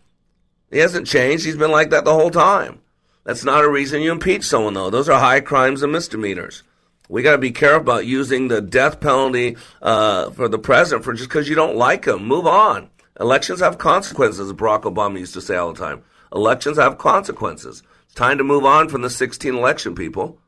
He 0.71 0.77
hasn't 0.77 1.07
changed. 1.07 1.45
He's 1.45 1.57
been 1.57 1.71
like 1.71 1.89
that 1.89 2.05
the 2.05 2.13
whole 2.13 2.31
time. 2.31 2.80
That's 3.23 3.43
not 3.43 3.63
a 3.63 3.69
reason 3.69 4.01
you 4.01 4.11
impeach 4.11 4.43
someone, 4.43 4.73
though. 4.73 4.89
Those 4.89 5.09
are 5.09 5.19
high 5.19 5.41
crimes 5.41 5.83
and 5.83 5.91
misdemeanors. 5.91 6.63
We 7.07 7.23
got 7.23 7.33
to 7.33 7.37
be 7.37 7.51
careful 7.51 7.81
about 7.81 8.05
using 8.05 8.47
the 8.47 8.61
death 8.61 8.99
penalty 8.99 9.57
uh, 9.81 10.31
for 10.31 10.47
the 10.47 10.57
president 10.57 11.03
for 11.03 11.13
just 11.13 11.29
because 11.29 11.49
you 11.49 11.55
don't 11.55 11.75
like 11.75 12.05
him. 12.05 12.25
Move 12.25 12.47
on. 12.47 12.89
Elections 13.19 13.59
have 13.59 13.77
consequences, 13.77 14.51
Barack 14.53 14.83
Obama 14.83 15.19
used 15.19 15.33
to 15.33 15.41
say 15.41 15.55
all 15.55 15.73
the 15.73 15.79
time. 15.79 16.03
Elections 16.33 16.77
have 16.77 16.97
consequences. 16.97 17.83
It's 18.05 18.15
time 18.15 18.37
to 18.37 18.43
move 18.43 18.65
on 18.65 18.89
from 18.89 19.01
the 19.01 19.09
16 19.09 19.53
election, 19.53 19.93
people. 19.93 20.39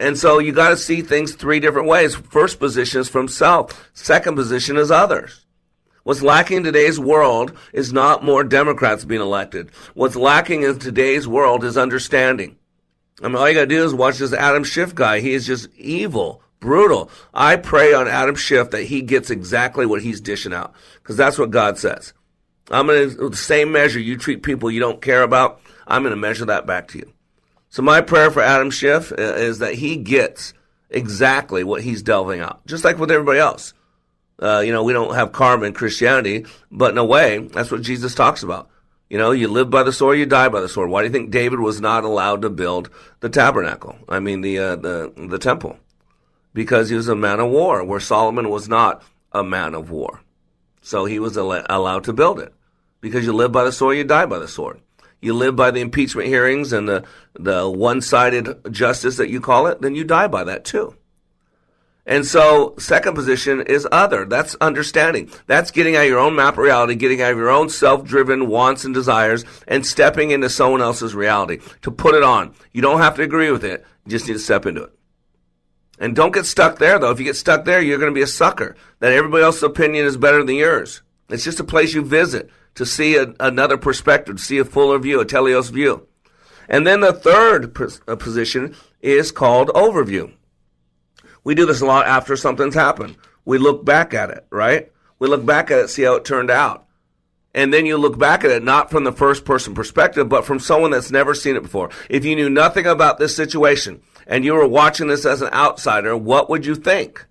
And 0.00 0.18
so 0.18 0.38
you 0.38 0.52
got 0.52 0.70
to 0.70 0.76
see 0.76 1.02
things 1.02 1.34
three 1.34 1.60
different 1.60 1.86
ways. 1.86 2.14
First 2.14 2.58
position 2.58 3.00
is 3.00 3.08
from 3.08 3.28
self. 3.28 3.90
Second 3.94 4.34
position 4.34 4.76
is 4.76 4.90
others. 4.90 5.39
What's 6.10 6.22
lacking 6.22 6.56
in 6.56 6.64
today's 6.64 6.98
world 6.98 7.56
is 7.72 7.92
not 7.92 8.24
more 8.24 8.42
Democrats 8.42 9.04
being 9.04 9.20
elected. 9.20 9.70
What's 9.94 10.16
lacking 10.16 10.64
in 10.64 10.80
today's 10.80 11.28
world 11.28 11.62
is 11.62 11.78
understanding. 11.78 12.56
I 13.22 13.28
mean, 13.28 13.36
all 13.36 13.48
you 13.48 13.54
gotta 13.54 13.68
do 13.68 13.84
is 13.84 13.94
watch 13.94 14.18
this 14.18 14.32
Adam 14.32 14.64
Schiff 14.64 14.92
guy. 14.92 15.20
He 15.20 15.34
is 15.34 15.46
just 15.46 15.72
evil, 15.76 16.42
brutal. 16.58 17.12
I 17.32 17.54
pray 17.54 17.94
on 17.94 18.08
Adam 18.08 18.34
Schiff 18.34 18.70
that 18.70 18.82
he 18.82 19.02
gets 19.02 19.30
exactly 19.30 19.86
what 19.86 20.02
he's 20.02 20.20
dishing 20.20 20.52
out. 20.52 20.74
Cause 21.04 21.16
that's 21.16 21.38
what 21.38 21.52
God 21.52 21.78
says. 21.78 22.12
I'm 22.72 22.88
gonna, 22.88 23.06
the 23.06 23.36
same 23.36 23.70
measure 23.70 24.00
you 24.00 24.16
treat 24.16 24.42
people 24.42 24.68
you 24.68 24.80
don't 24.80 25.00
care 25.00 25.22
about, 25.22 25.60
I'm 25.86 26.02
gonna 26.02 26.16
measure 26.16 26.46
that 26.46 26.66
back 26.66 26.88
to 26.88 26.98
you. 26.98 27.12
So 27.68 27.82
my 27.82 28.00
prayer 28.00 28.32
for 28.32 28.42
Adam 28.42 28.72
Schiff 28.72 29.12
is 29.12 29.60
that 29.60 29.74
he 29.74 29.94
gets 29.94 30.54
exactly 30.90 31.62
what 31.62 31.82
he's 31.82 32.02
delving 32.02 32.40
out. 32.40 32.66
Just 32.66 32.82
like 32.82 32.98
with 32.98 33.12
everybody 33.12 33.38
else. 33.38 33.74
Uh, 34.40 34.60
you 34.60 34.72
know, 34.72 34.82
we 34.82 34.92
don't 34.92 35.14
have 35.14 35.32
karma 35.32 35.66
in 35.66 35.74
Christianity, 35.74 36.46
but 36.70 36.92
in 36.92 36.98
a 36.98 37.04
way, 37.04 37.38
that's 37.38 37.70
what 37.70 37.82
Jesus 37.82 38.14
talks 38.14 38.42
about. 38.42 38.70
You 39.10 39.18
know, 39.18 39.32
you 39.32 39.48
live 39.48 39.70
by 39.70 39.82
the 39.82 39.92
sword, 39.92 40.18
you 40.18 40.26
die 40.26 40.48
by 40.48 40.60
the 40.60 40.68
sword. 40.68 40.88
Why 40.88 41.02
do 41.02 41.08
you 41.08 41.12
think 41.12 41.30
David 41.30 41.58
was 41.58 41.80
not 41.80 42.04
allowed 42.04 42.42
to 42.42 42.50
build 42.50 42.90
the 43.18 43.28
tabernacle? 43.28 43.98
I 44.08 44.20
mean, 44.20 44.40
the 44.40 44.58
uh, 44.58 44.76
the 44.76 45.12
the 45.16 45.38
temple, 45.38 45.78
because 46.54 46.88
he 46.88 46.96
was 46.96 47.08
a 47.08 47.16
man 47.16 47.40
of 47.40 47.50
war, 47.50 47.84
where 47.84 48.00
Solomon 48.00 48.48
was 48.48 48.68
not 48.68 49.02
a 49.32 49.42
man 49.42 49.74
of 49.74 49.90
war, 49.90 50.22
so 50.80 51.04
he 51.04 51.18
was 51.18 51.36
al- 51.36 51.66
allowed 51.68 52.04
to 52.04 52.12
build 52.12 52.38
it. 52.38 52.54
Because 53.00 53.24
you 53.24 53.32
live 53.32 53.50
by 53.50 53.64
the 53.64 53.72
sword, 53.72 53.96
you 53.96 54.04
die 54.04 54.26
by 54.26 54.38
the 54.38 54.48
sword. 54.48 54.80
You 55.20 55.34
live 55.34 55.56
by 55.56 55.70
the 55.70 55.80
impeachment 55.80 56.28
hearings 56.28 56.72
and 56.72 56.88
the 56.88 57.04
the 57.34 57.68
one 57.68 58.00
sided 58.00 58.72
justice 58.72 59.16
that 59.16 59.28
you 59.28 59.40
call 59.40 59.66
it, 59.66 59.82
then 59.82 59.94
you 59.94 60.04
die 60.04 60.28
by 60.28 60.44
that 60.44 60.64
too. 60.64 60.94
And 62.10 62.26
so, 62.26 62.74
second 62.76 63.14
position 63.14 63.60
is 63.60 63.86
other. 63.92 64.24
That's 64.24 64.56
understanding. 64.60 65.30
That's 65.46 65.70
getting 65.70 65.94
out 65.94 66.02
of 66.02 66.08
your 66.08 66.18
own 66.18 66.34
map 66.34 66.58
reality, 66.58 66.96
getting 66.96 67.22
out 67.22 67.30
of 67.30 67.38
your 67.38 67.50
own 67.50 67.68
self-driven 67.68 68.48
wants 68.48 68.84
and 68.84 68.92
desires, 68.92 69.44
and 69.68 69.86
stepping 69.86 70.32
into 70.32 70.50
someone 70.50 70.82
else's 70.82 71.14
reality 71.14 71.60
to 71.82 71.92
put 71.92 72.16
it 72.16 72.24
on. 72.24 72.52
You 72.72 72.82
don't 72.82 72.98
have 72.98 73.14
to 73.14 73.22
agree 73.22 73.52
with 73.52 73.62
it. 73.62 73.86
You 74.04 74.10
just 74.10 74.26
need 74.26 74.32
to 74.32 74.40
step 74.40 74.66
into 74.66 74.82
it. 74.82 74.92
And 76.00 76.16
don't 76.16 76.34
get 76.34 76.46
stuck 76.46 76.80
there, 76.80 76.98
though. 76.98 77.12
If 77.12 77.20
you 77.20 77.24
get 77.24 77.36
stuck 77.36 77.64
there, 77.64 77.80
you're 77.80 77.98
going 77.98 78.12
to 78.12 78.18
be 78.18 78.24
a 78.24 78.26
sucker. 78.26 78.74
That 78.98 79.12
everybody 79.12 79.44
else's 79.44 79.62
opinion 79.62 80.04
is 80.04 80.16
better 80.16 80.42
than 80.42 80.56
yours. 80.56 81.02
It's 81.28 81.44
just 81.44 81.60
a 81.60 81.64
place 81.64 81.94
you 81.94 82.02
visit 82.02 82.50
to 82.74 82.84
see 82.84 83.18
a, 83.18 83.34
another 83.38 83.76
perspective, 83.76 84.38
to 84.38 84.42
see 84.42 84.58
a 84.58 84.64
fuller 84.64 84.98
view, 84.98 85.20
a 85.20 85.24
teleos 85.24 85.70
view. 85.70 86.08
And 86.68 86.84
then 86.84 87.02
the 87.02 87.12
third 87.12 87.80
uh, 88.08 88.16
position 88.16 88.74
is 89.00 89.30
called 89.30 89.68
overview. 89.68 90.32
We 91.44 91.54
do 91.54 91.66
this 91.66 91.80
a 91.80 91.86
lot 91.86 92.06
after 92.06 92.36
something's 92.36 92.74
happened. 92.74 93.16
We 93.44 93.58
look 93.58 93.84
back 93.84 94.14
at 94.14 94.30
it, 94.30 94.46
right? 94.50 94.92
We 95.18 95.28
look 95.28 95.44
back 95.44 95.70
at 95.70 95.80
it, 95.80 95.88
see 95.88 96.02
how 96.02 96.14
it 96.14 96.24
turned 96.24 96.50
out. 96.50 96.86
And 97.54 97.74
then 97.74 97.84
you 97.84 97.96
look 97.96 98.18
back 98.18 98.44
at 98.44 98.50
it 98.50 98.62
not 98.62 98.90
from 98.90 99.04
the 99.04 99.12
first 99.12 99.44
person 99.44 99.74
perspective, 99.74 100.28
but 100.28 100.44
from 100.44 100.60
someone 100.60 100.92
that's 100.92 101.10
never 101.10 101.34
seen 101.34 101.56
it 101.56 101.62
before. 101.62 101.90
If 102.08 102.24
you 102.24 102.36
knew 102.36 102.48
nothing 102.48 102.86
about 102.86 103.18
this 103.18 103.34
situation 103.34 104.02
and 104.26 104.44
you 104.44 104.54
were 104.54 104.68
watching 104.68 105.08
this 105.08 105.26
as 105.26 105.42
an 105.42 105.52
outsider, 105.52 106.16
what 106.16 106.48
would 106.48 106.64
you 106.64 106.76
think? 106.76 107.26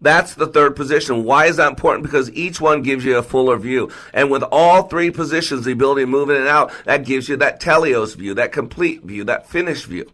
That's 0.00 0.34
the 0.34 0.46
third 0.46 0.76
position. 0.76 1.24
Why 1.24 1.46
is 1.46 1.56
that 1.56 1.68
important? 1.68 2.04
Because 2.04 2.30
each 2.30 2.58
one 2.58 2.80
gives 2.80 3.04
you 3.04 3.18
a 3.18 3.22
fuller 3.22 3.58
view. 3.58 3.90
And 4.14 4.30
with 4.30 4.42
all 4.44 4.84
three 4.84 5.10
positions, 5.10 5.66
the 5.66 5.72
ability 5.72 6.02
to 6.02 6.06
move 6.06 6.30
in 6.30 6.36
and 6.36 6.48
out, 6.48 6.72
that 6.86 7.04
gives 7.04 7.28
you 7.28 7.36
that 7.36 7.60
teleos 7.60 8.16
view, 8.16 8.32
that 8.34 8.52
complete 8.52 9.02
view, 9.02 9.24
that 9.24 9.46
finished 9.46 9.84
view. 9.84 10.10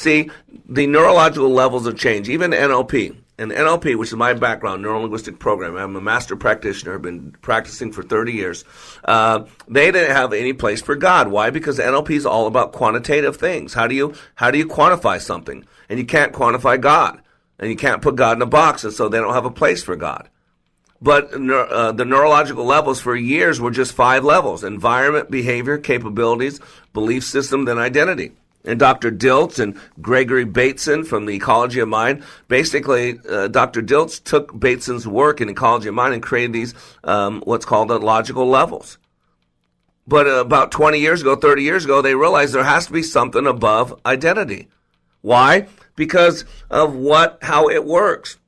See, 0.00 0.30
the 0.66 0.86
neurological 0.86 1.50
levels 1.50 1.84
of 1.84 1.98
change, 1.98 2.30
even 2.30 2.52
NLP, 2.52 3.18
and 3.36 3.52
NLP, 3.52 3.98
which 3.98 4.08
is 4.08 4.16
my 4.16 4.32
background, 4.32 4.80
neuro 4.80 5.02
linguistic 5.02 5.38
program, 5.38 5.76
I'm 5.76 5.94
a 5.94 6.00
master 6.00 6.36
practitioner, 6.36 6.94
I've 6.94 7.02
been 7.02 7.32
practicing 7.42 7.92
for 7.92 8.02
30 8.02 8.32
years. 8.32 8.64
Uh, 9.04 9.44
they 9.68 9.90
didn't 9.90 10.16
have 10.16 10.32
any 10.32 10.54
place 10.54 10.80
for 10.80 10.96
God. 10.96 11.28
Why? 11.28 11.50
Because 11.50 11.78
NLP 11.78 12.12
is 12.12 12.24
all 12.24 12.46
about 12.46 12.72
quantitative 12.72 13.36
things. 13.36 13.74
How 13.74 13.86
do 13.86 13.94
you 13.94 14.14
how 14.36 14.50
do 14.50 14.56
you 14.56 14.66
quantify 14.66 15.20
something? 15.20 15.66
And 15.90 15.98
you 15.98 16.06
can't 16.06 16.32
quantify 16.32 16.80
God, 16.80 17.20
and 17.58 17.68
you 17.68 17.76
can't 17.76 18.00
put 18.00 18.16
God 18.16 18.38
in 18.38 18.42
a 18.42 18.46
box, 18.46 18.84
and 18.84 18.94
so 18.94 19.10
they 19.10 19.18
don't 19.18 19.34
have 19.34 19.44
a 19.44 19.50
place 19.50 19.82
for 19.82 19.96
God. 19.96 20.30
But 21.02 21.34
uh, 21.34 21.92
the 21.92 22.06
neurological 22.06 22.64
levels 22.64 23.02
for 23.02 23.14
years 23.14 23.60
were 23.60 23.70
just 23.70 23.92
five 23.92 24.24
levels: 24.24 24.64
environment, 24.64 25.30
behavior, 25.30 25.76
capabilities, 25.76 26.58
belief 26.94 27.22
system, 27.24 27.66
then 27.66 27.76
identity 27.76 28.32
and 28.64 28.78
Dr. 28.78 29.10
Dilts 29.10 29.58
and 29.58 29.78
Gregory 30.00 30.44
Bateson 30.44 31.04
from 31.04 31.26
the 31.26 31.34
Ecology 31.34 31.80
of 31.80 31.88
Mind. 31.88 32.22
Basically, 32.48 33.18
uh, 33.28 33.48
Dr. 33.48 33.82
Dilts 33.82 34.22
took 34.22 34.58
Bateson's 34.58 35.06
work 35.06 35.40
in 35.40 35.48
Ecology 35.48 35.88
of 35.88 35.94
Mind 35.94 36.14
and 36.14 36.22
created 36.22 36.52
these 36.52 36.74
um, 37.04 37.42
what's 37.44 37.64
called 37.64 37.88
the 37.88 37.98
logical 37.98 38.46
levels. 38.46 38.98
But 40.06 40.26
uh, 40.26 40.40
about 40.40 40.72
20 40.72 40.98
years 40.98 41.22
ago, 41.22 41.36
30 41.36 41.62
years 41.62 41.84
ago, 41.84 42.02
they 42.02 42.14
realized 42.14 42.52
there 42.52 42.64
has 42.64 42.86
to 42.86 42.92
be 42.92 43.02
something 43.02 43.46
above 43.46 43.98
identity. 44.04 44.68
Why? 45.22 45.68
Because 45.96 46.44
of 46.70 46.94
what 46.94 47.38
how 47.42 47.68
it 47.68 47.84
works. 47.84 48.38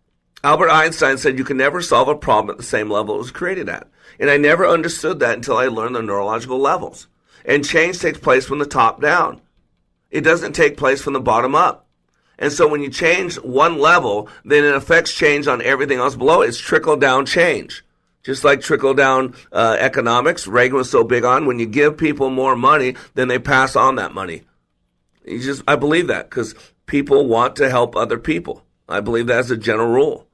Albert 0.44 0.70
Einstein 0.70 1.18
said 1.18 1.38
you 1.38 1.44
can 1.44 1.56
never 1.56 1.80
solve 1.80 2.08
a 2.08 2.16
problem 2.16 2.50
at 2.50 2.56
the 2.56 2.64
same 2.64 2.90
level 2.90 3.14
it 3.14 3.18
was 3.18 3.30
created 3.30 3.68
at. 3.68 3.88
And 4.18 4.28
I 4.28 4.36
never 4.38 4.66
understood 4.66 5.20
that 5.20 5.36
until 5.36 5.56
I 5.56 5.66
learned 5.66 5.94
the 5.94 6.02
neurological 6.02 6.58
levels. 6.58 7.06
And 7.44 7.64
change 7.64 8.00
takes 8.00 8.18
place 8.18 8.44
from 8.44 8.58
the 8.58 8.66
top 8.66 9.00
down. 9.00 9.40
It 10.12 10.20
doesn't 10.20 10.52
take 10.52 10.76
place 10.76 11.00
from 11.00 11.14
the 11.14 11.20
bottom 11.20 11.54
up. 11.54 11.86
And 12.38 12.52
so 12.52 12.68
when 12.68 12.82
you 12.82 12.90
change 12.90 13.36
one 13.36 13.78
level, 13.78 14.28
then 14.44 14.62
it 14.64 14.74
affects 14.74 15.14
change 15.14 15.46
on 15.46 15.62
everything 15.62 15.98
else 15.98 16.14
below. 16.14 16.42
It's 16.42 16.58
trickle 16.58 16.96
down 16.96 17.24
change. 17.24 17.82
Just 18.22 18.44
like 18.44 18.60
trickle 18.60 18.94
down 18.94 19.34
uh, 19.50 19.76
economics, 19.80 20.46
Reagan 20.46 20.76
was 20.76 20.90
so 20.90 21.02
big 21.02 21.24
on. 21.24 21.46
When 21.46 21.58
you 21.58 21.66
give 21.66 21.96
people 21.96 22.30
more 22.30 22.54
money, 22.54 22.94
then 23.14 23.28
they 23.28 23.38
pass 23.38 23.74
on 23.74 23.96
that 23.96 24.12
money. 24.12 24.42
You 25.24 25.40
just, 25.40 25.62
I 25.66 25.76
believe 25.76 26.08
that 26.08 26.28
because 26.28 26.54
people 26.86 27.26
want 27.26 27.56
to 27.56 27.70
help 27.70 27.96
other 27.96 28.18
people. 28.18 28.64
I 28.88 29.00
believe 29.00 29.28
that 29.28 29.38
as 29.38 29.50
a 29.50 29.56
general 29.56 29.88
rule. 29.88 30.26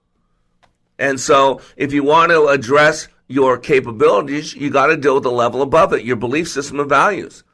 And 0.98 1.20
so 1.20 1.60
if 1.76 1.92
you 1.92 2.02
want 2.02 2.32
to 2.32 2.48
address 2.48 3.06
your 3.28 3.58
capabilities, 3.58 4.54
you 4.54 4.70
got 4.70 4.86
to 4.86 4.96
deal 4.96 5.14
with 5.14 5.22
the 5.22 5.30
level 5.30 5.62
above 5.62 5.92
it, 5.92 6.04
your 6.04 6.16
belief 6.16 6.48
system 6.48 6.80
of 6.80 6.88
values 6.88 7.44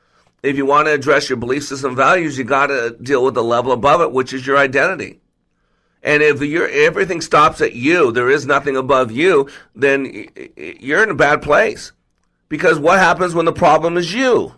if 0.45 0.57
you 0.57 0.67
want 0.67 0.87
to 0.87 0.93
address 0.93 1.29
your 1.29 1.39
belief 1.39 1.65
system 1.65 1.97
values, 1.97 2.37
you 2.37 2.45
got 2.45 2.67
to 2.67 2.97
deal 3.01 3.25
with 3.25 3.35
the 3.35 3.43
level 3.43 3.73
above 3.73 4.01
it, 4.03 4.13
which 4.13 4.33
is 4.33 4.47
your 4.47 4.59
identity. 4.59 5.21
And 6.03 6.23
if 6.23 6.43
you 6.43 6.67
everything 6.67 7.23
stops 7.23 7.63
at 7.63 7.73
you, 7.73 8.13
there 8.13 8.29
is 8.29 8.45
nothing 8.45 8.77
above 8.77 9.11
you, 9.11 9.49
then 9.75 10.29
you're 10.57 11.03
in 11.03 11.11
a 11.11 11.15
bad 11.15 11.41
place. 11.41 11.93
Because 12.51 12.79
what 12.79 12.99
happens 12.99 13.35
when 13.35 13.47
the 13.47 13.55
problem 13.55 13.97
is 13.97 14.13
you? 14.13 14.55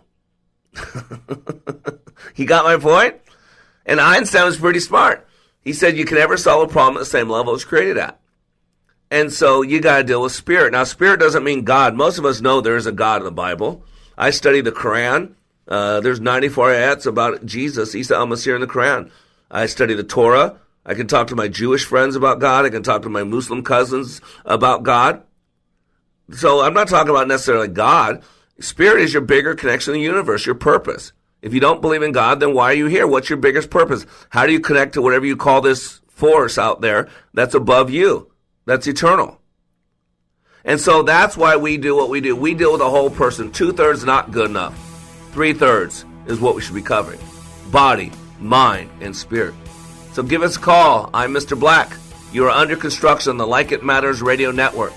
he 2.33 2.45
got 2.45 2.65
my 2.65 2.77
point? 2.77 3.15
And 3.85 4.01
Einstein 4.01 4.43
was 4.43 4.57
pretty 4.57 4.81
smart. 4.81 5.25
He 5.61 5.71
said 5.71 5.97
you 5.97 6.03
can 6.03 6.17
never 6.17 6.35
solve 6.35 6.69
a 6.69 6.71
problem 6.71 6.97
at 6.97 6.99
the 6.99 7.05
same 7.05 7.29
level 7.29 7.55
it's 7.55 7.63
created 7.63 7.97
at. 7.97 8.19
And 9.09 9.31
so 9.31 9.61
you 9.61 9.79
got 9.79 9.99
to 9.99 10.03
deal 10.03 10.21
with 10.21 10.33
spirit. 10.33 10.73
Now, 10.73 10.83
spirit 10.83 11.21
doesn't 11.21 11.45
mean 11.45 11.63
God. 11.63 11.95
Most 11.95 12.17
of 12.17 12.25
us 12.25 12.41
know 12.41 12.59
there 12.59 12.75
is 12.75 12.85
a 12.85 12.91
God 12.91 13.21
in 13.21 13.23
the 13.25 13.31
Bible. 13.31 13.85
I 14.17 14.31
study 14.31 14.59
the 14.59 14.73
Quran. 14.73 15.35
Uh, 15.67 15.99
there's 15.99 16.21
94 16.21 16.69
ayats 16.69 17.05
about 17.05 17.45
Jesus, 17.45 17.93
Isa 17.93 18.15
al-Masih 18.15 18.55
in 18.55 18.61
the 18.61 18.67
Quran. 18.67 19.11
I 19.51 19.65
study 19.65 19.93
the 19.93 20.03
Torah. 20.03 20.59
I 20.85 20.93
can 20.93 21.07
talk 21.07 21.27
to 21.27 21.35
my 21.35 21.49
Jewish 21.49 21.85
friends 21.85 22.15
about 22.15 22.39
God. 22.39 22.65
I 22.65 22.69
can 22.69 22.83
talk 22.83 23.01
to 23.01 23.09
my 23.09 23.23
Muslim 23.23 23.63
cousins 23.63 24.21
about 24.45 24.83
God. 24.83 25.23
So 26.31 26.61
I'm 26.61 26.73
not 26.73 26.87
talking 26.87 27.09
about 27.09 27.27
necessarily 27.27 27.67
God. 27.67 28.23
Spirit 28.59 29.01
is 29.01 29.13
your 29.13 29.21
bigger 29.21 29.55
connection 29.55 29.93
to 29.93 29.99
the 29.99 30.03
universe, 30.03 30.45
your 30.45 30.55
purpose. 30.55 31.11
If 31.41 31.53
you 31.53 31.59
don't 31.59 31.81
believe 31.81 32.01
in 32.01 32.13
God, 32.13 32.39
then 32.39 32.53
why 32.53 32.71
are 32.71 32.75
you 32.75 32.87
here? 32.87 33.05
What's 33.05 33.29
your 33.29 33.37
biggest 33.37 33.69
purpose? 33.69 34.05
How 34.29 34.45
do 34.45 34.53
you 34.53 34.59
connect 34.59 34.93
to 34.93 35.01
whatever 35.01 35.25
you 35.25 35.35
call 35.35 35.61
this 35.61 36.01
force 36.09 36.57
out 36.57 36.81
there 36.81 37.09
that's 37.33 37.53
above 37.53 37.89
you? 37.89 38.31
That's 38.65 38.87
eternal. 38.87 39.39
And 40.65 40.79
so 40.79 41.03
that's 41.03 41.37
why 41.37 41.55
we 41.55 41.77
do 41.77 41.95
what 41.95 42.09
we 42.09 42.19
do. 42.21 42.35
We 42.35 42.53
deal 42.53 42.73
with 42.73 42.81
a 42.81 42.89
whole 42.89 43.09
person. 43.09 43.51
Two 43.51 43.71
thirds 43.71 44.03
not 44.03 44.31
good 44.31 44.49
enough. 44.49 44.86
Three 45.37 45.53
thirds 45.53 46.03
is 46.25 46.39
what 46.39 46.55
we 46.55 46.63
should 46.63 46.73
be 46.73 46.81
covering 46.81 47.19
body, 47.69 48.11
mind, 48.39 48.89
and 49.01 49.15
spirit. 49.15 49.53
So 50.13 50.23
give 50.23 50.41
us 50.41 50.57
a 50.57 50.59
call. 50.59 51.11
I'm 51.13 51.31
Mr. 51.31 51.59
Black. 51.59 51.95
You 52.33 52.45
are 52.45 52.49
under 52.49 52.75
construction 52.75 53.29
on 53.29 53.37
the 53.37 53.45
Like 53.45 53.71
It 53.71 53.83
Matters 53.83 54.23
Radio 54.23 54.49
Network, 54.49 54.95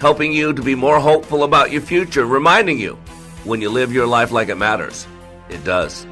helping 0.00 0.32
you 0.32 0.52
to 0.52 0.62
be 0.62 0.76
more 0.76 1.00
hopeful 1.00 1.42
about 1.42 1.72
your 1.72 1.82
future, 1.82 2.24
reminding 2.24 2.78
you 2.78 2.94
when 3.42 3.60
you 3.60 3.68
live 3.68 3.92
your 3.92 4.06
life 4.06 4.30
like 4.30 4.48
it 4.48 4.54
matters, 4.54 5.08
it 5.48 5.64
does. 5.64 6.06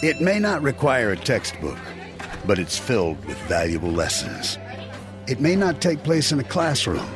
It 0.00 0.20
may 0.20 0.38
not 0.38 0.62
require 0.62 1.10
a 1.10 1.16
textbook 1.16 1.76
but 2.46 2.58
it's 2.58 2.78
filled 2.78 3.24
with 3.26 3.38
valuable 3.42 3.90
lessons. 3.90 4.58
It 5.26 5.40
may 5.40 5.56
not 5.56 5.80
take 5.80 6.02
place 6.02 6.32
in 6.32 6.40
a 6.40 6.44
classroom, 6.44 7.08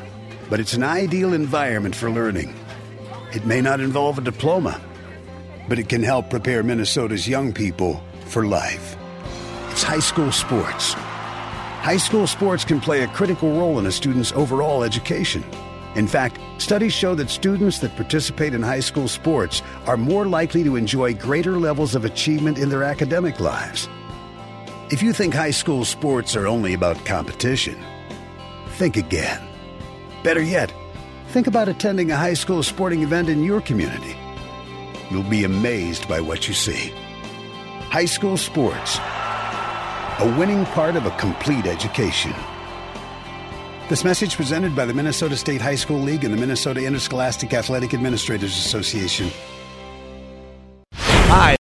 but 0.48 0.60
it's 0.60 0.74
an 0.74 0.82
ideal 0.82 1.32
environment 1.32 1.96
for 1.96 2.10
learning. 2.10 2.54
It 3.32 3.44
may 3.44 3.60
not 3.60 3.80
involve 3.80 4.18
a 4.18 4.20
diploma, 4.20 4.80
but 5.68 5.78
it 5.78 5.88
can 5.88 6.02
help 6.02 6.30
prepare 6.30 6.62
Minnesota's 6.62 7.26
young 7.28 7.52
people 7.52 8.02
for 8.26 8.46
life. 8.46 8.96
It's 9.70 9.82
high 9.82 10.00
school 10.00 10.30
sports. 10.30 10.92
High 10.92 11.96
school 11.96 12.26
sports 12.26 12.64
can 12.64 12.80
play 12.80 13.02
a 13.02 13.08
critical 13.08 13.50
role 13.58 13.78
in 13.78 13.86
a 13.86 13.92
student's 13.92 14.32
overall 14.32 14.84
education. 14.84 15.44
In 15.96 16.06
fact, 16.06 16.38
studies 16.58 16.92
show 16.92 17.14
that 17.14 17.30
students 17.30 17.78
that 17.80 17.94
participate 17.96 18.54
in 18.54 18.62
high 18.62 18.80
school 18.80 19.08
sports 19.08 19.62
are 19.86 19.96
more 19.96 20.26
likely 20.26 20.64
to 20.64 20.76
enjoy 20.76 21.14
greater 21.14 21.58
levels 21.58 21.94
of 21.94 22.04
achievement 22.04 22.58
in 22.58 22.68
their 22.68 22.84
academic 22.84 23.40
lives. 23.40 23.88
If 24.90 25.02
you 25.02 25.14
think 25.14 25.32
high 25.32 25.50
school 25.50 25.86
sports 25.86 26.36
are 26.36 26.46
only 26.46 26.74
about 26.74 27.06
competition, 27.06 27.82
think 28.76 28.98
again. 28.98 29.42
Better 30.22 30.42
yet, 30.42 30.74
think 31.28 31.46
about 31.46 31.68
attending 31.68 32.10
a 32.10 32.16
high 32.16 32.34
school 32.34 32.62
sporting 32.62 33.02
event 33.02 33.30
in 33.30 33.42
your 33.42 33.62
community. 33.62 34.14
You'll 35.10 35.22
be 35.22 35.44
amazed 35.44 36.06
by 36.06 36.20
what 36.20 36.48
you 36.48 36.52
see. 36.52 36.92
High 37.88 38.04
school 38.04 38.36
sports, 38.36 38.98
a 38.98 40.36
winning 40.38 40.66
part 40.66 40.96
of 40.96 41.06
a 41.06 41.16
complete 41.16 41.64
education. 41.64 42.34
This 43.88 44.04
message 44.04 44.36
presented 44.36 44.76
by 44.76 44.84
the 44.84 44.92
Minnesota 44.92 45.38
State 45.38 45.62
High 45.62 45.76
School 45.76 46.00
League 46.00 46.24
and 46.24 46.34
the 46.34 46.38
Minnesota 46.38 46.84
Interscholastic 46.84 47.54
Athletic 47.54 47.94
Administrators 47.94 48.54
Association. 48.54 49.30
Hi. 50.92 51.52